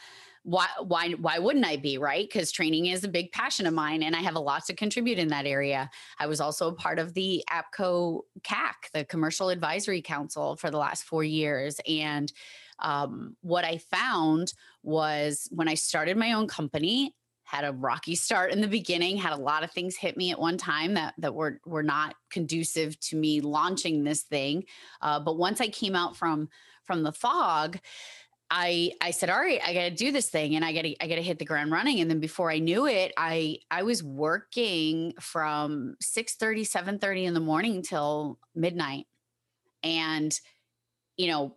why 0.47 0.68
why 0.81 1.11
why 1.11 1.41
wouldn't 1.41 1.66
I 1.66 1.77
be 1.77 1.99
right? 1.99 2.27
Because 2.27 2.53
training 2.53 2.87
is 2.87 3.03
a 3.03 3.09
big 3.09 3.33
passion 3.33 3.66
of 3.66 3.74
mine, 3.74 4.05
and 4.05 4.14
I 4.14 4.20
have 4.20 4.37
a 4.37 4.41
lot 4.41 4.64
to 4.66 4.74
contribute 4.74 5.18
in 5.18 5.27
that 5.29 5.45
area. 5.45 5.91
I 6.20 6.29
was 6.29 6.41
also 6.41 6.68
a 6.68 6.72
part 6.72 7.01
of 7.01 7.14
the 7.14 7.45
APCO 7.51 8.20
CAC, 8.45 8.74
the 8.95 9.05
Commercial 9.05 9.49
Advisory 9.49 10.01
Council, 10.01 10.55
for 10.55 10.70
the 10.70 10.79
last 10.79 11.03
four 11.03 11.24
years, 11.24 11.81
and 11.89 12.33
um, 12.79 13.37
what 13.41 13.64
I 13.64 13.79
found 13.79 14.53
was 14.83 15.49
when 15.51 15.68
I 15.68 15.74
started 15.74 16.16
my 16.16 16.33
own 16.33 16.47
company, 16.47 17.14
had 17.45 17.64
a 17.64 17.72
rocky 17.72 18.14
start 18.16 18.51
in 18.51 18.61
the 18.61 18.68
beginning, 18.68 19.16
had 19.16 19.33
a 19.33 19.41
lot 19.41 19.62
of 19.62 19.70
things 19.70 19.97
hit 19.97 20.16
me 20.16 20.33
at 20.33 20.39
one 20.39 20.59
time 20.59 20.95
that 20.95 21.14
that 21.18 21.35
were 21.35 21.61
were 21.64 21.83
not 21.83 22.14
conducive 22.31 22.99
to 23.01 23.16
me 23.16 23.41
launching 23.41 24.03
this 24.03 24.22
thing. 24.22 24.64
Uh, 25.01 25.20
but 25.20 25.37
once 25.37 25.61
I 25.61 25.68
came 25.68 25.95
out 25.95 26.16
from 26.16 26.49
from 26.85 27.03
the 27.03 27.12
fog, 27.12 27.79
I 28.51 28.93
I 29.01 29.11
said, 29.11 29.31
all 29.31 29.41
right, 29.41 29.61
I 29.64 29.74
got 29.74 29.83
to 29.83 29.91
do 29.91 30.12
this 30.12 30.29
thing, 30.29 30.57
and 30.57 30.64
I 30.64 30.72
got 30.72 30.83
to 30.83 31.03
I 31.03 31.09
got 31.09 31.16
to 31.16 31.22
hit 31.22 31.39
the 31.39 31.45
ground 31.45 31.72
running. 31.72 32.01
And 32.01 32.11
then 32.11 32.20
before 32.20 32.51
I 32.51 32.59
knew 32.59 32.87
it, 32.87 33.12
I 33.16 33.59
I 33.70 33.83
was 33.83 34.03
working 34.03 35.14
from 35.20 35.97
6 36.01 36.35
30, 36.35 36.64
7 36.64 36.99
30 36.99 37.24
in 37.24 37.35
the 37.35 37.41
morning 37.41 37.83
till 37.83 38.39
midnight. 38.55 39.07
And, 39.83 40.39
you 41.16 41.29
know, 41.29 41.57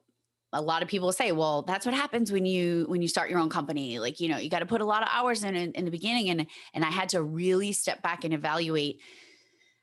a 0.52 0.62
lot 0.62 0.82
of 0.82 0.88
people 0.88 1.12
say, 1.12 1.32
well, 1.32 1.62
that's 1.62 1.86
what 1.86 1.94
happens 1.94 2.32
when 2.32 2.46
you 2.46 2.86
when 2.88 3.02
you 3.02 3.08
start 3.08 3.30
your 3.30 3.40
own 3.40 3.50
company. 3.50 4.00
Like, 4.00 4.20
you 4.20 4.30
know, 4.30 4.38
you 4.38 4.50
got 4.50 4.60
to 4.60 4.66
put 4.66 4.82
a 4.82 4.86
lot 4.86 5.04
of 5.04 5.10
hours 5.12 5.44
in, 5.44 5.56
in 5.56 5.72
in 5.74 5.86
the 5.86 5.92
beginning. 5.92 6.30
And 6.30 6.48
and 6.74 6.84
I 6.84 6.90
had 6.90 7.10
to 7.10 7.22
really 7.22 7.72
step 7.72 8.02
back 8.02 8.24
and 8.24 8.34
evaluate 8.34 9.00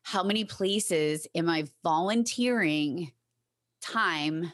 how 0.02 0.22
many 0.22 0.44
places 0.44 1.26
am 1.34 1.48
I 1.48 1.66
volunteering 1.82 3.12
time 3.80 4.52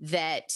that 0.00 0.52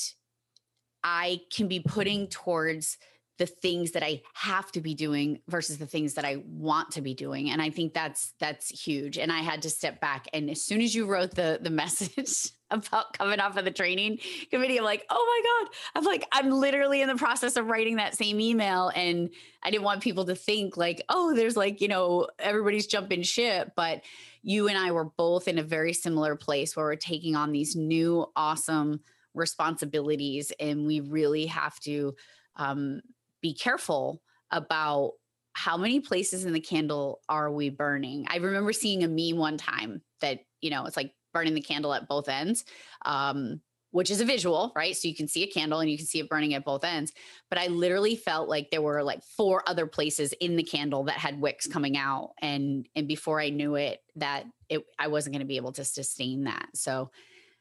I 1.03 1.41
can 1.53 1.69
be 1.69 1.81
putting 1.81 2.29
towards 2.29 2.99
the 3.39 3.47
things 3.47 3.93
that 3.93 4.03
I 4.03 4.23
have 4.35 4.71
to 4.73 4.81
be 4.81 4.95
doing 4.95 5.41
versus 5.49 5.79
the 5.79 5.87
things 5.87 6.15
that 6.15 6.25
I 6.25 6.43
want 6.45 6.91
to 6.93 7.03
be 7.03 7.15
doing. 7.15 7.51
And 7.51 7.63
I 7.63 7.71
think 7.71 7.95
that's 7.95 8.35
that's 8.41 8.69
huge. 8.69 9.17
And 9.17 9.31
I 9.31 9.41
had 9.41 9.63
to 9.63 9.71
step 9.71 10.01
back. 10.01 10.27
And 10.33 10.51
as 10.51 10.63
soon 10.65 10.81
as 10.81 10.95
you 10.95 11.07
wrote 11.07 11.35
the 11.35 11.59
the 11.63 11.71
message 11.83 12.51
about 12.71 13.12
coming 13.16 13.41
off 13.41 13.57
of 13.57 13.64
the 13.64 13.71
training 13.71 14.19
committee, 14.51 14.79
I'm 14.79 14.85
like, 14.85 15.07
oh 15.11 15.43
my 15.43 15.66
God. 15.66 15.75
I'm 15.95 16.05
like, 16.05 16.27
I'm 16.33 16.51
literally 16.51 17.01
in 17.01 17.09
the 17.09 17.16
process 17.16 17.57
of 17.57 17.66
writing 17.66 17.97
that 17.97 18.16
same 18.16 18.41
email. 18.41 18.91
And 18.95 19.31
I 19.62 19.71
didn't 19.71 19.85
want 19.85 20.03
people 20.03 20.25
to 20.27 20.35
think 20.35 20.77
like, 20.77 21.03
oh, 21.09 21.35
there's 21.35 21.57
like, 21.57 21.81
you 21.81 21.89
know, 21.89 22.29
everybody's 22.39 22.87
jumping 22.87 23.23
ship. 23.23 23.73
But 23.77 24.03
you 24.43 24.69
and 24.69 24.79
I 24.79 24.93
were 24.93 25.05
both 25.05 25.49
in 25.49 25.59
a 25.59 25.62
very 25.62 25.93
similar 25.93 26.37
place 26.37 26.77
where 26.77 26.87
we're 26.87 26.97
taking 26.97 27.37
on 27.37 27.53
these 27.53 27.75
new 27.75 28.27
awesome 28.37 29.01
responsibilities 29.35 30.53
and 30.61 30.87
we 30.87 31.01
really 31.01 31.47
have 31.47 31.79
to 31.81 32.14
um, 32.57 33.01
be 33.41 33.55
careful 33.55 34.21
about 34.51 35.12
how 35.53 35.77
many 35.77 36.01
places 36.01 36.45
in 36.45 36.53
the 36.53 36.61
candle 36.61 37.21
are 37.29 37.51
we 37.51 37.69
burning 37.69 38.25
i 38.29 38.37
remember 38.37 38.73
seeing 38.73 39.03
a 39.03 39.09
meme 39.09 39.39
one 39.39 39.57
time 39.57 40.01
that 40.21 40.41
you 40.61 40.71
know 40.71 40.85
it's 40.85 40.97
like 40.97 41.12
burning 41.39 41.55
the 41.55 41.61
candle 41.61 41.95
at 41.95 42.09
both 42.09 42.28
ends 42.28 42.64
um, 43.07 43.61
which 43.91 44.11
is 44.11 44.20
a 44.20 44.24
visual 44.24 44.72
right? 44.76 44.97
So 44.97 45.09
you 45.09 45.14
can 45.14 45.28
see 45.28 45.43
a 45.43 45.47
candle 45.47 45.80
and 45.80 45.91
you 45.91 45.97
can 45.97 46.07
see 46.07 46.20
it 46.20 46.28
burning 46.28 46.55
at 46.55 46.64
both 46.64 46.84
ends. 46.84 47.12
But 47.49 47.59
i 47.59 47.68
literally 47.68 48.16
felt 48.16 48.49
like 48.49 48.70
there 48.70 48.82
were 48.82 49.03
like 49.03 49.22
four 49.36 49.62
other 49.66 49.86
places 49.86 50.32
in 50.41 50.57
the 50.57 50.62
candle 50.62 51.05
that 51.05 51.16
had 51.16 51.41
wicks 51.41 51.66
coming 51.66 51.97
out. 51.97 52.32
And 52.41 52.86
and 52.95 53.09
before 53.09 53.41
i 53.41 53.49
knew 53.49 53.76
it 53.76 54.01
that 54.16 54.45
it 54.68 54.82
i 54.99 55.09
wasn't 55.09 55.34
going 55.34 55.41
to 55.41 55.47
be 55.47 55.57
able 55.57 55.72
to 55.72 55.84
sustain 55.84 56.45
that. 56.45 56.68
So 56.74 57.11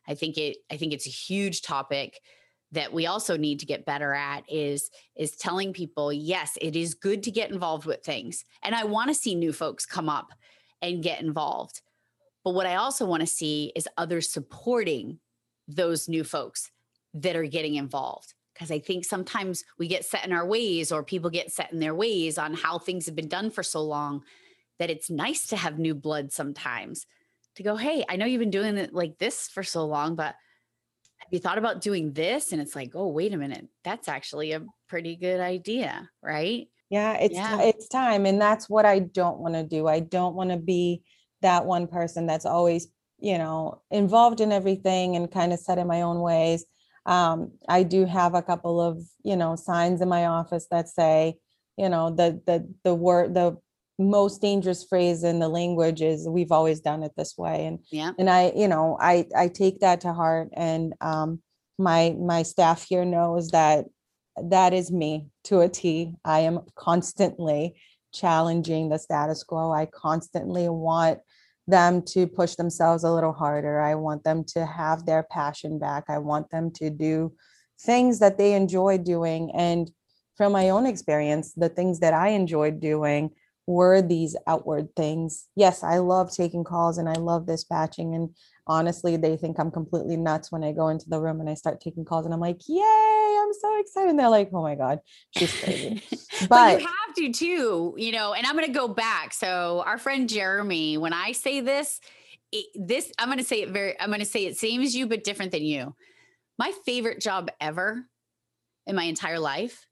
I 0.07 0.15
think 0.15 0.37
it 0.37 0.57
I 0.71 0.77
think 0.77 0.93
it's 0.93 1.07
a 1.07 1.11
huge 1.11 1.61
topic 1.61 2.19
that 2.73 2.91
we 2.91 3.07
also 3.07 3.37
need 3.37 3.59
to 3.59 3.65
get 3.65 3.85
better 3.85 4.13
at 4.13 4.43
is 4.49 4.89
is 5.15 5.31
telling 5.37 5.71
people 5.71 6.11
yes 6.11 6.57
it 6.61 6.75
is 6.75 6.93
good 6.93 7.23
to 7.23 7.31
get 7.31 7.51
involved 7.51 7.85
with 7.85 8.03
things. 8.03 8.43
And 8.63 8.75
i 8.75 8.83
want 8.83 9.09
to 9.09 9.13
see 9.13 9.35
new 9.35 9.53
folks 9.53 9.85
come 9.85 10.09
up 10.09 10.33
and 10.81 11.01
get 11.01 11.21
involved 11.21 11.81
but 12.47 12.53
what 12.53 12.65
i 12.65 12.75
also 12.75 13.05
want 13.05 13.19
to 13.19 13.27
see 13.27 13.73
is 13.75 13.89
others 13.97 14.31
supporting 14.31 15.19
those 15.67 16.07
new 16.07 16.23
folks 16.23 16.71
that 17.13 17.35
are 17.35 17.43
getting 17.43 17.75
involved 17.75 18.33
because 18.53 18.71
i 18.71 18.79
think 18.79 19.03
sometimes 19.03 19.65
we 19.77 19.89
get 19.89 20.05
set 20.05 20.25
in 20.25 20.31
our 20.31 20.47
ways 20.47 20.93
or 20.93 21.03
people 21.03 21.29
get 21.29 21.51
set 21.51 21.73
in 21.73 21.79
their 21.79 21.93
ways 21.93 22.37
on 22.37 22.53
how 22.53 22.79
things 22.79 23.05
have 23.05 23.15
been 23.15 23.27
done 23.27 23.51
for 23.51 23.63
so 23.63 23.81
long 23.81 24.23
that 24.79 24.89
it's 24.89 25.09
nice 25.09 25.47
to 25.47 25.57
have 25.57 25.77
new 25.77 25.93
blood 25.93 26.31
sometimes 26.31 27.05
to 27.57 27.63
go, 27.63 27.75
hey, 27.75 28.05
I 28.07 28.15
know 28.15 28.25
you've 28.25 28.39
been 28.39 28.49
doing 28.49 28.77
it 28.77 28.93
like 28.93 29.17
this 29.17 29.47
for 29.47 29.63
so 29.63 29.85
long, 29.85 30.15
but 30.15 30.35
have 31.17 31.31
you 31.31 31.39
thought 31.39 31.57
about 31.57 31.81
doing 31.81 32.13
this? 32.13 32.51
And 32.51 32.61
it's 32.61 32.75
like, 32.75 32.91
oh, 32.93 33.07
wait 33.07 33.33
a 33.33 33.37
minute, 33.37 33.67
that's 33.83 34.07
actually 34.07 34.53
a 34.53 34.61
pretty 34.87 35.15
good 35.15 35.39
idea, 35.39 36.09
right? 36.21 36.67
Yeah, 36.89 37.15
it's 37.15 37.35
yeah. 37.35 37.61
it's 37.63 37.89
time, 37.89 38.25
and 38.25 38.39
that's 38.39 38.69
what 38.69 38.85
I 38.85 38.99
don't 38.99 39.39
want 39.39 39.55
to 39.55 39.63
do. 39.63 39.87
I 39.87 39.99
don't 39.99 40.35
want 40.35 40.51
to 40.51 40.57
be 40.57 41.01
that 41.41 41.65
one 41.65 41.87
person 41.87 42.25
that's 42.25 42.45
always, 42.45 42.87
you 43.19 43.37
know, 43.37 43.81
involved 43.91 44.41
in 44.41 44.51
everything 44.51 45.15
and 45.15 45.31
kind 45.31 45.53
of 45.53 45.59
set 45.59 45.77
in 45.77 45.87
my 45.87 46.01
own 46.01 46.19
ways. 46.19 46.65
Um, 47.05 47.53
I 47.69 47.83
do 47.83 48.05
have 48.05 48.35
a 48.35 48.41
couple 48.41 48.81
of, 48.81 49.01
you 49.23 49.35
know, 49.35 49.55
signs 49.55 50.01
in 50.01 50.09
my 50.09 50.25
office 50.25 50.67
that 50.71 50.89
say, 50.89 51.37
you 51.77 51.89
know, 51.89 52.09
the 52.09 52.41
the 52.45 52.67
the 52.83 52.95
word 52.95 53.33
the 53.33 53.57
most 53.99 54.41
dangerous 54.41 54.83
phrase 54.83 55.23
in 55.23 55.39
the 55.39 55.49
language 55.49 56.01
is 56.01 56.27
we've 56.27 56.51
always 56.51 56.79
done 56.79 57.03
it 57.03 57.13
this 57.17 57.35
way. 57.37 57.65
And 57.65 57.79
yeah. 57.91 58.11
and 58.19 58.29
i 58.29 58.51
you 58.55 58.67
know 58.67 58.97
i 58.99 59.25
i 59.35 59.47
take 59.47 59.79
that 59.79 60.01
to 60.01 60.13
heart 60.13 60.49
and 60.53 60.93
um 61.01 61.41
my 61.79 62.15
my 62.19 62.43
staff 62.43 62.85
here 62.87 63.05
knows 63.05 63.49
that 63.49 63.85
that 64.43 64.73
is 64.73 64.91
me 64.91 65.27
to 65.45 65.61
a 65.61 65.69
t. 65.69 66.13
I 66.23 66.41
am 66.41 66.61
constantly 66.75 67.75
challenging 68.13 68.89
the 68.89 68.99
status 68.99 69.43
quo. 69.43 69.71
I 69.71 69.87
constantly 69.87 70.69
want 70.69 71.19
them 71.67 72.01
to 72.01 72.27
push 72.27 72.55
themselves 72.55 73.03
a 73.03 73.11
little 73.11 73.33
harder. 73.33 73.81
I 73.81 73.95
want 73.95 74.23
them 74.23 74.43
to 74.55 74.65
have 74.65 75.05
their 75.05 75.23
passion 75.23 75.79
back. 75.79 76.05
I 76.07 76.17
want 76.19 76.49
them 76.49 76.71
to 76.71 76.89
do 76.89 77.33
things 77.81 78.19
that 78.19 78.37
they 78.37 78.53
enjoy 78.53 78.97
doing. 78.97 79.51
And 79.53 79.91
from 80.37 80.51
my 80.51 80.69
own 80.69 80.85
experience 80.85 81.53
the 81.53 81.67
things 81.67 81.99
that 81.99 82.13
i 82.13 82.29
enjoyed 82.29 82.79
doing 82.79 83.31
were 83.67 84.01
these 84.01 84.35
outward 84.47 84.95
things. 84.95 85.47
Yes, 85.55 85.83
I 85.83 85.97
love 85.97 86.33
taking 86.33 86.63
calls 86.63 86.97
and 86.97 87.09
I 87.09 87.13
love 87.13 87.45
dispatching. 87.45 88.15
And 88.15 88.29
honestly, 88.65 89.17
they 89.17 89.35
think 89.35 89.59
I'm 89.59 89.71
completely 89.71 90.15
nuts 90.15 90.51
when 90.51 90.63
I 90.63 90.71
go 90.71 90.87
into 90.87 91.09
the 91.09 91.19
room 91.19 91.41
and 91.41 91.49
I 91.49 91.53
start 91.53 91.81
taking 91.81 92.05
calls 92.05 92.25
and 92.25 92.33
I'm 92.33 92.39
like, 92.39 92.61
yay, 92.67 93.37
I'm 93.41 93.53
so 93.53 93.79
excited. 93.79 94.09
And 94.11 94.19
they're 94.19 94.29
like, 94.29 94.49
oh 94.53 94.63
my 94.63 94.75
God, 94.75 94.99
she's 95.37 95.53
crazy. 95.61 96.01
but, 96.41 96.49
but 96.49 96.81
you 96.81 96.87
have 96.87 97.15
to 97.17 97.33
too, 97.33 97.93
you 97.97 98.13
know, 98.13 98.33
and 98.33 98.47
I'm 98.47 98.55
going 98.55 98.67
to 98.67 98.71
go 98.71 98.87
back. 98.87 99.33
So 99.33 99.83
our 99.85 99.97
friend 99.97 100.29
Jeremy, 100.29 100.97
when 100.97 101.11
I 101.11 101.33
say 101.33 101.59
this, 101.59 101.99
it, 102.53 102.65
this, 102.73 103.11
I'm 103.19 103.27
going 103.27 103.37
to 103.37 103.43
say 103.43 103.63
it 103.63 103.69
very, 103.69 103.99
I'm 103.99 104.07
going 104.07 104.19
to 104.19 104.25
say 104.25 104.45
it 104.45 104.57
same 104.57 104.81
as 104.81 104.95
you, 104.95 105.07
but 105.07 105.25
different 105.25 105.51
than 105.51 105.63
you. 105.63 105.93
My 106.57 106.71
favorite 106.85 107.19
job 107.19 107.51
ever 107.59 108.05
in 108.85 108.95
my 108.95 109.03
entire 109.03 109.39
life 109.39 109.86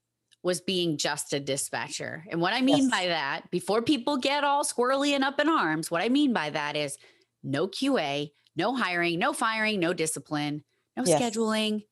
was 0.46 0.60
being 0.60 0.96
just 0.96 1.32
a 1.32 1.40
dispatcher. 1.40 2.24
And 2.30 2.40
what 2.40 2.54
I 2.54 2.62
mean 2.62 2.84
yes. 2.84 2.90
by 2.90 3.08
that, 3.08 3.50
before 3.50 3.82
people 3.82 4.16
get 4.16 4.44
all 4.44 4.62
squirrely 4.62 5.10
and 5.10 5.24
up 5.24 5.40
in 5.40 5.48
arms, 5.48 5.90
what 5.90 6.02
I 6.02 6.08
mean 6.08 6.32
by 6.32 6.50
that 6.50 6.76
is 6.76 6.96
no 7.42 7.66
QA, 7.66 8.30
no 8.54 8.76
hiring, 8.76 9.18
no 9.18 9.32
firing, 9.32 9.80
no 9.80 9.92
discipline, 9.92 10.62
no 10.96 11.02
yes. 11.04 11.20
scheduling, 11.20 11.82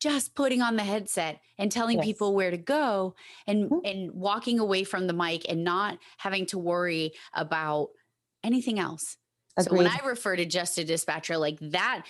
just 0.00 0.34
putting 0.34 0.60
on 0.60 0.74
the 0.74 0.82
headset 0.82 1.38
and 1.56 1.70
telling 1.70 1.98
yes. 1.98 2.06
people 2.06 2.34
where 2.34 2.50
to 2.50 2.56
go 2.58 3.14
and 3.46 3.70
mm-hmm. 3.70 3.86
and 3.86 4.12
walking 4.12 4.58
away 4.58 4.82
from 4.82 5.06
the 5.06 5.12
mic 5.12 5.48
and 5.48 5.62
not 5.62 5.98
having 6.16 6.46
to 6.46 6.58
worry 6.58 7.12
about 7.32 7.90
anything 8.42 8.80
else. 8.80 9.16
Agreed. 9.56 9.70
So 9.70 9.76
when 9.76 9.86
I 9.86 10.04
refer 10.04 10.34
to 10.34 10.44
just 10.44 10.78
a 10.78 10.84
dispatcher 10.84 11.36
like 11.36 11.58
that, 11.60 12.06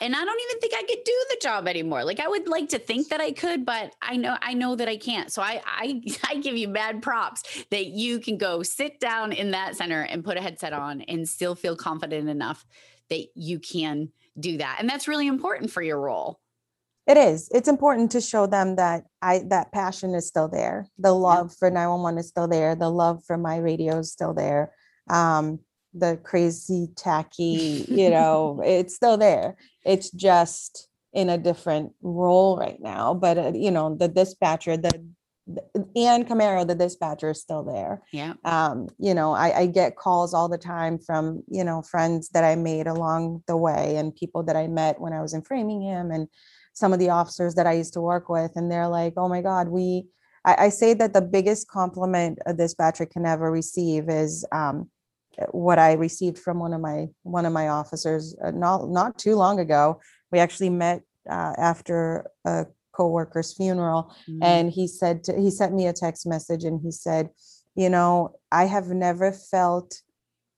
and 0.00 0.14
I 0.14 0.24
don't 0.24 0.40
even 0.48 0.60
think 0.60 0.74
I 0.74 0.82
could 0.82 1.04
do 1.04 1.24
the 1.30 1.38
job 1.42 1.68
anymore. 1.68 2.04
Like 2.04 2.20
I 2.20 2.28
would 2.28 2.48
like 2.48 2.68
to 2.70 2.78
think 2.78 3.08
that 3.08 3.20
I 3.20 3.32
could, 3.32 3.66
but 3.66 3.94
I 4.00 4.16
know 4.16 4.36
I 4.40 4.54
know 4.54 4.76
that 4.76 4.88
I 4.88 4.96
can't. 4.96 5.32
So 5.32 5.42
I 5.42 5.62
I 5.64 6.02
I 6.28 6.36
give 6.36 6.56
you 6.56 6.68
bad 6.68 7.02
props 7.02 7.64
that 7.70 7.86
you 7.86 8.20
can 8.20 8.38
go 8.38 8.62
sit 8.62 9.00
down 9.00 9.32
in 9.32 9.50
that 9.52 9.76
center 9.76 10.02
and 10.02 10.24
put 10.24 10.36
a 10.36 10.40
headset 10.40 10.72
on 10.72 11.02
and 11.02 11.28
still 11.28 11.54
feel 11.54 11.76
confident 11.76 12.28
enough 12.28 12.64
that 13.10 13.26
you 13.34 13.58
can 13.58 14.10
do 14.38 14.58
that. 14.58 14.76
And 14.80 14.88
that's 14.88 15.08
really 15.08 15.26
important 15.26 15.70
for 15.70 15.82
your 15.82 16.00
role. 16.00 16.40
It 17.06 17.16
is. 17.16 17.48
It's 17.52 17.68
important 17.68 18.10
to 18.12 18.20
show 18.20 18.46
them 18.46 18.76
that 18.76 19.04
I 19.22 19.44
that 19.48 19.70
passion 19.72 20.14
is 20.14 20.26
still 20.26 20.48
there. 20.48 20.88
The 20.98 21.12
love 21.12 21.50
yeah. 21.50 21.56
for 21.58 21.70
911 21.70 22.18
is 22.18 22.28
still 22.28 22.48
there. 22.48 22.74
The 22.74 22.90
love 22.90 23.22
for 23.24 23.36
my 23.36 23.58
radio 23.58 23.98
is 23.98 24.10
still 24.10 24.34
there. 24.34 24.72
Um, 25.08 25.60
the 25.98 26.18
crazy 26.22 26.88
tacky 26.96 27.84
you 27.88 28.10
know 28.16 28.60
it's 28.64 28.94
still 28.94 29.16
there 29.16 29.56
it's 29.84 30.10
just 30.10 30.88
in 31.12 31.30
a 31.30 31.38
different 31.38 31.92
role 32.02 32.56
right 32.56 32.80
now 32.80 33.14
but 33.14 33.38
uh, 33.38 33.52
you 33.54 33.70
know 33.70 33.94
the 33.94 34.08
dispatcher 34.08 34.76
the 34.76 34.90
Ann 35.94 36.24
Camaro, 36.24 36.66
the 36.66 36.74
dispatcher, 36.74 37.30
is 37.30 37.40
still 37.40 37.62
there. 37.62 38.02
Yeah. 38.12 38.34
Um, 38.44 38.88
you 38.98 39.14
know, 39.14 39.32
I, 39.32 39.60
I 39.60 39.66
get 39.66 39.94
calls 39.94 40.34
all 40.34 40.48
the 40.48 40.58
time 40.58 40.98
from, 40.98 41.44
you 41.48 41.62
know, 41.62 41.82
friends 41.82 42.30
that 42.30 42.42
I 42.42 42.56
made 42.56 42.88
along 42.88 43.44
the 43.46 43.56
way 43.56 43.94
and 43.96 44.14
people 44.14 44.42
that 44.42 44.56
I 44.56 44.66
met 44.66 45.00
when 45.00 45.12
I 45.12 45.22
was 45.22 45.34
in 45.34 45.42
Framingham 45.42 46.10
and 46.10 46.26
some 46.72 46.92
of 46.92 46.98
the 46.98 47.10
officers 47.10 47.54
that 47.54 47.66
I 47.66 47.74
used 47.74 47.92
to 47.92 48.00
work 48.00 48.28
with. 48.28 48.50
And 48.56 48.72
they're 48.72 48.88
like, 48.88 49.14
oh 49.16 49.28
my 49.28 49.40
God, 49.40 49.68
we 49.68 50.06
I, 50.46 50.66
I 50.66 50.68
say 50.70 50.94
that 50.94 51.12
the 51.12 51.20
biggest 51.20 51.68
compliment 51.68 52.38
a 52.46 52.54
dispatcher 52.54 53.04
can 53.04 53.26
ever 53.26 53.50
receive 53.50 54.08
is 54.08 54.46
um, 54.52 54.88
what 55.50 55.78
I 55.78 55.92
received 55.94 56.38
from 56.38 56.58
one 56.60 56.72
of 56.72 56.80
my 56.80 57.06
one 57.22 57.46
of 57.46 57.52
my 57.52 57.68
officers 57.68 58.36
uh, 58.44 58.50
not 58.50 58.88
not 58.88 59.18
too 59.18 59.36
long 59.36 59.60
ago. 59.60 60.00
We 60.32 60.38
actually 60.38 60.70
met 60.70 61.02
uh, 61.30 61.52
after 61.58 62.30
a 62.44 62.66
coworker's 62.92 63.52
funeral, 63.52 64.12
Mm. 64.28 64.38
and 64.42 64.70
he 64.70 64.86
said 64.88 65.22
to, 65.24 65.38
he 65.38 65.50
sent 65.50 65.74
me 65.74 65.86
a 65.86 65.92
text 65.92 66.26
message, 66.26 66.64
and 66.64 66.80
he 66.80 66.90
said, 66.90 67.30
you 67.74 67.90
know, 67.90 68.36
I 68.50 68.64
have 68.64 68.88
never 68.88 69.32
felt 69.32 70.00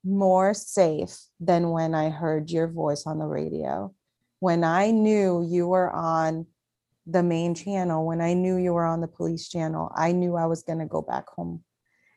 more 0.05 0.55
safe 0.55 1.19
than 1.41 1.71
when 1.71 1.95
I 1.95 2.09
heard 2.11 2.51
your 2.51 2.69
voice 2.69 3.05
on 3.07 3.19
the 3.19 3.27
radio. 3.27 3.93
When 4.41 4.63
I 4.63 4.93
knew 4.93 5.45
you 5.49 5.67
were 5.67 5.91
on 5.91 6.47
the 7.07 7.23
main 7.25 7.55
channel, 7.55 8.07
when 8.07 8.21
I 8.21 8.35
knew 8.35 8.57
you 8.57 8.73
were 8.75 8.85
on 8.85 9.01
the 9.01 9.09
police 9.09 9.49
channel, 9.49 9.91
I 9.97 10.13
knew 10.13 10.37
I 10.37 10.47
was 10.47 10.63
going 10.63 10.79
to 10.79 10.87
go 10.87 11.03
back 11.03 11.27
home. 11.29 11.65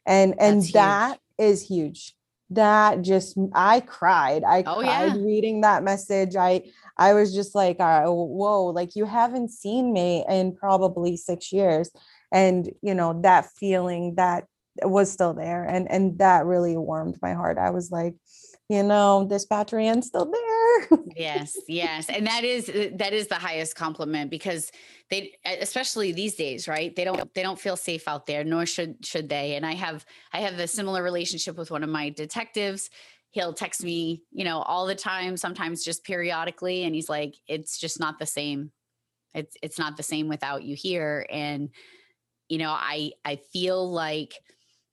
And 0.06 0.36
and 0.40 0.58
That's 0.58 0.68
huge. 0.68 0.74
that 0.74 1.20
is 1.40 1.62
huge. 1.68 2.16
That 2.52 3.02
just 3.02 3.38
I 3.54 3.80
cried. 3.80 4.44
I 4.44 4.64
Oh, 4.66 4.80
cried 4.82 5.16
yeah. 5.16 5.24
reading 5.24 5.62
that 5.62 5.84
message. 5.84 6.36
I 6.36 6.64
I 6.98 7.14
was 7.14 7.34
just 7.34 7.56
like, 7.56 7.80
uh, 7.80 8.06
whoa, 8.06 8.66
like 8.66 8.96
you 8.96 9.06
haven't 9.06 9.50
seen 9.52 9.94
me 9.94 10.26
in 10.30 10.56
probably 10.56 11.18
six 11.18 11.52
years. 11.52 11.90
And 12.32 12.70
you 12.82 12.94
know, 12.94 13.20
that 13.24 13.50
feeling 13.58 14.16
that 14.16 14.46
was 14.84 15.12
still 15.12 15.34
there. 15.34 15.64
And 15.64 15.90
and 15.90 16.18
that 16.20 16.46
really 16.46 16.78
warmed 16.78 17.18
my 17.22 17.34
heart. 17.34 17.58
I 17.58 17.70
was 17.72 17.90
like, 17.92 18.16
you 18.70 18.84
know, 18.84 19.26
dispatcher 19.30 19.80
Ann's 19.80 20.08
still 20.08 20.30
there. 20.30 20.51
yes 21.16 21.58
yes 21.68 22.10
and 22.10 22.26
that 22.28 22.44
is 22.44 22.70
uh, 22.70 22.90
that 22.96 23.14
is 23.14 23.28
the 23.28 23.36
highest 23.36 23.76
compliment 23.76 24.30
because 24.30 24.72
they 25.10 25.34
especially 25.46 26.12
these 26.12 26.36
days 26.36 26.68
right? 26.68 26.96
They 26.96 27.04
don't 27.04 27.34
they 27.34 27.44
don't 27.44 27.60
feel 27.60 27.76
safe 27.76 28.08
out 28.08 28.26
there 28.26 28.44
nor 28.44 28.66
should 28.66 29.06
should 29.06 29.30
they 29.30 29.56
and 29.56 29.66
i 29.66 29.74
have 29.74 30.06
i 30.34 30.40
have 30.40 30.58
a 30.60 30.68
similar 30.68 31.04
relationship 31.04 31.58
with 31.58 31.72
one 31.72 31.84
of 31.84 31.90
my 31.90 32.10
detectives. 32.10 32.90
He'll 33.32 33.54
text 33.54 33.84
me 33.84 34.24
you 34.32 34.44
know 34.44 34.62
all 34.62 34.86
the 34.86 34.96
time 34.96 35.38
sometimes 35.38 35.84
just 35.84 36.04
periodically 36.04 36.84
and 36.84 36.96
he's 36.96 37.10
like 37.10 37.36
it's 37.48 37.78
just 37.78 38.00
not 38.00 38.20
the 38.20 38.26
same. 38.26 38.72
It's 39.34 39.56
it's 39.62 39.80
not 39.80 39.98
the 39.98 40.04
same 40.04 40.28
without 40.28 40.64
you 40.64 40.76
here 40.76 41.26
and 41.30 41.70
you 42.50 42.58
know 42.58 42.72
i 42.72 43.12
i 43.24 43.38
feel 43.38 43.90
like 43.90 44.34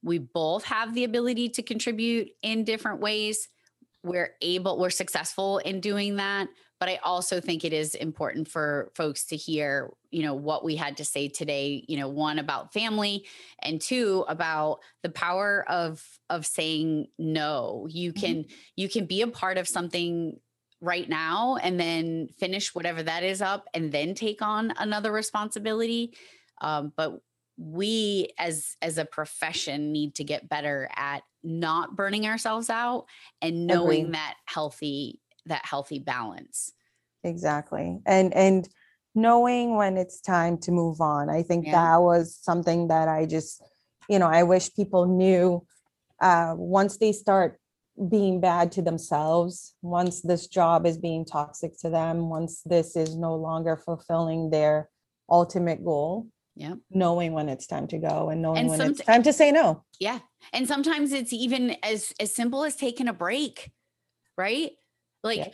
we 0.02 0.18
both 0.18 0.64
have 0.64 0.94
the 0.94 1.04
ability 1.04 1.48
to 1.50 1.62
contribute 1.62 2.28
in 2.42 2.62
different 2.62 3.00
ways 3.00 3.48
we're 4.02 4.34
able 4.40 4.78
we're 4.78 4.90
successful 4.90 5.58
in 5.58 5.80
doing 5.80 6.16
that 6.16 6.48
but 6.78 6.88
i 6.88 6.96
also 7.02 7.40
think 7.40 7.64
it 7.64 7.72
is 7.72 7.94
important 7.94 8.46
for 8.48 8.90
folks 8.94 9.24
to 9.26 9.36
hear 9.36 9.90
you 10.10 10.22
know 10.22 10.34
what 10.34 10.64
we 10.64 10.76
had 10.76 10.96
to 10.96 11.04
say 11.04 11.28
today 11.28 11.84
you 11.88 11.96
know 11.96 12.08
one 12.08 12.38
about 12.38 12.72
family 12.72 13.26
and 13.62 13.80
two 13.80 14.24
about 14.28 14.78
the 15.02 15.08
power 15.10 15.64
of 15.68 16.04
of 16.30 16.46
saying 16.46 17.06
no 17.18 17.86
you 17.90 18.12
Mhm. 18.12 18.20
can 18.20 18.44
you 18.76 18.88
can 18.88 19.06
be 19.06 19.22
a 19.22 19.26
part 19.28 19.58
of 19.58 19.66
something 19.68 20.38
right 20.80 21.08
now 21.08 21.56
and 21.56 21.80
then 21.80 22.28
finish 22.38 22.72
whatever 22.74 23.02
that 23.02 23.24
is 23.24 23.42
up 23.42 23.66
and 23.74 23.90
then 23.90 24.14
take 24.14 24.40
on 24.42 24.72
another 24.78 25.10
responsibility 25.10 26.16
um, 26.60 26.92
but 26.96 27.20
we 27.58 28.30
as 28.38 28.76
as 28.80 28.98
a 28.98 29.04
profession 29.04 29.92
need 29.92 30.14
to 30.14 30.24
get 30.24 30.48
better 30.48 30.88
at 30.94 31.22
not 31.42 31.96
burning 31.96 32.26
ourselves 32.26 32.70
out 32.70 33.06
and 33.42 33.66
knowing 33.66 34.04
Agreed. 34.04 34.14
that 34.14 34.36
healthy 34.46 35.20
that 35.46 35.64
healthy 35.64 35.98
balance 35.98 36.72
Exactly. 37.24 38.00
And 38.06 38.32
and 38.34 38.68
knowing 39.14 39.76
when 39.76 39.96
it's 39.96 40.20
time 40.20 40.58
to 40.58 40.70
move 40.70 41.00
on. 41.00 41.28
I 41.28 41.42
think 41.42 41.66
Yeah. 41.66 41.72
that 41.72 42.02
was 42.02 42.38
something 42.40 42.88
that 42.88 43.08
I 43.08 43.26
just, 43.26 43.62
you 44.08 44.18
know, 44.18 44.28
I 44.28 44.42
wish 44.44 44.74
people 44.74 45.06
knew 45.06 45.66
uh 46.20 46.54
once 46.56 46.96
they 46.98 47.12
start 47.12 47.58
being 48.08 48.40
bad 48.40 48.70
to 48.72 48.82
themselves, 48.82 49.74
once 49.82 50.22
this 50.22 50.46
job 50.46 50.86
is 50.86 50.96
being 50.98 51.24
toxic 51.24 51.76
to 51.80 51.90
them, 51.90 52.28
once 52.28 52.62
this 52.64 52.94
is 52.94 53.16
no 53.16 53.34
longer 53.34 53.76
fulfilling 53.76 54.50
their 54.50 54.88
ultimate 55.28 55.84
goal, 55.84 56.28
yeah 56.58 56.74
knowing 56.90 57.32
when 57.32 57.48
it's 57.48 57.66
time 57.66 57.86
to 57.86 57.98
go 57.98 58.30
and 58.30 58.42
knowing 58.42 58.58
And 58.58 58.68
when 58.68 58.80
it's 58.80 59.00
time 59.04 59.22
to 59.22 59.32
say 59.32 59.52
no. 59.52 59.84
yeah 60.00 60.18
and 60.52 60.66
sometimes 60.66 61.12
it's 61.12 61.32
even 61.32 61.76
as 61.82 62.12
as 62.20 62.34
simple 62.34 62.64
as 62.64 62.74
taking 62.76 63.08
a 63.08 63.12
break 63.12 63.70
right 64.36 64.72
like 65.22 65.38
Yeah. 65.38 65.48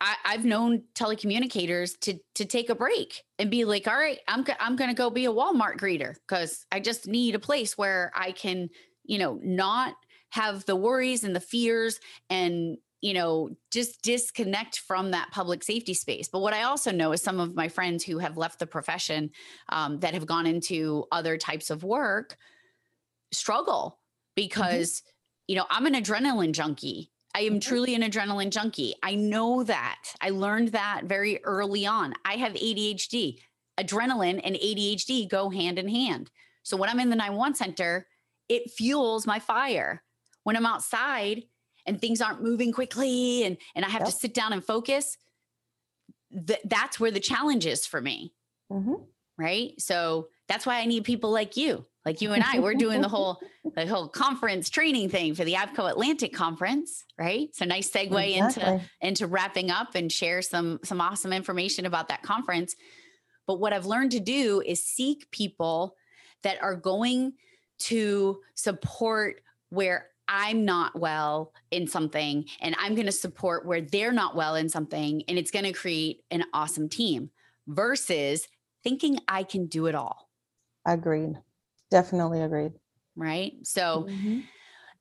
I, 0.00 0.14
I've 0.24 0.44
known 0.44 0.84
telecommunicators 0.94 1.98
to 2.02 2.18
to 2.36 2.44
take 2.44 2.70
a 2.70 2.76
break 2.76 3.24
and 3.40 3.50
be 3.50 3.64
like, 3.64 3.88
all 3.88 3.96
right, 3.96 4.20
I'm 4.28 4.44
I'm 4.60 4.76
gonna 4.76 4.94
go 4.94 5.10
be 5.10 5.24
a 5.26 5.32
Walmart 5.32 5.76
greeter 5.76 6.14
because 6.14 6.64
I 6.70 6.78
just 6.78 7.08
need 7.08 7.34
a 7.34 7.40
place 7.40 7.76
where 7.76 8.12
I 8.14 8.30
can, 8.30 8.68
you 9.02 9.18
know, 9.18 9.40
not 9.42 9.94
have 10.30 10.64
the 10.66 10.76
worries 10.76 11.24
and 11.24 11.34
the 11.34 11.40
fears 11.40 11.98
and 12.30 12.78
you 13.00 13.14
know 13.14 13.50
just 13.70 14.02
disconnect 14.02 14.78
from 14.80 15.10
that 15.12 15.30
public 15.30 15.62
safety 15.62 15.94
space. 15.94 16.28
But 16.28 16.40
what 16.40 16.54
I 16.54 16.64
also 16.64 16.90
know 16.90 17.12
is 17.12 17.22
some 17.22 17.40
of 17.40 17.54
my 17.54 17.68
friends 17.68 18.04
who 18.04 18.18
have 18.18 18.36
left 18.36 18.58
the 18.58 18.66
profession 18.66 19.30
um, 19.68 20.00
that 20.00 20.14
have 20.14 20.26
gone 20.26 20.46
into 20.46 21.06
other 21.12 21.36
types 21.36 21.70
of 21.70 21.84
work 21.84 22.36
struggle 23.32 23.98
because 24.34 25.02
you 25.46 25.56
know 25.56 25.66
I'm 25.70 25.86
an 25.86 25.94
adrenaline 25.94 26.52
junkie. 26.52 27.10
I 27.34 27.40
am 27.42 27.56
Mhm. 27.56 27.62
truly 27.62 27.94
an 27.94 28.02
adrenaline 28.02 28.50
junkie. 28.50 28.94
I 29.02 29.14
know 29.14 29.62
that. 29.62 30.14
I 30.20 30.30
learned 30.30 30.68
that 30.68 31.02
very 31.04 31.44
early 31.44 31.86
on. 31.86 32.14
I 32.24 32.36
have 32.36 32.54
ADHD. 32.54 33.40
Adrenaline 33.78 34.40
and 34.42 34.56
ADHD 34.56 35.26
go 35.26 35.50
hand 35.50 35.78
in 35.78 35.88
hand. 35.88 36.30
So 36.62 36.76
when 36.76 36.88
I'm 36.88 36.98
in 37.00 37.10
the 37.10 37.16
911 37.16 37.54
center, 37.54 38.08
it 38.48 38.70
fuels 38.70 39.26
my 39.26 39.38
fire. 39.38 40.02
When 40.44 40.56
I'm 40.56 40.66
outside 40.66 41.44
and 41.88 42.00
things 42.00 42.20
aren't 42.20 42.42
moving 42.42 42.72
quickly 42.72 43.44
and, 43.44 43.56
and 43.74 43.84
I 43.84 43.88
have 43.88 44.04
to 44.04 44.12
sit 44.12 44.34
down 44.34 44.52
and 44.52 44.64
focus, 44.64 45.16
th- 46.46 46.60
that's 46.64 47.00
where 47.00 47.10
the 47.10 47.20
challenge 47.20 47.66
is 47.66 47.86
for 47.86 48.00
me. 48.00 48.32
Mhm. 48.70 49.06
right? 49.38 49.72
So 49.80 50.28
that's 50.48 50.66
why 50.66 50.80
i 50.80 50.84
need 50.86 51.04
people 51.04 51.30
like 51.30 51.56
you 51.56 51.84
like 52.04 52.20
you 52.22 52.32
and 52.32 52.42
i. 52.42 52.58
We're 52.58 52.74
doing 52.74 53.00
the 53.00 53.08
whole 53.08 53.40
the 53.76 53.86
whole 53.86 54.08
conference 54.08 54.68
training 54.70 55.10
thing 55.10 55.34
for 55.34 55.44
the 55.44 55.54
APCO 55.54 55.88
atlantic 55.90 56.32
conference 56.34 57.04
right? 57.18 57.48
So 57.54 57.64
nice 57.64 57.90
segue 57.90 58.36
into 58.36 58.80
into 59.00 59.26
wrapping 59.26 59.70
up 59.70 59.94
and 59.94 60.10
share 60.12 60.42
some 60.42 60.80
some 60.84 61.00
awesome 61.00 61.32
information 61.32 61.86
about 61.86 62.08
that 62.08 62.22
conference. 62.22 62.74
But 63.46 63.60
what 63.60 63.72
i've 63.72 63.86
learned 63.86 64.10
to 64.12 64.20
do 64.20 64.60
is 64.64 64.84
seek 64.84 65.30
people 65.30 65.94
that 66.42 66.60
are 66.62 66.76
going 66.76 67.32
to 67.78 68.40
support 68.54 69.40
where 69.70 70.08
i'm 70.28 70.64
not 70.64 70.98
well 70.98 71.52
in 71.70 71.86
something 71.86 72.44
and 72.60 72.76
i'm 72.78 72.94
going 72.94 73.06
to 73.06 73.12
support 73.12 73.64
where 73.66 73.80
they're 73.80 74.12
not 74.12 74.36
well 74.36 74.54
in 74.54 74.68
something 74.68 75.22
and 75.28 75.38
it's 75.38 75.50
going 75.50 75.64
to 75.64 75.72
create 75.72 76.22
an 76.30 76.44
awesome 76.52 76.88
team 76.88 77.30
versus 77.66 78.46
thinking 78.84 79.18
i 79.28 79.42
can 79.42 79.66
do 79.66 79.86
it 79.86 79.94
all 79.94 80.28
Agreed. 80.86 81.34
Definitely 81.90 82.40
agreed. 82.42 82.72
right 83.16 83.54
so 83.62 84.06
Mhm. 84.08 84.44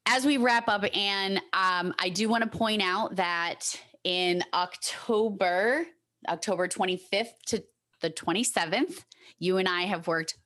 as 0.10 0.26
we 0.26 0.38
wrap 0.38 0.70
up, 0.70 0.86
Anne, 0.96 1.42
um, 1.52 1.94
I 2.00 2.08
do 2.08 2.30
want 2.30 2.50
to 2.50 2.58
point 2.58 2.82
out 2.82 3.18
that 3.18 3.76
in 4.06 4.42
October, 4.54 5.86
October 6.30 6.70
25th 6.70 7.34
to 7.48 7.62
the 8.00 8.10
27th, 8.10 9.04
you 9.38 9.58
and 9.58 9.68
I 9.68 9.82
have 9.82 10.08
worked 10.08 10.38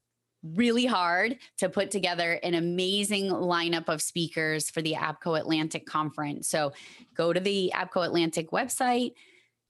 really 0.44 0.86
hard 0.86 1.38
to 1.58 1.70
put 1.70 1.92
together 1.92 2.34
an 2.44 2.56
amazing 2.56 3.30
lineup 3.30 3.88
of 3.88 4.02
speakers 4.02 4.70
for 4.70 4.82
the 4.82 4.94
APCO 4.94 5.40
Atlantic 5.40 5.86
conference. 5.86 6.50
So 6.50 6.74
go 7.16 7.32
to 7.34 7.40
the 7.40 7.72
APCO 7.76 8.06
Atlantic 8.06 8.52
website, 8.52 9.14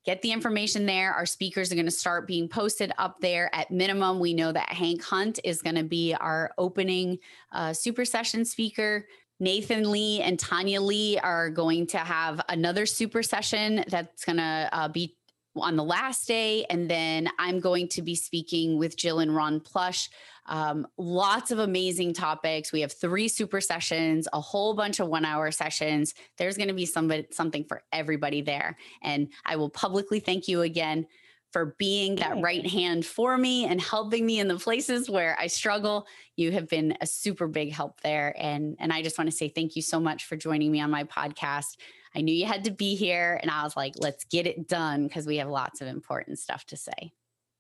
get 0.06 0.22
the 0.22 0.32
information 0.32 0.86
there. 0.86 1.14
Our 1.14 1.26
speakers 1.26 1.72
are 1.72 1.76
going 1.76 1.86
to 1.86 1.92
start 1.92 2.26
being 2.26 2.48
posted 2.48 2.92
up 2.98 3.20
there. 3.20 3.54
At 3.54 3.72
minimum, 3.72 4.20
we 4.20 4.34
know 4.34 4.52
that 4.52 4.70
Hank 4.70 5.04
Hunt 5.04 5.40
is 5.44 5.62
going 5.62 5.76
to 5.76 5.84
be 5.84 6.14
our 6.14 6.52
opening 6.58 7.20
uh, 7.52 7.74
super 7.74 8.06
session 8.06 8.46
speaker. 8.46 9.06
Nathan 9.40 9.92
Lee 9.92 10.22
and 10.22 10.40
Tanya 10.40 10.80
Lee 10.80 11.18
are 11.18 11.50
going 11.50 11.88
to 11.88 11.98
have 11.98 12.42
another 12.48 12.86
super 12.86 13.24
session 13.24 13.84
that's 13.88 14.24
going 14.24 14.38
to 14.38 14.70
uh, 14.72 14.88
be 14.88 15.18
on 15.56 15.76
the 15.76 15.84
last 15.84 16.28
day. 16.28 16.66
And 16.70 16.90
then 16.90 17.28
I'm 17.40 17.60
going 17.60 17.88
to 17.90 18.02
be 18.02 18.16
speaking 18.16 18.78
with 18.78 18.96
Jill 18.96 19.20
and 19.20 19.36
Ron 19.36 19.60
Plush. 19.60 20.10
Um, 20.48 20.88
lots 20.98 21.52
of 21.52 21.60
amazing 21.60 22.14
topics. 22.14 22.72
We 22.72 22.82
have 22.82 22.92
three 22.92 23.28
super 23.28 23.62
sessions, 23.62 24.28
a 24.34 24.42
whole 24.42 24.74
bunch 24.74 25.00
of 25.00 25.08
one 25.08 25.26
hour 25.26 25.52
sessions. 25.52 26.14
There's 26.38 26.58
going 26.58 26.70
to 26.70 26.74
be 26.74 26.86
somebody, 26.86 27.28
something 27.32 27.64
for 27.66 27.84
everybody 27.92 28.42
there. 28.42 28.78
And 29.04 29.30
I 29.46 29.56
will 29.56 29.70
publicly 29.70 30.20
thank 30.20 30.48
you 30.48 30.62
again 30.62 31.08
for 31.52 31.76
being 31.78 32.16
that 32.16 32.42
right 32.42 32.66
hand 32.66 33.06
for 33.06 33.38
me 33.38 33.66
and 33.66 33.82
helping 33.82 34.26
me 34.26 34.40
in 34.40 34.48
the 34.48 34.58
places 34.58 35.10
where 35.10 35.38
I 35.40 35.48
struggle. 35.48 36.08
You 36.38 36.52
have 36.54 36.70
been 36.70 36.98
a 37.02 37.06
super 37.06 37.48
big 37.48 37.74
help 37.74 38.00
there. 38.02 38.34
And, 38.40 38.78
and 38.80 38.92
I 38.94 39.02
just 39.02 39.18
want 39.18 39.30
to 39.30 39.36
say 39.36 39.50
thank 39.50 39.76
you 39.76 39.82
so 39.82 40.00
much 40.00 40.26
for 40.26 40.38
joining 40.38 40.72
me 40.72 40.80
on 40.80 40.90
my 40.90 41.04
podcast. 41.04 41.76
I 42.16 42.22
knew 42.22 42.34
you 42.34 42.46
had 42.46 42.66
to 42.66 42.72
be 42.72 42.96
here, 42.96 43.40
and 43.42 43.50
I 43.50 43.64
was 43.64 43.78
like, 43.78 43.94
let's 43.98 44.26
get 44.26 44.46
it 44.46 44.68
done 44.68 45.08
because 45.08 45.26
we 45.26 45.38
have 45.38 45.48
lots 45.48 45.80
of 45.80 45.88
important 45.88 46.40
stuff 46.40 46.66
to 46.66 46.76
say. 46.76 47.14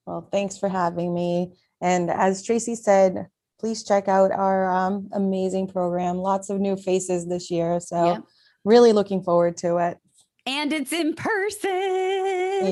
Well, 0.05 0.27
thanks 0.29 0.57
for 0.57 0.67
having 0.67 1.13
me. 1.13 1.53
And 1.81 2.09
as 2.09 2.43
Tracy 2.43 2.75
said, 2.75 3.27
please 3.59 3.83
check 3.83 4.07
out 4.07 4.31
our 4.31 4.69
um, 4.71 5.09
amazing 5.11 5.67
program. 5.67 6.17
Lots 6.17 6.49
of 6.49 6.59
new 6.59 6.75
faces 6.75 7.27
this 7.27 7.49
year. 7.51 7.79
So, 7.79 8.05
Yep. 8.05 8.23
really 8.63 8.93
looking 8.93 9.23
forward 9.23 9.57
to 9.57 9.77
it. 9.77 9.97
And 10.45 10.73
it's 10.73 10.91
in 10.91 11.13
person. 11.13 11.69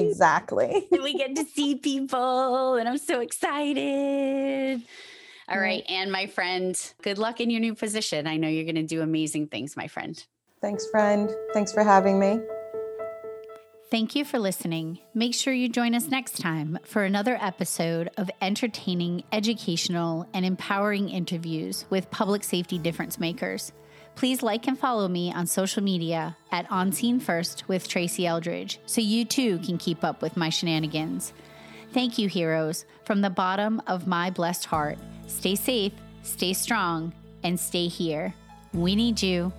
Exactly. 0.07 0.87
and 0.91 1.03
we 1.03 1.13
get 1.13 1.35
to 1.35 1.45
see 1.45 1.75
people, 1.75 2.75
and 2.75 2.89
I'm 2.89 2.97
so 2.97 3.19
excited. 3.19 4.81
All 5.47 5.59
right. 5.59 5.83
And 5.89 6.11
my 6.11 6.27
friend, 6.27 6.75
good 7.01 7.17
luck 7.17 7.39
in 7.41 7.49
your 7.49 7.59
new 7.59 7.75
position. 7.75 8.27
I 8.27 8.37
know 8.37 8.47
you're 8.47 8.65
going 8.65 8.75
to 8.75 8.83
do 8.83 9.01
amazing 9.01 9.47
things, 9.47 9.75
my 9.75 9.87
friend. 9.87 10.23
Thanks, 10.61 10.87
friend. 10.87 11.29
Thanks 11.53 11.71
for 11.71 11.83
having 11.83 12.19
me. 12.19 12.39
Thank 13.91 14.13
you 14.13 14.23
for 14.23 14.37
listening. 14.37 14.99
Make 15.15 15.33
sure 15.33 15.51
you 15.51 15.67
join 15.67 15.95
us 15.95 16.09
next 16.09 16.37
time 16.37 16.77
for 16.83 17.03
another 17.03 17.39
episode 17.41 18.11
of 18.17 18.29
entertaining, 18.39 19.23
educational, 19.31 20.27
and 20.31 20.45
empowering 20.45 21.09
interviews 21.09 21.85
with 21.89 22.11
public 22.11 22.43
safety 22.43 22.77
difference 22.77 23.19
makers. 23.19 23.71
Please 24.13 24.43
like 24.43 24.67
and 24.67 24.77
follow 24.77 25.07
me 25.07 25.33
on 25.33 25.47
social 25.47 25.81
media 25.81 26.37
at 26.51 26.71
On 26.71 26.91
Scene 26.91 27.19
First 27.19 27.67
with 27.67 27.87
Tracy 27.87 28.27
Eldridge 28.27 28.79
so 28.85 29.01
you 29.01 29.25
too 29.25 29.57
can 29.59 29.79
keep 29.79 30.03
up 30.03 30.21
with 30.21 30.37
my 30.37 30.49
shenanigans. 30.49 31.33
Thank 31.91 32.19
you, 32.19 32.29
heroes, 32.29 32.85
from 33.05 33.21
the 33.21 33.31
bottom 33.31 33.81
of 33.87 34.05
my 34.05 34.29
blessed 34.29 34.65
heart. 34.65 34.99
Stay 35.25 35.55
safe, 35.55 35.93
stay 36.21 36.53
strong, 36.53 37.11
and 37.41 37.59
stay 37.59 37.87
here. 37.87 38.35
We 38.71 38.95
need 38.95 39.23
you. 39.23 39.51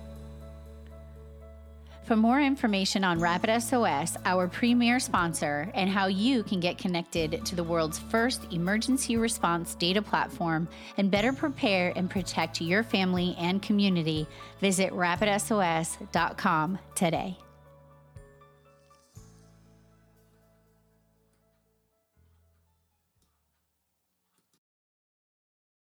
For 2.03 2.15
more 2.15 2.41
information 2.41 3.03
on 3.03 3.19
Rapid 3.19 3.61
SOS, 3.61 4.17
our 4.25 4.47
premier 4.47 4.99
sponsor, 4.99 5.71
and 5.75 5.89
how 5.89 6.07
you 6.07 6.43
can 6.43 6.59
get 6.59 6.77
connected 6.77 7.45
to 7.45 7.55
the 7.55 7.63
world's 7.63 7.99
first 7.99 8.51
emergency 8.51 9.17
response 9.17 9.75
data 9.75 10.01
platform 10.01 10.67
and 10.97 11.11
better 11.11 11.31
prepare 11.31 11.93
and 11.95 12.09
protect 12.09 12.59
your 12.59 12.83
family 12.83 13.35
and 13.37 13.61
community, 13.61 14.27
visit 14.59 14.91
rapidsos.com 14.91 16.79
today. 16.95 17.37